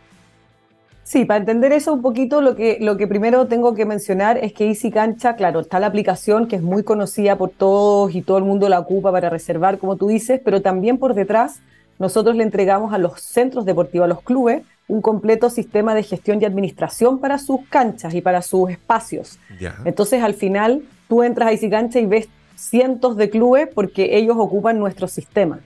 Sí, 1.04 1.26
para 1.26 1.40
entender 1.40 1.74
eso 1.74 1.94
un 1.94 2.02
poquito, 2.02 2.42
lo 2.42 2.56
que, 2.56 2.78
lo 2.80 2.96
que 2.96 3.08
primero 3.08 3.48
tengo 3.48 3.76
que 3.76 3.86
mencionar 3.86 4.38
es 4.38 4.54
que 4.54 4.68
Easy 4.68 4.90
Cancha, 4.90 5.36
claro, 5.36 5.60
está 5.60 5.80
la 5.80 5.88
aplicación 5.88 6.48
que 6.48 6.56
es 6.56 6.62
muy 6.62 6.84
conocida 6.84 7.38
por 7.38 7.50
todos 7.50 8.16
y 8.16 8.22
todo 8.22 8.38
el 8.38 8.46
mundo 8.46 8.70
la 8.70 8.80
ocupa 8.80 9.12
para 9.12 9.30
reservar, 9.30 9.80
como 9.80 9.98
tú 9.98 10.08
dices, 10.08 10.40
pero 10.44 10.62
también 10.62 10.98
por 10.98 11.14
detrás 11.14 11.60
nosotros 12.00 12.36
le 12.36 12.44
entregamos 12.44 12.94
a 12.94 12.98
los 12.98 13.20
centros 13.22 13.66
deportivos, 13.66 14.06
a 14.06 14.08
los 14.08 14.22
clubes, 14.22 14.64
un 14.88 15.02
completo 15.02 15.50
sistema 15.50 15.96
de 15.96 16.04
gestión 16.04 16.42
y 16.42 16.46
administración 16.46 17.20
para 17.20 17.38
sus 17.38 17.62
canchas 17.70 18.14
y 18.14 18.22
para 18.22 18.42
sus 18.42 18.70
espacios. 18.70 19.40
Entonces, 19.86 20.22
al 20.22 20.34
final, 20.34 20.84
tú 21.08 21.24
entras 21.24 21.50
a 21.50 21.52
Easy 21.52 21.70
Cancha 21.70 22.00
y 22.00 22.06
ves 22.06 22.28
cientos 22.56 23.18
de 23.18 23.30
clubes 23.30 23.70
porque 23.74 24.18
ellos 24.18 24.36
ocupan 24.38 24.80
nuestro 24.80 25.08
sistema. 25.08 25.60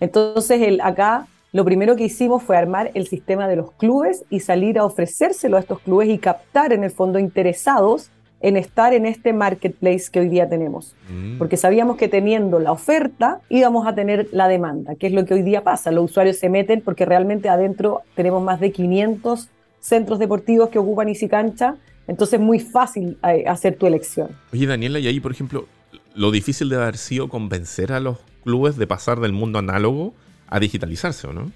Entonces, 0.00 0.60
el, 0.62 0.80
acá 0.80 1.26
lo 1.52 1.64
primero 1.64 1.96
que 1.96 2.04
hicimos 2.04 2.42
fue 2.42 2.56
armar 2.56 2.90
el 2.94 3.06
sistema 3.06 3.46
de 3.46 3.56
los 3.56 3.72
clubes 3.72 4.24
y 4.30 4.40
salir 4.40 4.78
a 4.78 4.84
ofrecérselo 4.84 5.58
a 5.58 5.60
estos 5.60 5.80
clubes 5.80 6.08
y 6.08 6.18
captar 6.18 6.72
en 6.72 6.82
el 6.82 6.90
fondo 6.90 7.18
interesados 7.18 8.10
en 8.42 8.56
estar 8.56 8.92
en 8.92 9.06
este 9.06 9.32
marketplace 9.32 10.06
que 10.10 10.20
hoy 10.20 10.28
día 10.28 10.48
tenemos. 10.48 10.94
Mm. 11.08 11.38
Porque 11.38 11.56
sabíamos 11.56 11.96
que 11.96 12.08
teniendo 12.08 12.58
la 12.58 12.72
oferta 12.72 13.40
íbamos 13.48 13.86
a 13.86 13.94
tener 13.94 14.28
la 14.32 14.48
demanda, 14.48 14.96
que 14.96 15.06
es 15.06 15.12
lo 15.12 15.24
que 15.24 15.34
hoy 15.34 15.42
día 15.42 15.62
pasa. 15.62 15.90
Los 15.90 16.10
usuarios 16.10 16.36
se 16.38 16.48
meten 16.48 16.82
porque 16.82 17.06
realmente 17.06 17.48
adentro 17.48 18.02
tenemos 18.14 18.42
más 18.42 18.60
de 18.60 18.72
500 18.72 19.48
centros 19.80 20.18
deportivos 20.18 20.68
que 20.68 20.78
ocupan 20.78 21.08
Easy 21.08 21.28
Cancha, 21.28 21.76
entonces 22.06 22.40
es 22.40 22.44
muy 22.44 22.58
fácil 22.58 23.18
eh, 23.26 23.44
hacer 23.46 23.76
tu 23.76 23.86
elección. 23.86 24.28
Oye, 24.52 24.66
Daniela, 24.66 24.98
y 24.98 25.06
ahí, 25.06 25.20
por 25.20 25.32
ejemplo, 25.32 25.66
lo 26.14 26.30
difícil 26.30 26.68
de 26.68 26.76
haber 26.76 26.96
sido 26.96 27.28
convencer 27.28 27.92
a 27.92 28.00
los 28.00 28.18
clubes 28.44 28.76
de 28.76 28.86
pasar 28.86 29.20
del 29.20 29.32
mundo 29.32 29.58
análogo 29.58 30.14
a 30.48 30.60
digitalizarse, 30.60 31.26
¿o 31.28 31.32
no? 31.32 31.50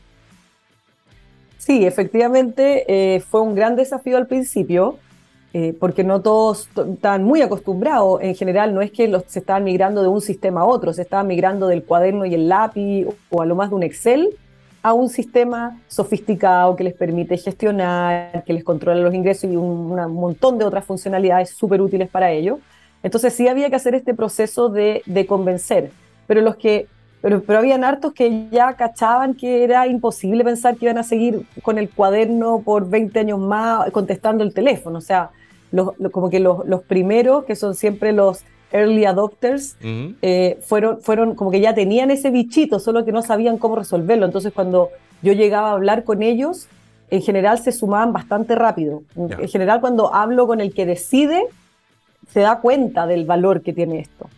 Sí, 1.59 1.85
efectivamente 1.85 2.85
eh, 2.89 3.21
fue 3.21 3.41
un 3.41 3.57
gran 3.57 3.75
desafío 3.75 4.17
al 4.17 4.29
principio, 4.29 4.99
eh, 5.59 5.75
porque 5.81 6.05
no 6.05 6.21
todos 6.21 6.69
están 6.77 7.25
muy 7.25 7.41
acostumbrados. 7.41 8.21
En 8.21 8.35
general, 8.35 8.75
no 8.75 8.83
es 8.83 8.91
que 8.91 9.09
los, 9.09 9.23
se 9.27 9.39
estaban 9.39 9.65
migrando 9.65 10.03
de 10.03 10.09
un 10.09 10.21
sistema 10.21 10.61
a 10.61 10.65
otro, 10.67 10.93
se 10.93 11.01
estaban 11.01 11.27
migrando 11.27 11.67
del 11.67 11.83
cuaderno 11.83 12.27
y 12.27 12.35
el 12.35 12.47
lápiz 12.47 13.07
o 13.31 13.41
a 13.41 13.47
lo 13.47 13.55
más 13.55 13.71
de 13.71 13.77
un 13.77 13.83
Excel 13.83 14.37
a 14.83 14.93
un 14.93 15.09
sistema 15.09 15.81
sofisticado 15.89 16.77
que 16.77 16.85
les 16.85 16.93
permite 16.93 17.39
gestionar, 17.39 18.45
que 18.45 18.53
les 18.53 18.65
controla 18.65 19.01
los 19.01 19.15
ingresos 19.15 19.51
y 19.51 19.57
un, 19.57 19.95
montón 20.13 20.59
de 20.59 20.67
otras 20.67 20.85
funcionalidades 20.85 21.49
súper 21.49 21.81
útiles 21.81 22.11
para 22.11 22.31
ellos. 22.31 22.59
Entonces 23.03 23.33
sí 23.33 23.49
había 23.49 23.71
que 23.71 23.77
hacer 23.77 23.95
este 23.95 24.13
proceso 24.13 24.69
de, 24.69 25.03
convencer, 25.27 25.91
pero 26.27 26.43
los 26.43 26.57
que 26.57 26.87
pero, 27.23 27.41
pero 27.41 27.61
habían 27.61 27.83
hartos 27.83 28.13
que 28.13 28.47
ya 28.51 28.75
cachaban 28.75 29.33
que 29.33 29.65
era 29.65 29.87
imposible 29.87 30.45
pensar 30.45 30.77
que 30.77 30.85
iban 30.85 30.99
a 30.99 31.03
seguir 31.03 31.47
con 31.63 31.79
el 31.79 31.89
cuaderno 31.89 32.61
por 32.63 32.91
20 32.91 33.19
años 33.21 33.39
más 33.39 33.91
contestando 33.91 34.45
el 34.45 34.53
teléfono. 34.53 34.99
O 34.99 35.01
sea, 35.01 35.31
como 36.13 36.31
que 36.31 36.41
los, 36.41 36.83
primeros, 36.87 37.45
que 37.45 37.57
son 37.57 37.75
siempre 37.75 38.13
los 38.13 38.45
early 38.73 39.05
adopters, 39.05 39.77
eh, 39.83 40.59
fueron, 40.65 41.01
fueron 41.01 41.35
como 41.35 41.51
que 41.51 41.61
ya 41.61 41.75
tenían 41.75 42.11
ese 42.11 42.31
bichito, 42.31 42.79
solo 42.81 43.05
que 43.05 43.13
no 43.13 43.23
sabían 43.23 43.59
cómo 43.59 43.77
resolverlo. 43.77 44.27
Entonces 44.27 44.53
cuando 44.53 44.91
yo 45.23 45.33
llegaba 45.33 45.71
a 45.71 45.73
hablar 45.73 46.05
con 46.05 46.23
ellos, 46.23 46.69
en 47.11 47.23
general 47.23 47.59
se 47.59 47.73
sumaban 47.73 48.13
bastante 48.13 48.55
rápido. 48.55 49.03
En 49.17 49.49
general 49.49 49.81
cuando 49.81 50.15
hablo 50.15 50.47
con 50.47 50.61
el 50.61 50.75
que 50.75 50.87
decide, 50.87 51.47
se 52.33 52.41
da 52.41 52.61
cuenta 52.61 53.07
del 53.07 53.25
valor 53.25 53.63
que 53.63 53.73
tiene 53.73 54.01
esto. 54.01 54.29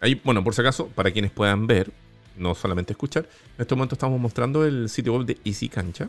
Ahí, 0.00 0.20
bueno, 0.24 0.42
por 0.42 0.54
si 0.54 0.62
acaso, 0.62 0.88
para 0.88 1.10
quienes 1.10 1.30
puedan 1.30 1.66
ver, 1.66 1.90
no 2.36 2.54
solamente 2.54 2.94
escuchar, 2.94 3.26
en 3.56 3.62
este 3.62 3.74
momento 3.74 3.94
estamos 3.94 4.18
mostrando 4.18 4.64
el 4.64 4.88
sitio 4.88 5.14
web 5.14 5.26
de 5.26 5.36
Easy 5.44 5.68
Cancha 5.68 6.08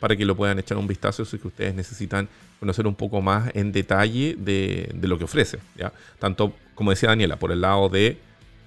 para 0.00 0.16
que 0.16 0.24
lo 0.24 0.36
puedan 0.36 0.58
echar 0.58 0.76
un 0.78 0.86
vistazo 0.86 1.24
si 1.24 1.38
que 1.38 1.48
ustedes 1.48 1.74
necesitan 1.74 2.28
conocer 2.60 2.86
un 2.86 2.94
poco 2.94 3.20
más 3.20 3.50
en 3.54 3.72
detalle 3.72 4.36
de, 4.38 4.94
lo 5.02 5.18
que 5.18 5.24
ofrece. 5.24 5.58
¿ya? 5.76 5.92
Tanto, 6.18 6.52
como 6.74 6.90
decía 6.90 7.08
Daniela, 7.10 7.36
por 7.36 7.52
el 7.52 7.60
lado 7.60 7.88
de 7.88 8.18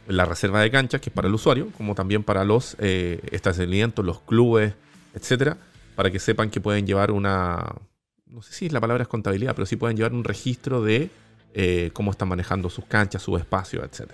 la 0.08 0.26
reserva 0.26 0.62
de 0.62 0.72
canchas, 0.72 1.02
que 1.02 1.10
es 1.10 1.14
para 1.14 1.28
el 1.28 1.34
usuario, 1.34 1.70
como 1.78 1.96
también 1.96 2.24
para 2.24 2.44
los 2.44 2.76
eh, 2.80 3.20
establecimientos, 3.32 4.04
los 4.04 4.22
clubes, 4.22 4.74
etcétera, 5.14 5.58
para 5.96 6.10
que 6.12 6.20
sepan 6.20 6.50
que 6.50 6.62
pueden 6.62 6.88
llevar 6.88 7.12
una, 7.12 7.76
no 8.26 8.42
sé 8.42 8.54
si 8.54 8.70
la 8.70 8.82
palabra 8.82 9.04
es 9.04 9.08
contabilidad, 9.08 9.54
pero 9.54 9.66
sí 9.66 9.76
pueden 9.76 9.98
llevar 9.98 10.14
un 10.14 10.24
registro 10.24 10.82
de 10.82 11.10
eh, 11.54 11.92
cómo 11.94 12.12
están 12.12 12.28
manejando 12.28 12.70
sus 12.70 12.86
canchas, 12.86 13.22
su 13.22 13.38
espacio, 13.38 13.84
etc. 13.84 14.10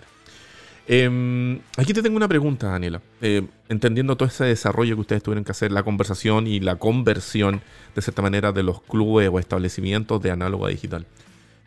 Em, 0.88 1.59
aquí 1.77 1.93
te 1.93 2.03
tengo 2.03 2.15
una 2.15 2.27
pregunta, 2.27 2.67
Daniela. 2.67 3.01
Eh, 3.21 3.47
entendiendo 3.69 4.15
todo 4.15 4.27
ese 4.27 4.45
desarrollo 4.45 4.95
que 4.95 5.01
ustedes 5.01 5.23
tuvieron 5.23 5.43
que 5.43 5.51
hacer, 5.51 5.71
la 5.71 5.83
conversación 5.83 6.45
y 6.45 6.59
la 6.59 6.75
conversión, 6.75 7.61
de 7.95 8.01
cierta 8.01 8.21
manera, 8.21 8.51
de 8.51 8.63
los 8.63 8.81
clubes 8.81 9.29
o 9.31 9.39
establecimientos 9.39 10.21
de 10.21 10.31
análogo 10.31 10.65
a 10.65 10.69
digital. 10.69 11.05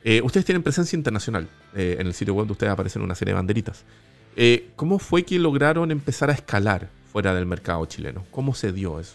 Eh, 0.04 0.20
ustedes 0.22 0.46
tienen 0.46 0.62
presencia 0.62 0.96
internacional. 0.96 1.48
en 1.74 2.06
el 2.06 2.14
sitio 2.14 2.34
web 2.34 2.46
de 2.46 2.52
ustedes 2.52 2.72
aparecen 2.72 3.02
una 3.02 3.14
serie 3.14 3.32
de 3.32 3.36
banderitas. 3.36 3.84
¿Cómo 4.76 4.98
fue 4.98 5.24
que 5.24 5.38
lograron 5.38 5.90
empezar 5.90 6.30
a 6.30 6.32
escalar 6.32 6.88
fuera 7.12 7.34
del 7.34 7.46
mercado 7.46 7.84
chileno? 7.86 8.24
¿Cómo 8.30 8.54
se 8.54 8.72
dio 8.72 9.00
eso? 9.00 9.14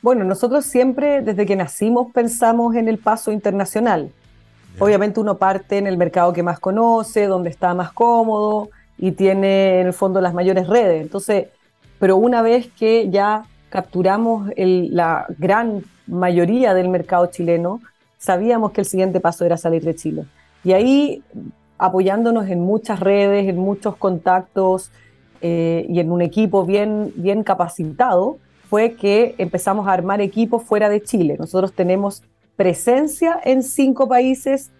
Bueno, 0.00 0.24
nosotros 0.24 0.64
siempre, 0.64 1.22
desde 1.22 1.46
que 1.46 1.54
nacimos, 1.56 2.12
pensamos 2.12 2.74
en 2.74 2.88
el 2.88 2.98
paso 2.98 3.32
internacional. 3.32 4.10
Obviamente 4.78 5.20
uno 5.20 5.36
parte 5.38 5.78
en 5.78 5.86
el 5.86 5.96
mercado 5.96 6.32
que 6.32 6.42
más 6.42 6.58
conoce, 6.58 7.26
donde 7.26 7.50
está 7.50 7.74
más 7.74 7.92
cómodo 7.92 8.70
y 8.98 9.12
tiene 9.12 9.80
en 9.80 9.88
el 9.88 9.92
fondo 9.92 10.20
las 10.20 10.34
mayores 10.34 10.66
redes. 10.66 11.02
Entonces, 11.02 11.48
pero 11.98 12.16
una 12.16 12.42
vez 12.42 12.68
que 12.78 13.10
ya 13.10 13.44
capturamos 13.68 14.50
la 14.56 15.26
gran 15.38 15.82
mayoría 16.06 16.74
del 16.74 16.88
mercado 16.88 17.26
chileno, 17.26 17.80
sabíamos 18.18 18.72
que 18.72 18.80
el 18.82 18.86
siguiente 18.86 19.20
paso 19.20 19.44
era 19.44 19.56
salir 19.56 19.82
de 19.82 19.94
Chile. 19.94 20.24
Y 20.64 20.72
ahí 20.72 21.22
apoyándonos 21.78 22.48
en 22.48 22.60
muchas 22.60 23.00
redes, 23.00 23.48
en 23.48 23.58
muchos 23.58 23.96
contactos 23.96 24.90
eh, 25.40 25.84
y 25.88 25.98
en 25.98 26.12
un 26.12 26.22
equipo 26.22 26.64
bien, 26.64 27.12
bien 27.16 27.42
capacitado, 27.42 28.38
fue 28.70 28.92
que 28.94 29.34
empezamos 29.38 29.88
a 29.88 29.92
armar 29.92 30.20
equipos 30.20 30.62
fuera 30.62 30.88
de 30.88 31.02
Chile. 31.02 31.36
Nosotros 31.38 31.72
tenemos 31.72 32.22
presencia 32.62 33.40
en 33.42 33.64
cinco 33.64 34.06
países, 34.06 34.70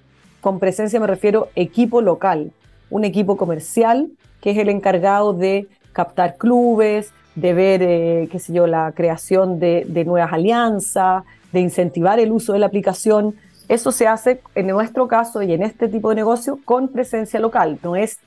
con 0.40 0.60
presencia 0.60 1.00
me 1.00 1.08
refiero 1.08 1.48
equipo 1.56 2.00
local, 2.00 2.52
un 2.90 3.02
equipo 3.02 3.36
comercial 3.36 4.08
que 4.40 4.52
es 4.52 4.58
el 4.58 4.68
encargado 4.68 5.32
de 5.32 5.66
captar 5.92 6.36
clubes, 6.36 7.12
de 7.34 7.52
ver, 7.54 7.82
eh, 7.82 8.28
qué 8.30 8.38
sé 8.38 8.52
yo, 8.52 8.68
la 8.68 8.92
creación 8.92 9.58
de, 9.58 9.84
de 9.88 10.04
nuevas 10.04 10.32
alianzas, 10.32 11.24
de 11.50 11.58
incentivar 11.58 12.20
el 12.20 12.30
uso 12.30 12.52
de 12.52 12.60
la 12.60 12.66
aplicación. 12.66 13.34
Eso 13.68 13.90
se 13.90 14.06
hace 14.06 14.40
en 14.54 14.68
nuestro 14.68 15.08
caso 15.08 15.42
y 15.42 15.52
en 15.52 15.64
este 15.64 15.88
tipo 15.88 16.10
de 16.10 16.14
negocio 16.14 16.60
con 16.64 16.86
presencia 16.86 17.40
local. 17.40 17.80
No 17.82 17.96
es 17.96 18.20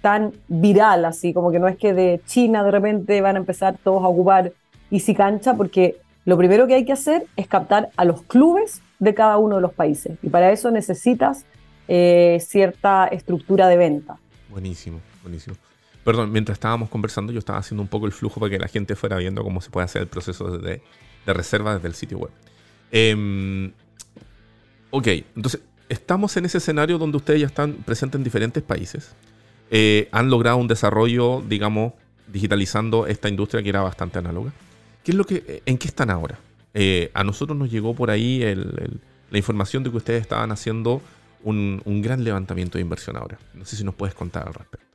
tan 0.00 0.32
viral 0.48 1.04
así, 1.04 1.34
como 1.34 1.50
que 1.50 1.58
no 1.58 1.68
es 1.68 1.76
que 1.76 1.92
de 1.92 2.22
China 2.24 2.64
de 2.64 2.70
repente 2.70 3.20
van 3.20 3.36
a 3.36 3.40
empezar 3.40 3.76
todos 3.84 4.04
a 4.04 4.08
ocupar 4.08 4.52
Easy 4.90 5.14
Cancha, 5.14 5.52
porque 5.52 5.98
lo 6.24 6.38
primero 6.38 6.66
que 6.66 6.74
hay 6.74 6.86
que 6.86 6.92
hacer 6.92 7.26
es 7.36 7.46
captar 7.46 7.90
a 7.96 8.06
los 8.06 8.22
clubes 8.22 8.80
de 9.02 9.14
cada 9.14 9.36
uno 9.36 9.56
de 9.56 9.62
los 9.62 9.74
países. 9.74 10.16
Y 10.22 10.28
para 10.28 10.52
eso 10.52 10.70
necesitas 10.70 11.44
eh, 11.88 12.38
cierta 12.40 13.08
estructura 13.08 13.66
de 13.66 13.76
venta. 13.76 14.16
Buenísimo, 14.48 15.00
buenísimo. 15.22 15.56
Perdón, 16.04 16.30
mientras 16.30 16.54
estábamos 16.54 16.88
conversando, 16.88 17.32
yo 17.32 17.40
estaba 17.40 17.58
haciendo 17.58 17.82
un 17.82 17.88
poco 17.88 18.06
el 18.06 18.12
flujo 18.12 18.38
para 18.38 18.50
que 18.50 18.60
la 18.60 18.68
gente 18.68 18.94
fuera 18.94 19.16
viendo 19.16 19.42
cómo 19.42 19.60
se 19.60 19.70
puede 19.70 19.86
hacer 19.86 20.02
el 20.02 20.08
proceso 20.08 20.56
de, 20.56 20.82
de 21.26 21.32
reserva 21.32 21.74
desde 21.74 21.88
el 21.88 21.94
sitio 21.94 22.18
web. 22.18 22.30
Em, 22.92 23.72
ok, 24.90 25.06
entonces 25.34 25.62
estamos 25.88 26.36
en 26.36 26.44
ese 26.44 26.58
escenario 26.58 26.96
donde 26.96 27.16
ustedes 27.16 27.40
ya 27.40 27.46
están 27.48 27.72
presentes 27.84 28.20
en 28.20 28.22
diferentes 28.22 28.62
países. 28.62 29.16
Eh, 29.72 30.08
han 30.12 30.30
logrado 30.30 30.58
un 30.58 30.68
desarrollo, 30.68 31.42
digamos, 31.48 31.94
digitalizando 32.28 33.08
esta 33.08 33.28
industria 33.28 33.64
que 33.64 33.68
era 33.68 33.80
bastante 33.80 34.20
análoga. 34.20 34.52
¿Qué 35.02 35.10
es 35.10 35.16
lo 35.16 35.24
que, 35.24 35.64
¿En 35.66 35.76
qué 35.76 35.88
están 35.88 36.08
ahora? 36.08 36.38
Eh, 36.74 37.10
a 37.14 37.24
nosotros 37.24 37.58
nos 37.58 37.70
llegó 37.70 37.94
por 37.94 38.10
ahí 38.10 38.42
la 39.30 39.38
información 39.38 39.82
de 39.82 39.90
que 39.90 39.96
ustedes 39.96 40.22
estaban 40.22 40.50
haciendo 40.52 41.00
un, 41.44 41.82
un, 41.84 42.02
gran 42.02 42.24
levantamiento 42.24 42.78
de 42.78 42.82
inversión 42.82 43.16
ahora. 43.16 43.38
No 43.54 43.64
sé 43.64 43.76
si 43.76 43.84
nos 43.84 43.94
puedes 43.94 44.14
contar 44.14 44.46
al 44.46 44.54
respecto. 44.54 44.86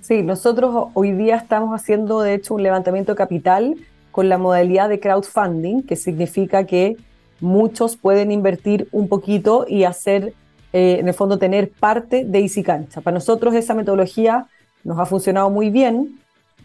Sí, 0.00 0.22
nosotros 0.22 0.88
hoy 0.94 1.12
día 1.12 1.36
estamos 1.36 1.74
haciendo, 1.74 2.20
de 2.20 2.34
hecho, 2.34 2.54
un 2.54 2.62
levantamiento 2.62 3.12
de 3.12 3.16
capital 3.16 3.74
con 4.10 4.28
la 4.28 4.38
modalidad 4.38 4.88
de 4.88 5.00
crowdfunding, 5.00 5.82
que 5.82 5.96
significa 5.96 6.64
que 6.64 6.96
muchos 7.40 7.96
pueden 7.96 8.32
invertir 8.32 8.88
un 8.92 9.08
poquito 9.08 9.66
y 9.68 9.84
hacer, 9.84 10.34
eh, 10.72 10.98
en 11.00 11.08
el 11.08 11.14
fondo, 11.14 11.38
tener 11.38 11.70
parte 11.70 12.24
de 12.24 12.40
Easy 12.40 12.62
Cancha. 12.62 13.00
Para 13.00 13.14
nosotros 13.14 13.54
esa 13.54 13.74
metodología 13.74 14.46
nos 14.84 14.98
ha 14.98 15.06
funcionado 15.06 15.50
muy 15.50 15.70
bien 15.70 16.18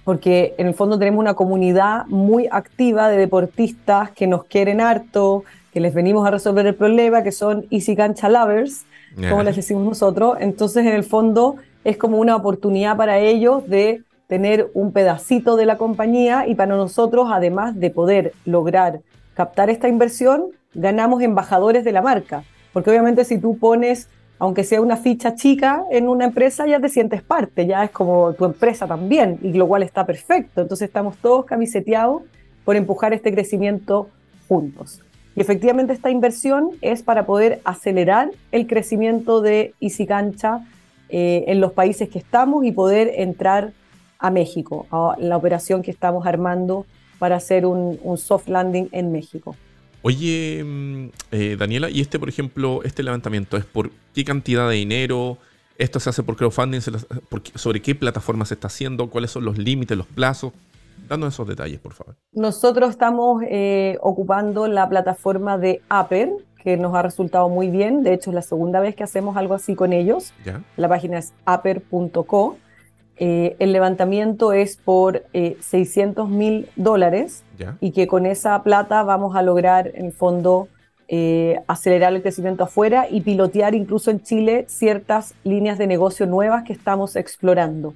porque 0.06 0.54
en 0.58 0.68
el 0.68 0.76
fondo 0.76 0.98
tenemos 0.98 1.20
una 1.20 1.34
comunidad 1.34 2.06
muy 2.06 2.48
activa 2.50 3.10
de 3.10 3.18
deportistas 3.18 4.12
que 4.12 4.28
nos 4.28 4.46
quieren 4.46 4.80
harto, 4.80 5.44
que 5.74 5.80
les 5.82 5.94
venimos 5.94 6.26
a 6.26 6.32
resolver 6.32 6.66
el 6.68 6.76
problema, 6.76 7.24
que 7.24 7.34
son 7.34 7.66
Easy 7.72 7.96
Cancha 7.96 8.30
Lovers, 8.30 8.86
como 9.30 9.44
les 9.44 9.56
decimos 9.56 9.84
nosotros. 9.84 10.38
Entonces, 10.40 10.86
en 10.86 10.94
el 10.94 11.04
fondo, 11.04 11.56
es 11.84 11.98
como 11.98 12.20
una 12.20 12.36
oportunidad 12.36 12.96
para 12.96 13.18
ellos 13.18 13.68
de 13.68 14.04
tener 14.28 14.70
un 14.74 14.92
pedacito 14.92 15.56
de 15.56 15.66
la 15.66 15.78
compañía 15.78 16.48
y 16.48 16.56
para 16.56 16.76
nosotros, 16.76 17.28
además 17.32 17.80
de 17.80 17.90
poder 17.90 18.34
lograr 18.46 19.02
captar 19.34 19.70
esta 19.70 19.88
inversión, 19.88 20.46
ganamos 20.76 21.24
embajadores 21.24 21.84
de 21.84 21.92
la 21.92 22.02
marca. 22.02 22.44
Porque 22.74 22.92
obviamente 22.92 23.26
si 23.26 23.40
tú 23.40 23.58
pones, 23.58 24.08
aunque 24.40 24.64
sea 24.64 24.82
una 24.82 24.98
ficha 24.98 25.36
chica 25.36 25.84
en 25.92 26.08
una 26.08 26.26
empresa, 26.26 26.68
ya 26.68 26.80
te 26.80 26.90
sientes 26.90 27.22
parte, 27.22 27.66
ya 27.66 27.84
es 27.84 27.92
como 27.92 28.34
tu 28.34 28.46
empresa 28.46 28.86
también, 28.88 29.40
y 29.42 29.54
lo 29.54 29.68
cual 29.68 29.84
está 29.84 30.06
perfecto. 30.06 30.62
Entonces 30.62 30.88
estamos 30.88 31.18
todos 31.18 31.46
camiseteados 31.46 32.24
por 32.64 32.76
empujar 32.76 33.14
este 33.14 33.34
crecimiento 33.34 34.10
juntos. 34.48 35.02
Y 35.36 35.42
efectivamente 35.42 35.94
esta 35.94 36.10
inversión 36.10 36.72
es 36.82 37.04
para 37.04 37.26
poder 37.26 37.62
acelerar 37.66 38.32
el 38.52 38.68
crecimiento 38.68 39.42
de 39.42 39.74
Easy 39.82 40.06
Cancha 40.06 40.62
eh, 41.10 41.44
en 41.48 41.60
los 41.60 41.74
países 41.74 42.10
que 42.10 42.20
estamos 42.20 42.66
y 42.66 42.72
poder 42.72 43.12
entrar 43.16 43.74
a 44.18 44.32
México, 44.32 44.88
a 44.92 45.16
la 45.20 45.38
operación 45.38 45.82
que 45.82 45.92
estamos 45.92 46.26
armando 46.26 46.86
para 47.20 47.36
hacer 47.36 47.66
un, 47.66 48.18
soft 48.18 48.48
landing 48.48 48.90
en 48.92 49.12
México. 49.12 49.56
Oye, 50.08 50.64
mm, 50.64 51.08
eh, 51.32 51.56
Daniela, 51.58 51.90
¿y 51.90 52.00
este, 52.00 52.20
por 52.20 52.30
ejemplo, 52.30 52.84
este 52.84 53.02
levantamiento 53.02 53.58
es 53.58 53.66
por 53.66 53.90
qué 54.14 54.24
cantidad 54.24 54.70
de 54.70 54.76
dinero? 54.76 55.40
¿Esto 55.80 56.00
se 56.00 56.12
hace 56.12 56.22
por 56.22 56.36
crowdfunding? 56.36 56.80
¿Sobre 57.56 57.82
qué 57.82 57.96
plataforma 57.96 58.46
se 58.46 58.54
está 58.54 58.68
haciendo? 58.68 59.10
¿Cuáles 59.10 59.32
son 59.32 59.46
los 59.46 59.58
límites, 59.58 59.98
los 59.98 60.06
plazos? 60.06 60.54
Dándonos 61.10 61.34
esos 61.34 61.48
detalles, 61.48 61.80
por 61.80 61.94
favor. 61.94 62.16
Nosotros 62.34 62.92
estamos 62.92 63.42
eh, 63.50 63.98
ocupando 64.00 64.68
la 64.68 64.88
plataforma 64.88 65.58
de 65.58 65.82
Aper, 65.90 66.30
que 66.64 66.78
nos 66.78 66.94
ha 66.94 67.02
resultado 67.02 67.50
muy 67.50 67.72
bien. 67.72 68.04
De 68.04 68.14
hecho, 68.14 68.30
es 68.30 68.36
la 68.36 68.44
segunda 68.44 68.82
vez 68.82 68.96
que 68.96 69.04
hacemos 69.04 69.36
algo 69.38 69.56
así 69.56 69.74
con 69.74 69.92
ellos. 69.92 70.34
La 70.78 70.88
página 70.88 71.18
es 71.18 71.34
aper.co. 71.46 72.58
Eh, 73.18 73.56
el 73.60 73.72
levantamiento 73.72 74.52
es 74.52 74.78
por 74.78 75.24
600 75.34 76.28
eh, 76.28 76.32
mil 76.32 76.70
dólares 76.76 77.44
y 77.80 77.92
que 77.92 78.08
con 78.08 78.26
esa 78.26 78.62
plata 78.64 79.04
vamos 79.04 79.36
a 79.36 79.42
lograr, 79.42 79.92
en 79.94 80.08
el 80.08 80.12
fondo, 80.12 80.68
eh, 81.08 81.62
acelerar 81.68 82.14
el 82.14 82.22
crecimiento 82.22 82.64
afuera 82.64 83.08
y 83.10 83.22
pilotear 83.22 83.76
incluso 83.76 84.12
en 84.12 84.22
Chile 84.22 84.66
ciertas 84.68 85.34
líneas 85.44 85.78
de 85.78 85.88
negocio 85.88 86.26
nuevas 86.26 86.64
que 86.64 86.74
estamos 86.74 87.16
explorando. 87.16 87.94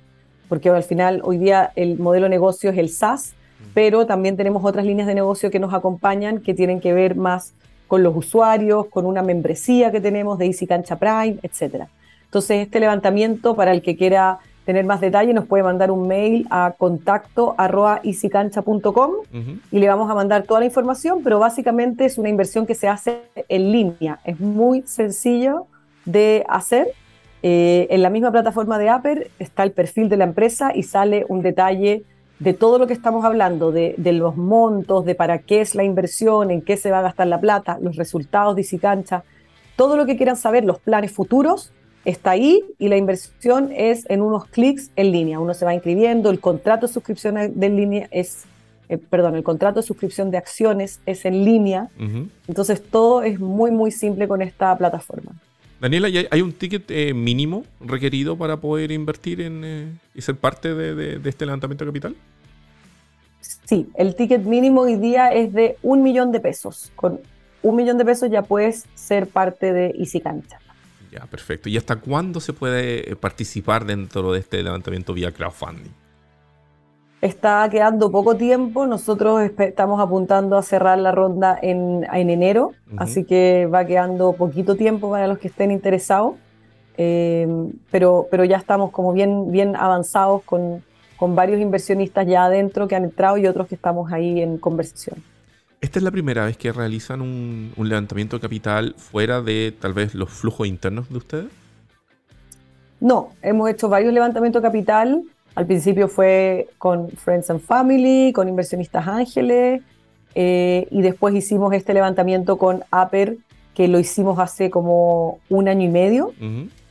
Porque 0.48 0.70
al 0.70 0.84
final, 0.84 1.22
hoy 1.24 1.38
día, 1.38 1.72
el 1.76 2.00
modelo 2.00 2.26
de 2.26 2.30
negocio 2.30 2.70
es 2.70 2.78
el 2.78 2.90
SaaS, 2.90 3.34
mm. 3.34 3.64
pero 3.74 4.06
también 4.06 4.38
tenemos 4.38 4.64
otras 4.64 4.86
líneas 4.86 5.08
de 5.08 5.16
negocio 5.16 5.52
que 5.52 5.60
nos 5.60 5.74
acompañan 5.74 6.40
que 6.40 6.54
tienen 6.54 6.80
que 6.80 6.94
ver 6.94 7.16
más 7.16 7.54
con 7.88 8.04
los 8.04 8.16
usuarios, 8.16 8.86
con 8.86 9.06
una 9.06 9.24
membresía 9.24 9.92
que 9.92 10.00
tenemos 10.00 10.38
de 10.38 10.46
Easy 10.46 10.68
Cancha 10.68 10.98
Prime, 10.98 11.40
etc. 11.42 11.88
Entonces, 12.26 12.62
este 12.62 12.80
levantamiento, 12.80 13.56
para 13.56 13.72
el 13.72 13.82
que 13.82 13.98
quiera 13.98 14.40
tener 14.70 14.86
más 14.86 15.02
detalle, 15.02 15.34
nos 15.34 15.48
puede 15.48 15.64
mandar 15.64 15.90
un 15.90 16.08
mail 16.08 16.46
a 16.52 16.76
contacto 16.78 17.56
arroba 17.58 18.02
y 18.04 19.80
le 19.80 19.88
vamos 19.88 20.12
a 20.12 20.14
mandar 20.14 20.44
toda 20.44 20.60
la 20.60 20.68
información, 20.68 21.22
pero 21.24 21.40
básicamente 21.40 22.06
es 22.06 22.20
una 22.20 22.30
inversión 22.30 22.68
que 22.68 22.76
se 22.76 22.88
hace 22.88 23.22
en 23.48 23.72
línea. 23.72 24.20
Es 24.24 24.40
muy 24.40 24.84
sencillo 24.84 25.66
de 26.06 26.46
hacer. 26.48 26.90
Eh, 27.42 27.88
en 27.90 28.04
la 28.04 28.12
misma 28.12 28.32
plataforma 28.32 28.78
de 28.78 28.90
Apple 28.90 29.32
está 29.40 29.64
el 29.64 29.72
perfil 29.72 30.08
de 30.08 30.18
la 30.18 30.26
empresa 30.26 30.72
y 30.76 30.84
sale 30.84 31.26
un 31.30 31.42
detalle 31.42 32.04
de 32.38 32.54
todo 32.54 32.78
lo 32.78 32.86
que 32.86 32.94
estamos 32.94 33.26
hablando, 33.26 33.72
de, 33.72 33.96
de, 33.98 34.14
los 34.14 34.38
montos, 34.38 35.04
de 35.04 35.16
para 35.16 35.40
qué 35.40 35.62
es 35.62 35.74
la 35.74 35.84
inversión, 35.84 36.52
en 36.52 36.62
qué 36.62 36.78
se 36.78 36.92
va 36.92 37.00
a 37.00 37.02
gastar 37.02 37.26
la 37.26 37.40
plata, 37.40 37.80
los 37.82 37.96
resultados 37.96 38.56
de 38.56 38.62
Easycancha, 38.62 39.24
todo 39.76 39.98
lo 39.98 40.06
que 40.06 40.16
quieran 40.16 40.38
saber, 40.38 40.64
los 40.64 40.78
planes 40.78 41.12
futuros, 41.12 41.74
está 42.10 42.32
ahí 42.32 42.64
y 42.78 42.90
la 42.90 42.98
inversión 42.98 43.72
es 43.72 44.10
en 44.10 44.22
unos 44.22 44.46
clics 44.46 44.92
en 44.96 45.12
línea. 45.12 45.40
Uno 45.40 45.54
se 45.54 45.66
va 45.66 45.74
inscribiendo, 45.74 46.30
el 46.30 46.40
contrato 46.40 46.88
de 46.88 46.94
suscripción 46.94 47.36
de 47.54 47.70
línea 47.70 48.08
es, 48.12 48.46
eh, 48.90 48.98
perdón, 48.98 49.36
el 49.36 49.44
contrato 49.44 49.80
de 49.80 49.88
suscripción 49.88 50.32
de 50.32 50.38
acciones 50.38 51.00
es 51.06 51.26
en 51.26 51.46
línea. 51.46 51.90
Entonces 52.48 52.82
todo 52.84 53.24
es 53.24 53.40
muy, 53.40 53.72
muy 53.72 53.92
simple 53.92 54.28
con 54.28 54.42
esta 54.42 54.78
plataforma. 54.78 55.34
Daniela, 55.80 56.10
¿hay 56.30 56.42
un 56.42 56.52
ticket 56.52 56.92
eh, 56.92 57.14
mínimo 57.14 57.64
requerido 57.80 58.38
para 58.38 58.58
poder 58.58 58.92
invertir 58.92 59.40
en, 59.40 59.62
eh, 59.64 59.88
y 60.14 60.22
ser 60.22 60.36
parte 60.36 60.74
de, 60.74 61.22
este 61.24 61.46
levantamiento 61.46 61.86
de 61.86 61.90
capital? 61.90 62.16
Sí, 63.40 63.88
el 63.96 64.16
ticket 64.16 64.44
mínimo 64.44 64.82
hoy 64.82 64.98
día 64.98 65.30
es 65.30 65.54
de 65.54 65.78
un 65.82 66.04
millón 66.04 66.34
de 66.34 66.42
pesos. 66.42 66.92
Con 66.96 67.22
un 67.62 67.76
millón 67.76 67.98
de 67.98 68.04
pesos 68.04 68.30
ya 68.30 68.42
puedes 68.42 68.86
ser 68.94 69.28
parte 69.28 69.72
de 69.72 69.94
Easy 69.98 70.20
Cancha. 70.20 70.60
Ya, 71.12 71.26
perfecto. 71.26 71.70
¿Y 71.70 71.78
hasta 71.78 71.96
cuándo 71.96 72.40
se 72.40 72.54
puede 72.54 73.12
eh, 73.12 73.16
participar 73.16 73.86
dentro 73.86 74.32
de 74.34 74.40
este 74.40 74.62
levantamiento 74.62 75.14
vía 75.14 75.32
crowdfunding? 75.32 75.92
Está 77.22 77.68
quedando 77.70 78.12
poco 78.12 78.36
tiempo. 78.36 78.86
Nosotros 78.86 79.42
estamos 79.58 80.00
apuntando 80.00 80.58
a 80.58 80.64
cerrar 80.64 81.00
la 81.00 81.12
ronda 81.12 81.58
en, 81.62 82.06
enero, 82.14 82.72
así 82.98 83.26
que 83.26 83.68
va 83.74 83.86
quedando 83.86 84.34
poquito 84.34 84.76
tiempo 84.76 85.10
para 85.10 85.28
los 85.28 85.38
que 85.40 85.50
estén 85.50 85.72
interesados. 85.72 86.36
Em, 86.96 87.74
pero, 87.92 88.28
pero 88.30 88.44
ya 88.46 88.58
estamos 88.58 88.92
como 88.92 89.12
bien, 89.14 89.52
bien 89.52 89.76
avanzados 89.76 90.44
con, 90.44 90.84
con 91.18 91.36
varios 91.36 91.60
inversionistas 91.60 92.26
ya 92.28 92.46
adentro 92.46 92.88
que 92.88 92.96
han 92.96 93.04
entrado 93.04 93.38
y 93.38 93.48
otros 93.48 93.68
que 93.68 93.76
estamos 93.76 94.12
ahí 94.12 94.42
en 94.42 94.58
conversación. 94.58 95.22
¿Esta 95.82 95.98
es 95.98 96.04
la 96.04 96.12
primera 96.12 96.46
vez 96.46 96.58
que 96.58 96.74
realizan 96.74 97.22
un, 97.22 97.72
levantamiento 97.78 98.36
de 98.36 98.42
capital 98.42 98.96
fuera 98.98 99.42
de 99.42 99.74
tal 99.80 99.94
vez 99.94 100.14
los 100.14 100.30
flujos 100.30 100.68
internos 100.68 101.10
de 101.10 101.18
ustedes? 101.18 101.46
No, 103.00 103.30
hemos 103.42 103.70
hecho 103.70 103.88
varios 103.88 104.14
levantamientos 104.14 104.62
de 104.62 104.68
capital. 104.68 105.24
Al 105.56 105.66
principio 105.66 106.10
fue 106.10 106.68
con 106.78 107.10
Friends 107.10 107.50
and 107.50 107.62
Family, 107.62 108.34
con 108.34 108.50
inversionistas 108.50 109.08
ángeles, 109.08 109.82
eh, 110.36 110.88
y 110.92 111.02
después 111.02 111.34
hicimos 111.34 111.74
este 111.74 111.94
levantamiento 111.94 112.58
con 112.58 112.84
Aper, 112.92 113.38
que 113.74 113.88
lo 113.88 114.00
hicimos 114.00 114.38
hace 114.38 114.70
como 114.70 115.40
un 115.50 115.70
año 115.70 115.86
y 115.86 115.90
medio. 115.90 116.34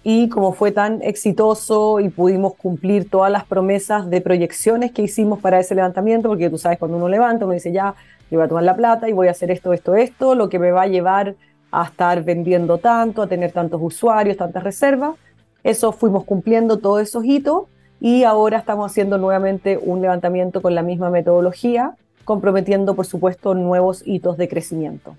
y 0.03 0.31
como 0.31 0.55
fue 0.55 0.73
tan 0.73 1.03
exitoso 1.03 2.01
y 2.01 2.09
pudimos 2.09 2.55
cumplir 2.55 3.11
todas 3.11 3.31
las 3.31 3.45
promesas 3.45 4.09
de 4.09 4.23
proyecciones 4.23 4.93
que 4.93 5.03
hicimos 5.03 5.39
para 5.41 5.61
ese 5.61 5.75
levantamiento, 5.75 6.29
porque 6.29 6.49
tú 6.49 6.57
sabes, 6.57 6.79
cuando 6.79 6.97
uno 6.97 7.09
levanta, 7.09 7.45
uno 7.45 7.53
dice, 7.53 7.73
ya, 7.73 7.95
yo 8.31 8.39
voy 8.39 8.45
a 8.45 8.49
tomar 8.49 8.65
la 8.65 8.77
plata 8.77 9.09
y 9.09 9.13
voy 9.13 9.29
a 9.29 9.33
hacer 9.33 9.51
esto, 9.51 9.73
esto, 9.73 9.95
esto, 9.97 10.35
lo 10.35 10.49
que 10.49 10.59
me 10.59 10.71
va 10.71 10.83
a 10.83 10.87
llevar 10.87 11.37
a 11.71 11.85
estar 11.85 12.25
vendiendo 12.25 12.79
tanto, 12.79 13.23
a 13.23 13.27
tener 13.27 13.53
tantos 13.53 13.81
usuarios, 13.83 14.37
tantas 14.37 14.63
reservas. 14.63 15.17
Eso 15.65 15.93
fuimos 15.93 16.25
cumpliendo 16.25 16.79
todos 16.79 17.03
esos 17.03 17.25
hitos 17.25 17.65
y 18.01 18.25
ahora 18.25 18.59
estamos 18.59 18.91
haciendo 18.91 19.19
nuevamente 19.19 19.79
un 19.81 20.01
levantamiento 20.01 20.63
con 20.63 20.75
la 20.75 20.83
misma 20.83 21.11
metodología, 21.11 21.95
comprometiendo, 22.25 22.95
por 22.95 23.07
supuesto, 23.07 23.55
nuevos 23.55 24.03
hitos 24.07 24.37
de 24.37 24.49
crecimiento. 24.49 25.17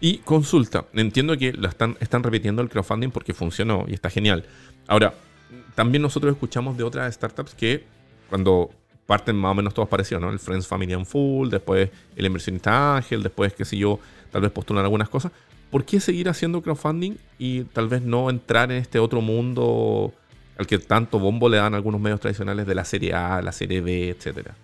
Y 0.00 0.18
consulta, 0.18 0.86
entiendo 0.94 1.36
que 1.36 1.52
lo 1.52 1.68
están, 1.68 1.96
están 2.00 2.22
repitiendo 2.22 2.62
el 2.62 2.70
crowdfunding 2.70 3.10
porque 3.10 3.34
funcionó 3.34 3.84
y 3.86 3.94
está 3.94 4.08
genial. 4.08 4.44
Ahora, 4.86 5.12
también 5.74 6.02
nosotros 6.02 6.32
escuchamos 6.32 6.76
de 6.76 6.84
otras 6.84 7.14
startups 7.14 7.54
que 7.54 7.84
cuando 8.28 8.70
parten 9.10 9.34
más 9.34 9.50
o 9.50 9.54
menos 9.56 9.74
todos 9.74 9.88
parecidos, 9.88 10.22
¿no? 10.22 10.30
El 10.30 10.38
Friends 10.38 10.68
Family 10.68 10.92
and 10.92 11.04
Full, 11.04 11.50
después 11.50 11.90
el 12.14 12.26
inversionista 12.26 12.94
Ángel, 12.94 13.24
después, 13.24 13.52
qué 13.52 13.64
sé 13.64 13.76
yo, 13.76 13.98
tal 14.30 14.40
vez 14.40 14.52
postulan 14.52 14.84
algunas 14.84 15.08
cosas. 15.08 15.32
¿Por 15.68 15.84
qué 15.84 15.98
seguir 15.98 16.28
haciendo 16.28 16.62
crowdfunding 16.62 17.16
y 17.36 17.64
tal 17.64 17.88
vez 17.88 18.02
no 18.02 18.30
entrar 18.30 18.70
en 18.70 18.78
este 18.78 19.00
otro 19.00 19.20
mundo 19.20 20.12
al 20.56 20.68
que 20.68 20.78
tanto 20.78 21.18
bombo 21.18 21.48
le 21.48 21.56
dan 21.56 21.74
algunos 21.74 22.00
medios 22.00 22.20
tradicionales 22.20 22.68
de 22.68 22.74
la 22.76 22.84
serie 22.84 23.12
A, 23.12 23.42
la 23.42 23.50
serie 23.50 23.80
B, 23.80 24.10
etcétera? 24.10 24.54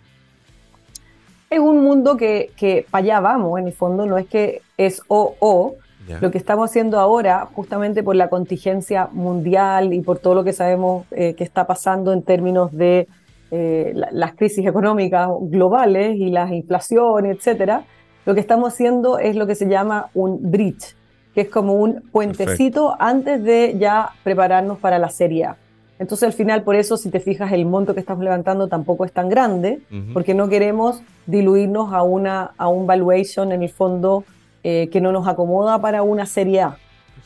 Es 1.51 1.59
un 1.59 1.82
mundo 1.82 2.16
que, 2.16 2.53
que 2.57 2.86
para 2.88 3.03
allá 3.03 3.18
vamos, 3.18 3.59
en 3.59 3.66
el 3.66 3.72
fondo, 3.72 4.07
no 4.07 4.16
es 4.16 4.28
que 4.28 4.62
es 4.76 5.03
o 5.09 5.34
o. 5.40 5.74
Lo 6.20 6.30
que 6.30 6.38
estamos 6.38 6.70
haciendo 6.70 7.01
ahora, 7.01 7.49
justamente 7.53 8.05
por 8.05 8.14
la 8.14 8.28
contingencia 8.28 9.09
mundial 9.11 9.92
y 9.92 10.03
por 10.03 10.20
todo 10.20 10.36
lo 10.36 10.44
que 10.44 10.53
sabemos 10.53 11.05
eh, 11.11 11.34
que 11.34 11.42
está 11.42 11.66
pasando 11.66 12.12
en 12.12 12.22
términos 12.22 12.70
de 12.70 13.09
eh, 13.51 13.92
las 13.94 14.34
crisis 14.34 14.66
económicas 14.66 15.28
globales 15.42 16.16
y 16.16 16.30
las 16.30 16.51
inflaciones, 16.53 17.36
etcétera, 17.36 17.84
lo 18.24 18.34
que 18.34 18.40
estamos 18.40 18.72
haciendo 18.72 19.18
es 19.18 19.36
lo 19.36 19.47
que 19.47 19.55
se 19.55 19.68
llama 19.68 20.11
un 20.14 20.51
bridge, 20.51 20.97
que 21.34 21.42
es 21.42 21.49
como 21.49 21.74
un 21.74 22.03
puentecito 22.11 22.97
antes 22.99 23.42
de 23.42 23.76
ya 23.78 24.11
prepararnos 24.24 24.78
para 24.78 24.99
la 24.99 25.11
Serie 25.11 25.44
A. 25.44 25.57
Entonces 25.99 26.26
al 26.26 26.32
final, 26.32 26.62
por 26.62 26.76
eso, 26.76 26.97
si 26.97 27.11
te 27.11 27.20
fijas, 27.20 27.53
el 27.53 27.64
monto 27.64 27.94
que 27.94 28.01
estamos 28.01 28.22
levantando 28.22 28.68
tampoco 28.68 29.05
es 29.05 29.12
tan 29.12 29.28
grande, 29.28 29.80
porque 30.12 30.34
no 30.34 30.49
queremos 30.49 31.01
diluirnos 31.26 31.92
a, 31.92 32.03
una, 32.03 32.51
a 32.59 32.68
un 32.68 32.86
valuation 32.86 33.53
en 33.53 33.62
el 33.62 33.70
fondo 33.70 34.24
eh, 34.62 34.88
que 34.90 35.01
no 35.01 35.12
nos 35.12 35.26
acomoda 35.26 35.80
para 35.80 36.03
una 36.03 36.26
serie 36.26 36.62
A. 36.62 36.76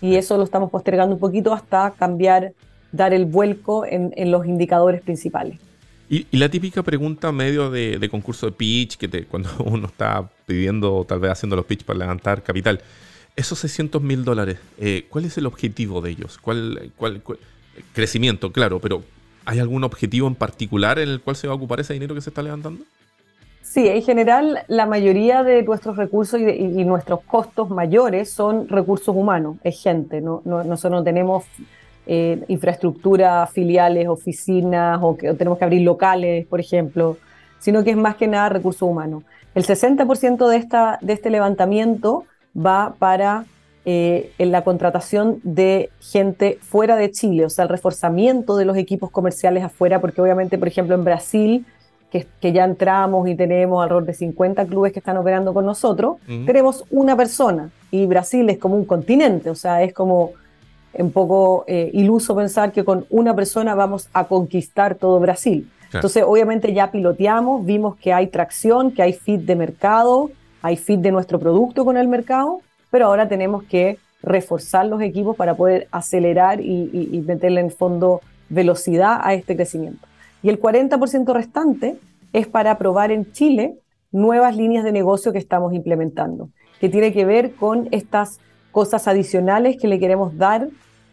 Y 0.01 0.17
eso 0.17 0.37
lo 0.37 0.45
estamos 0.45 0.71
postergando 0.71 1.15
un 1.15 1.21
poquito 1.21 1.53
hasta 1.53 1.91
cambiar, 1.93 2.53
dar 2.93 3.13
el 3.13 3.25
vuelco 3.25 3.85
en, 3.87 4.13
los 4.31 4.47
indicadores 4.47 5.01
principales. 5.03 5.59
Y, 6.11 6.27
la 6.37 6.49
típica 6.49 6.83
pregunta 6.83 7.31
medio 7.31 7.71
de, 7.71 8.09
concurso 8.11 8.47
de 8.47 8.53
pitch, 8.53 8.97
que 8.97 9.07
te, 9.07 9.25
cuando 9.27 9.49
uno 9.65 9.87
está 9.87 10.29
pidiendo, 10.45 11.05
tal 11.09 11.21
vez 11.21 11.31
haciendo 11.31 11.55
los 11.55 11.65
pitch 11.65 11.85
para 11.85 12.01
levantar 12.01 12.43
capital, 12.43 12.81
esos 13.37 13.61
600 13.61 14.03
mil 14.03 14.25
dólares, 14.25 14.59
eh, 14.79 15.07
¿cuál 15.09 15.25
es 15.25 15.39
el 15.39 15.47
objetivo 15.47 16.01
de 16.01 16.11
ellos? 16.11 16.37
¿Cuál, 16.37 16.91
cuál, 16.97 17.23
crecimiento, 17.95 18.51
claro, 18.53 18.81
pero 18.81 19.05
¿hay 19.45 19.61
algún 19.61 19.85
objetivo 19.85 20.27
en 20.27 20.35
particular 20.35 20.99
en 20.99 21.09
el 21.09 21.21
cual 21.21 21.37
se 21.37 21.47
va 21.47 21.53
a 21.53 21.57
ocupar 21.57 21.79
ese 21.79 21.95
dinero 21.95 22.15
que 22.15 22.21
se 22.21 22.31
está 22.31 22.43
levantando? 22.43 22.85
Sí, 23.63 23.87
en 23.87 24.03
general 24.03 24.65
la 24.67 24.87
mayoría 24.87 25.45
de 25.45 25.63
nuestros 25.63 25.97
recursos 25.97 26.41
y, 26.41 26.85
nuestros 26.85 27.21
costos 27.23 27.71
mayores 27.71 28.33
son 28.33 28.69
recursos 28.69 29.15
humanos, 29.15 29.59
es 29.63 29.81
gente. 29.81 30.21
No, 30.21 30.43
nosotros 30.45 30.91
no 30.91 31.05
tenemos 31.05 31.45
eh, 32.07 32.43
infraestructura, 32.49 33.47
filiales, 33.47 34.09
oficinas 34.09 34.99
o, 35.03 35.17
que, 35.17 35.33
tenemos 35.35 35.59
que 35.59 35.65
abrir 35.65 35.83
locales, 35.83 36.47
por 36.47 36.61
ejemplo, 36.61 37.17
sino 37.59 37.85
que 37.85 37.91
es 37.91 37.97
más 37.97 38.17
que 38.17 38.27
nada 38.27 38.49
recursos 38.49 38.83
humanos. 38.83 39.23
El 39.55 39.65
60% 39.65 40.49
de, 40.49 40.57
esta, 40.57 40.99
de 41.03 41.13
este 41.13 41.31
levantamiento 41.31 42.25
va 42.57 42.95
para 42.99 43.45
eh, 43.85 44.33
en 44.39 44.53
la 44.53 44.63
contratación 44.63 45.41
de 45.43 45.91
gente 46.01 46.59
fuera 46.61 46.97
de 46.97 47.11
Chile, 47.11 47.47
o 47.47 47.51
sea, 47.51 47.65
el 47.65 47.69
reforzamiento 47.69 48.57
de 48.57 48.65
los 48.65 48.77
equipos 48.77 49.11
comerciales 49.11 49.65
afuera, 49.65 50.01
porque 50.01 50.21
obviamente, 50.21 50.59
por 50.59 50.69
ejemplo, 50.69 50.95
en 50.95 51.05
Brasil, 51.05 51.67
que, 52.11 52.53
ya 52.53 52.65
entramos 52.65 53.29
y 53.29 53.35
tenemos 53.35 53.83
alrededor 53.83 54.05
de 54.05 54.15
50 54.15 54.67
clubes 54.67 54.93
que 54.93 54.99
están 54.99 55.17
operando 55.17 55.55
con 55.55 55.65
nosotros, 55.65 56.17
tenemos 56.27 56.85
una 56.91 57.17
persona 57.17 57.71
y 57.91 58.07
Brasil 58.07 58.49
es 58.51 58.59
como 58.59 58.75
un 58.77 58.85
continente, 58.85 59.49
o 59.49 59.55
sea, 59.55 59.83
es 59.83 59.93
como 59.93 60.33
un 60.95 61.13
poco 61.13 61.65
eh, 61.67 61.91
iluso 61.93 62.35
pensar 62.35 62.73
que 62.73 62.85
con 62.85 63.07
una 63.11 63.35
persona 63.35 63.75
vamos 63.75 64.09
a 64.13 64.25
conquistar 64.25 64.95
todo 64.95 65.21
Brasil. 65.21 65.71
Entonces, 65.93 66.23
obviamente 66.25 66.73
ya 66.73 66.91
piloteamos, 66.91 67.65
vimos 67.65 67.97
que 67.97 68.13
hay 68.13 68.29
tracción, 68.29 68.93
que 68.93 69.03
hay 69.03 69.13
fit 69.13 69.41
de 69.41 69.57
mercado, 69.57 70.31
hay 70.63 70.77
fit 70.77 71.01
de 71.01 71.11
nuestro 71.11 71.39
producto 71.41 71.85
con 71.85 71.97
el 71.97 72.07
mercado 72.07 72.61
pero 72.91 73.07
ahora 73.07 73.29
tenemos 73.29 73.63
que 73.65 73.99
reforzar 74.23 74.87
los 74.87 75.01
equipos 75.01 75.37
para 75.37 75.55
poder 75.55 75.89
acelerar 75.91 76.61
y, 76.61 77.23
meterle 77.27 77.61
en 77.61 77.71
fondo 77.71 78.21
velocidad 78.49 79.21
a 79.23 79.35
este 79.35 79.57
crecimiento. 79.57 80.07
Y 80.43 80.49
el 80.49 80.61
40% 80.61 81.33
restante 81.33 81.97
es 82.33 82.47
para 82.47 82.77
probar 82.77 83.13
en 83.13 83.33
Chile 83.33 83.77
nuevas 84.13 84.57
líneas 84.57 84.85
de 84.85 84.93
negocio 84.93 85.33
que 85.33 85.39
estamos 85.39 85.73
implementando, 85.73 86.51
que 86.81 86.89
tiene 86.89 87.13
que 87.13 87.25
ver 87.25 87.55
con 87.55 87.89
estas 87.93 88.41
cosas 88.73 89.09
adicionales 89.09 89.77
que 89.81 89.89
le 89.89 89.99
queremos 89.99 90.37
dar 90.37 90.69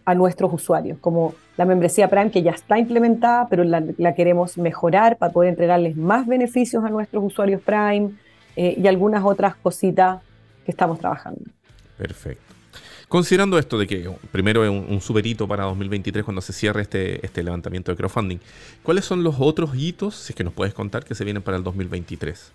a 0.05 0.15
nuestros 0.15 0.53
usuarios, 0.53 0.97
como 0.99 1.35
la 1.57 1.65
membresía 1.65 2.09
Prime 2.09 2.31
que 2.31 2.41
ya 2.41 2.51
está 2.51 2.79
implementada, 2.79 3.47
pero 3.49 3.63
la, 3.65 4.15
queremos 4.15 4.57
mejorar 4.57 5.17
para 5.17 5.33
poder 5.33 5.49
entregarles 5.49 5.97
más 5.97 6.25
beneficios 6.25 6.83
a 6.85 6.89
nuestros 6.89 7.23
usuarios 7.23 7.61
Prime 7.61 8.11
eh, 8.55 8.75
y 8.77 8.87
algunas 8.87 9.25
otras 9.25 9.55
cositas 9.55 10.21
que 10.65 10.71
estamos 10.71 10.99
trabajando. 10.99 11.41
Perfecto. 11.97 12.47
Considerando 13.09 13.57
esto 13.57 13.77
de 13.77 13.87
que 13.87 14.09
primero 14.31 14.63
es 14.63 14.69
un, 14.69 15.01
super 15.01 15.25
hito 15.25 15.47
para 15.47 15.63
2023 15.63 16.25
cuando 16.25 16.41
se 16.41 16.53
cierre 16.53 16.81
este, 16.81 17.25
este 17.25 17.41
levantamiento 17.41 17.91
de 17.91 17.97
crowdfunding, 17.97 18.37
¿cuáles 18.83 19.05
son 19.05 19.23
los 19.23 19.35
otros 19.39 19.71
hitos, 19.75 20.15
si 20.15 20.33
es 20.33 20.35
que 20.35 20.43
nos 20.43 20.53
puedes 20.53 20.73
contar, 20.73 21.05
que 21.05 21.15
se 21.15 21.23
vienen 21.23 21.41
para 21.41 21.57
el 21.57 21.63
2023? 21.63 22.51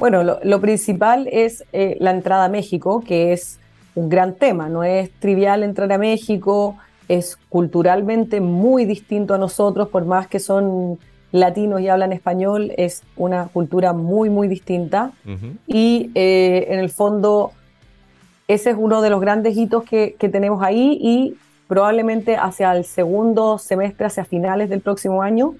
Bueno, 0.00 0.22
lo, 0.22 0.60
principal 0.62 1.28
es 1.30 1.62
eh, 1.74 1.98
la 2.00 2.10
entrada 2.12 2.46
a 2.46 2.48
México, 2.48 3.02
que 3.06 3.34
es 3.34 3.60
un 3.94 4.08
gran 4.08 4.32
tema. 4.32 4.70
No 4.70 4.82
es 4.82 5.10
trivial 5.20 5.62
entrar 5.62 5.92
a 5.92 5.98
México, 5.98 6.78
es 7.06 7.36
culturalmente 7.50 8.40
muy 8.40 8.86
distinto 8.86 9.34
a 9.34 9.38
nosotros, 9.38 9.88
por 9.88 10.06
más 10.06 10.26
que 10.26 10.38
son 10.38 10.98
latinos 11.32 11.82
y 11.82 11.88
hablan 11.88 12.14
español, 12.14 12.72
es 12.78 13.02
una 13.14 13.48
cultura 13.48 13.92
muy, 13.92 14.30
muy 14.30 14.48
distinta. 14.48 15.12
Y 15.66 16.10
eh, 16.14 16.68
en 16.70 16.78
el 16.78 16.88
fondo, 16.88 17.52
ese 18.48 18.70
es 18.70 18.76
uno 18.78 19.02
de 19.02 19.10
los 19.10 19.20
grandes 19.20 19.54
hitos 19.54 19.84
que, 19.84 20.16
tenemos 20.32 20.62
ahí 20.62 20.98
y 20.98 21.36
probablemente 21.68 22.36
hacia 22.36 22.74
el 22.74 22.86
segundo 22.86 23.58
semestre, 23.58 24.06
hacia 24.06 24.24
finales 24.24 24.70
del 24.70 24.80
próximo 24.80 25.20
año, 25.20 25.56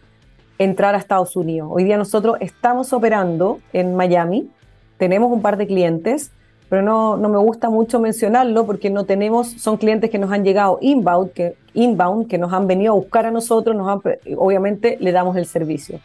entrar 0.61 0.95
a 0.95 0.99
Estados 0.99 1.37
Unidos. 1.37 1.71
Hoy 1.73 1.85
día 1.85 1.97
nosotros 1.97 2.37
estamos 2.41 2.93
operando 2.93 3.61
en 3.73 3.95
Miami, 3.95 4.51
tenemos 4.99 5.33
un 5.33 5.41
par 5.41 5.57
de 5.57 5.67
clientes, 5.67 6.33
pero 6.69 6.83
no, 6.83 7.17
no, 7.17 7.31
me 7.31 7.39
gusta 7.39 7.71
mucho 7.71 7.99
mencionarlo 7.99 8.67
porque 8.67 8.91
no 8.91 9.05
tenemos, 9.05 9.53
son 9.53 9.79
clientes 9.79 10.11
que 10.11 10.19
nos 10.19 10.31
han 10.31 10.45
llegado 10.45 10.77
inbound, 10.83 11.33
que, 11.33 11.57
inbound, 11.73 12.29
que 12.29 12.37
nos 12.37 12.53
han 12.53 12.67
venido 12.67 12.93
a 12.93 12.97
buscar 12.97 13.25
a 13.25 13.31
nosotros, 13.31 13.75
nos 13.75 13.89
han, 13.89 14.03
obviamente 14.37 14.99
le 15.01 15.13
damos 15.13 15.35
el 15.37 15.47
servicio, 15.47 15.99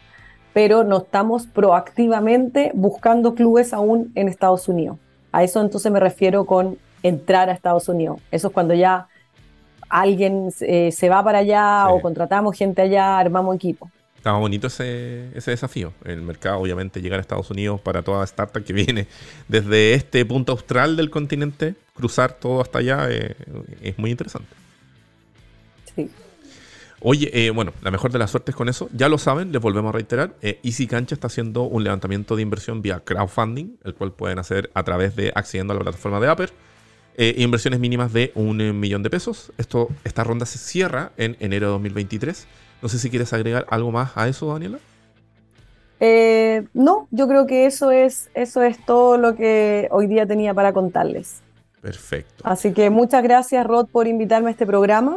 pero 0.54 0.84
no 0.84 0.98
estamos 0.98 1.46
proactivamente 1.46 2.70
buscando 2.72 3.34
clubes 3.34 3.74
aún 3.74 4.10
en 4.14 4.26
Estados 4.26 4.68
Unidos. 4.68 4.96
A 5.32 5.44
eso 5.44 5.60
entonces 5.60 5.92
me 5.92 6.00
refiero 6.00 6.46
con 6.46 6.78
entrar 7.02 7.50
a 7.50 7.52
Estados 7.52 7.90
Unidos. 7.90 8.20
Eso 8.30 8.48
es 8.48 8.54
cuando 8.54 8.72
ya 8.72 9.06
alguien 9.90 10.48
eh, 10.62 10.92
se 10.92 11.10
va 11.10 11.22
para 11.22 11.40
allá 11.40 11.88
o 11.90 12.00
contratamos 12.00 12.56
gente 12.56 12.80
allá, 12.80 13.18
armamos 13.18 13.54
equipo. 13.54 13.90
Estaba 14.26 14.40
bonito 14.40 14.66
ese, 14.66 15.30
desafío. 15.32 15.92
El 16.04 16.20
mercado, 16.20 16.58
obviamente, 16.58 17.00
llegar 17.00 17.20
a 17.20 17.22
Estados 17.22 17.48
Unidos 17.48 17.80
para 17.80 18.02
toda 18.02 18.24
startup 18.24 18.64
que 18.64 18.72
viene 18.72 19.06
desde 19.46 19.94
este 19.94 20.26
punto 20.26 20.50
austral 20.50 20.96
del 20.96 21.10
continente, 21.10 21.76
cruzar 21.94 22.32
todo 22.32 22.60
hasta 22.60 22.80
allá 22.80 23.06
eh, 23.08 23.36
es 23.82 23.96
muy 24.00 24.10
interesante. 24.10 24.48
Sí. 25.94 26.10
Oye, 26.98 27.30
eh, 27.32 27.50
bueno, 27.50 27.72
la 27.82 27.92
mejor 27.92 28.10
de 28.10 28.18
las 28.18 28.32
suertes 28.32 28.56
con 28.56 28.68
eso. 28.68 28.88
Ya 28.92 29.08
lo 29.08 29.16
saben, 29.18 29.52
les 29.52 29.62
volvemos 29.62 29.90
a 29.90 29.92
reiterar. 29.92 30.34
Eh, 30.42 30.58
Easy 30.64 30.88
Cancha 30.88 31.14
está 31.14 31.28
haciendo 31.28 31.62
un 31.62 31.84
levantamiento 31.84 32.34
de 32.34 32.42
inversión 32.42 32.82
vía 32.82 32.98
crowdfunding, 32.98 33.76
el 33.84 33.94
cual 33.94 34.10
pueden 34.10 34.40
hacer 34.40 34.72
a 34.74 34.82
través 34.82 35.14
de 35.14 35.30
accediendo 35.36 35.72
a 35.72 35.76
la 35.76 35.82
plataforma 35.84 36.18
de 36.18 36.32
Upper. 36.32 36.52
inversiones 37.16 37.78
mínimas 37.78 38.12
de 38.12 38.32
un 38.34 38.80
millón 38.80 39.04
de 39.04 39.10
pesos. 39.10 39.52
Esto, 39.56 39.88
esta 40.02 40.24
ronda 40.24 40.46
se 40.46 40.58
cierra 40.58 41.12
en 41.16 41.36
enero 41.38 41.66
de 41.66 41.72
2023. 41.74 42.48
No 42.82 42.88
sé 42.88 42.98
si 42.98 43.10
quieres 43.10 43.32
agregar 43.32 43.66
algo 43.70 43.90
más 43.90 44.16
a 44.16 44.28
eso, 44.28 44.52
Daniela. 44.52 44.78
Eh, 45.98 46.66
no, 46.74 47.08
yo 47.10 47.26
creo 47.26 47.46
que 47.46 47.66
eso 47.66 47.90
es, 47.90 48.28
eso 48.34 48.62
es 48.62 48.84
todo 48.84 49.16
lo 49.16 49.34
que 49.34 49.88
hoy 49.90 50.06
día 50.06 50.26
tenía 50.26 50.52
para 50.52 50.72
contarles. 50.72 51.40
Perfecto. 51.80 52.44
Así 52.44 52.72
que 52.72 52.90
muchas 52.90 53.22
gracias, 53.22 53.66
Rod, 53.66 53.86
por 53.86 54.06
invitarme 54.06 54.48
a 54.48 54.52
este 54.52 54.66
programa. 54.66 55.16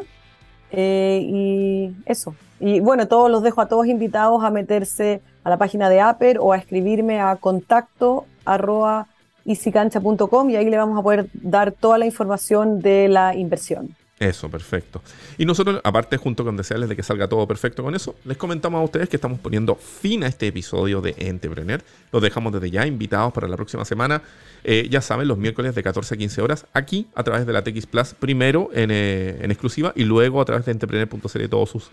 Eh, 0.71 1.21
y 1.23 1.95
eso. 2.05 2.35
Y 2.59 2.79
bueno, 2.79 3.07
todos 3.07 3.31
los 3.31 3.41
dejo 3.41 3.61
a 3.61 3.67
todos 3.67 3.87
invitados 3.87 4.43
a 4.43 4.51
meterse 4.51 5.21
a 5.43 5.49
la 5.49 5.57
página 5.57 5.89
de 5.89 6.01
Aper 6.01 6.37
o 6.39 6.53
a 6.53 6.57
escribirme 6.57 7.19
a 7.19 7.35
contacto 7.37 8.25
arroba 8.45 9.07
y 9.45 10.55
ahí 10.55 10.69
le 10.69 10.77
vamos 10.77 10.99
a 10.99 11.01
poder 11.01 11.27
dar 11.33 11.71
toda 11.71 11.97
la 11.97 12.05
información 12.05 12.81
de 12.81 13.07
la 13.07 13.35
inversión. 13.35 13.95
Eso, 14.19 14.49
perfecto. 14.49 15.01
Y 15.37 15.45
nosotros, 15.45 15.79
aparte, 15.81 16.17
junto 16.17 16.43
con 16.43 16.57
desearles 16.57 16.89
de 16.89 16.95
que 16.97 17.03
salga 17.03 17.29
todo 17.29 17.47
perfecto 17.47 17.83
con 17.83 17.95
eso, 17.95 18.15
les 18.25 18.35
comentamos 18.35 18.81
a 18.81 18.83
ustedes 18.83 19.07
que 19.07 19.15
estamos 19.15 19.39
poniendo 19.39 19.75
fin 19.75 20.25
a 20.25 20.27
este 20.27 20.47
episodio 20.47 20.99
de 20.99 21.15
Entrepreneur. 21.17 21.81
Los 22.11 22.21
dejamos 22.21 22.51
desde 22.51 22.69
ya 22.69 22.85
invitados 22.85 23.31
para 23.31 23.47
la 23.47 23.55
próxima 23.55 23.85
semana. 23.85 24.21
Eh, 24.65 24.87
ya 24.89 24.99
saben, 24.99 25.29
los 25.29 25.37
miércoles 25.37 25.73
de 25.73 25.83
14 25.83 26.15
a 26.15 26.17
15 26.17 26.41
horas, 26.41 26.65
aquí 26.73 27.07
a 27.15 27.23
través 27.23 27.47
de 27.47 27.53
la 27.53 27.63
TX 27.63 27.85
Plus, 27.85 28.13
primero 28.13 28.69
en, 28.73 28.91
eh, 28.91 29.39
en 29.41 29.51
exclusiva 29.51 29.93
y 29.95 30.03
luego 30.03 30.41
a 30.41 30.45
través 30.45 30.65
de 30.65 30.73
entrepreneur.cl 30.73 31.41
y 31.41 31.47
todos 31.47 31.69
sus 31.69 31.89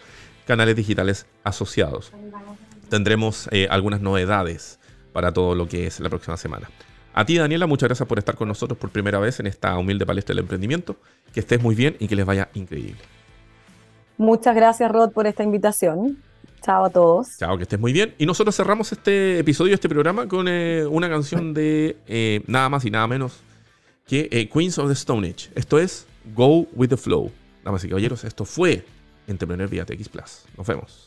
canales 0.49 0.75
digitales 0.75 1.27
asociados. 1.45 2.13
Tendremos 2.89 3.49
eh, 3.53 3.69
algunas 3.71 4.01
novedades 4.01 4.81
para 5.13 5.33
todo 5.33 5.55
lo 5.55 5.69
que 5.69 5.87
es 5.87 6.01
la 6.01 6.09
próxima 6.09 6.37
semana. 6.37 6.69
A 7.17 7.25
ti, 7.25 7.39
Daniela, 7.39 7.67
muchas 7.67 7.89
gracias 7.89 8.07
por 8.07 8.19
estar 8.19 8.35
con 8.35 8.47
nosotros 8.47 8.79
por 8.79 8.91
primera 8.91 9.19
vez 9.19 9.41
en 9.41 9.47
esta 9.47 9.79
humilde 9.79 10.05
palestra 10.05 10.35
del 10.35 10.41
emprendimiento. 10.41 10.97
Que 11.33 11.41
estés 11.41 11.63
muy 11.63 11.75
bien 11.75 11.97
y 11.99 12.09
que 12.09 12.15
les 12.15 12.27
vaya 12.27 12.51
increíble. 12.53 13.01
Muchas 14.19 14.55
gracias, 14.55 14.93
Rod, 14.93 15.13
por 15.13 15.27
esta 15.27 15.43
invitación. 15.43 16.19
Chao 16.61 16.85
a 16.85 16.91
todos. 16.91 17.39
Chao, 17.39 17.57
que 17.57 17.63
estés 17.63 17.81
muy 17.81 17.95
bien. 17.95 18.15
Y 18.19 18.27
nosotros 18.27 18.55
cerramos 18.55 18.93
este 18.93 19.39
episodio, 19.39 19.73
este 19.73 19.89
programa, 19.89 20.29
con 20.29 20.47
eh, 20.47 20.85
una 20.85 21.09
canción 21.09 21.55
de 21.55 21.97
eh, 22.07 22.43
nada 22.49 22.69
más 22.69 22.85
y 22.85 22.91
nada 22.91 23.07
menos 23.07 23.41
que 24.07 24.29
eh, 24.31 24.51
Queens 24.51 24.77
of 24.79 24.89
the 24.89 24.93
Stone 24.93 25.27
Age. 25.27 25.49
Esto 25.55 25.79
es 25.79 26.07
Go 26.35 26.67
with 26.75 26.89
the 26.89 26.99
Flow. 26.99 27.33
Damas 27.65 27.83
y 27.85 27.89
caballeros, 27.89 28.25
esto 28.25 28.45
fue 28.45 28.85
Entrepreneur 29.27 29.71
vía 29.71 29.87
TX 29.87 30.11
Plus. 30.11 30.45
Nos 30.55 30.67
vemos. 30.67 31.06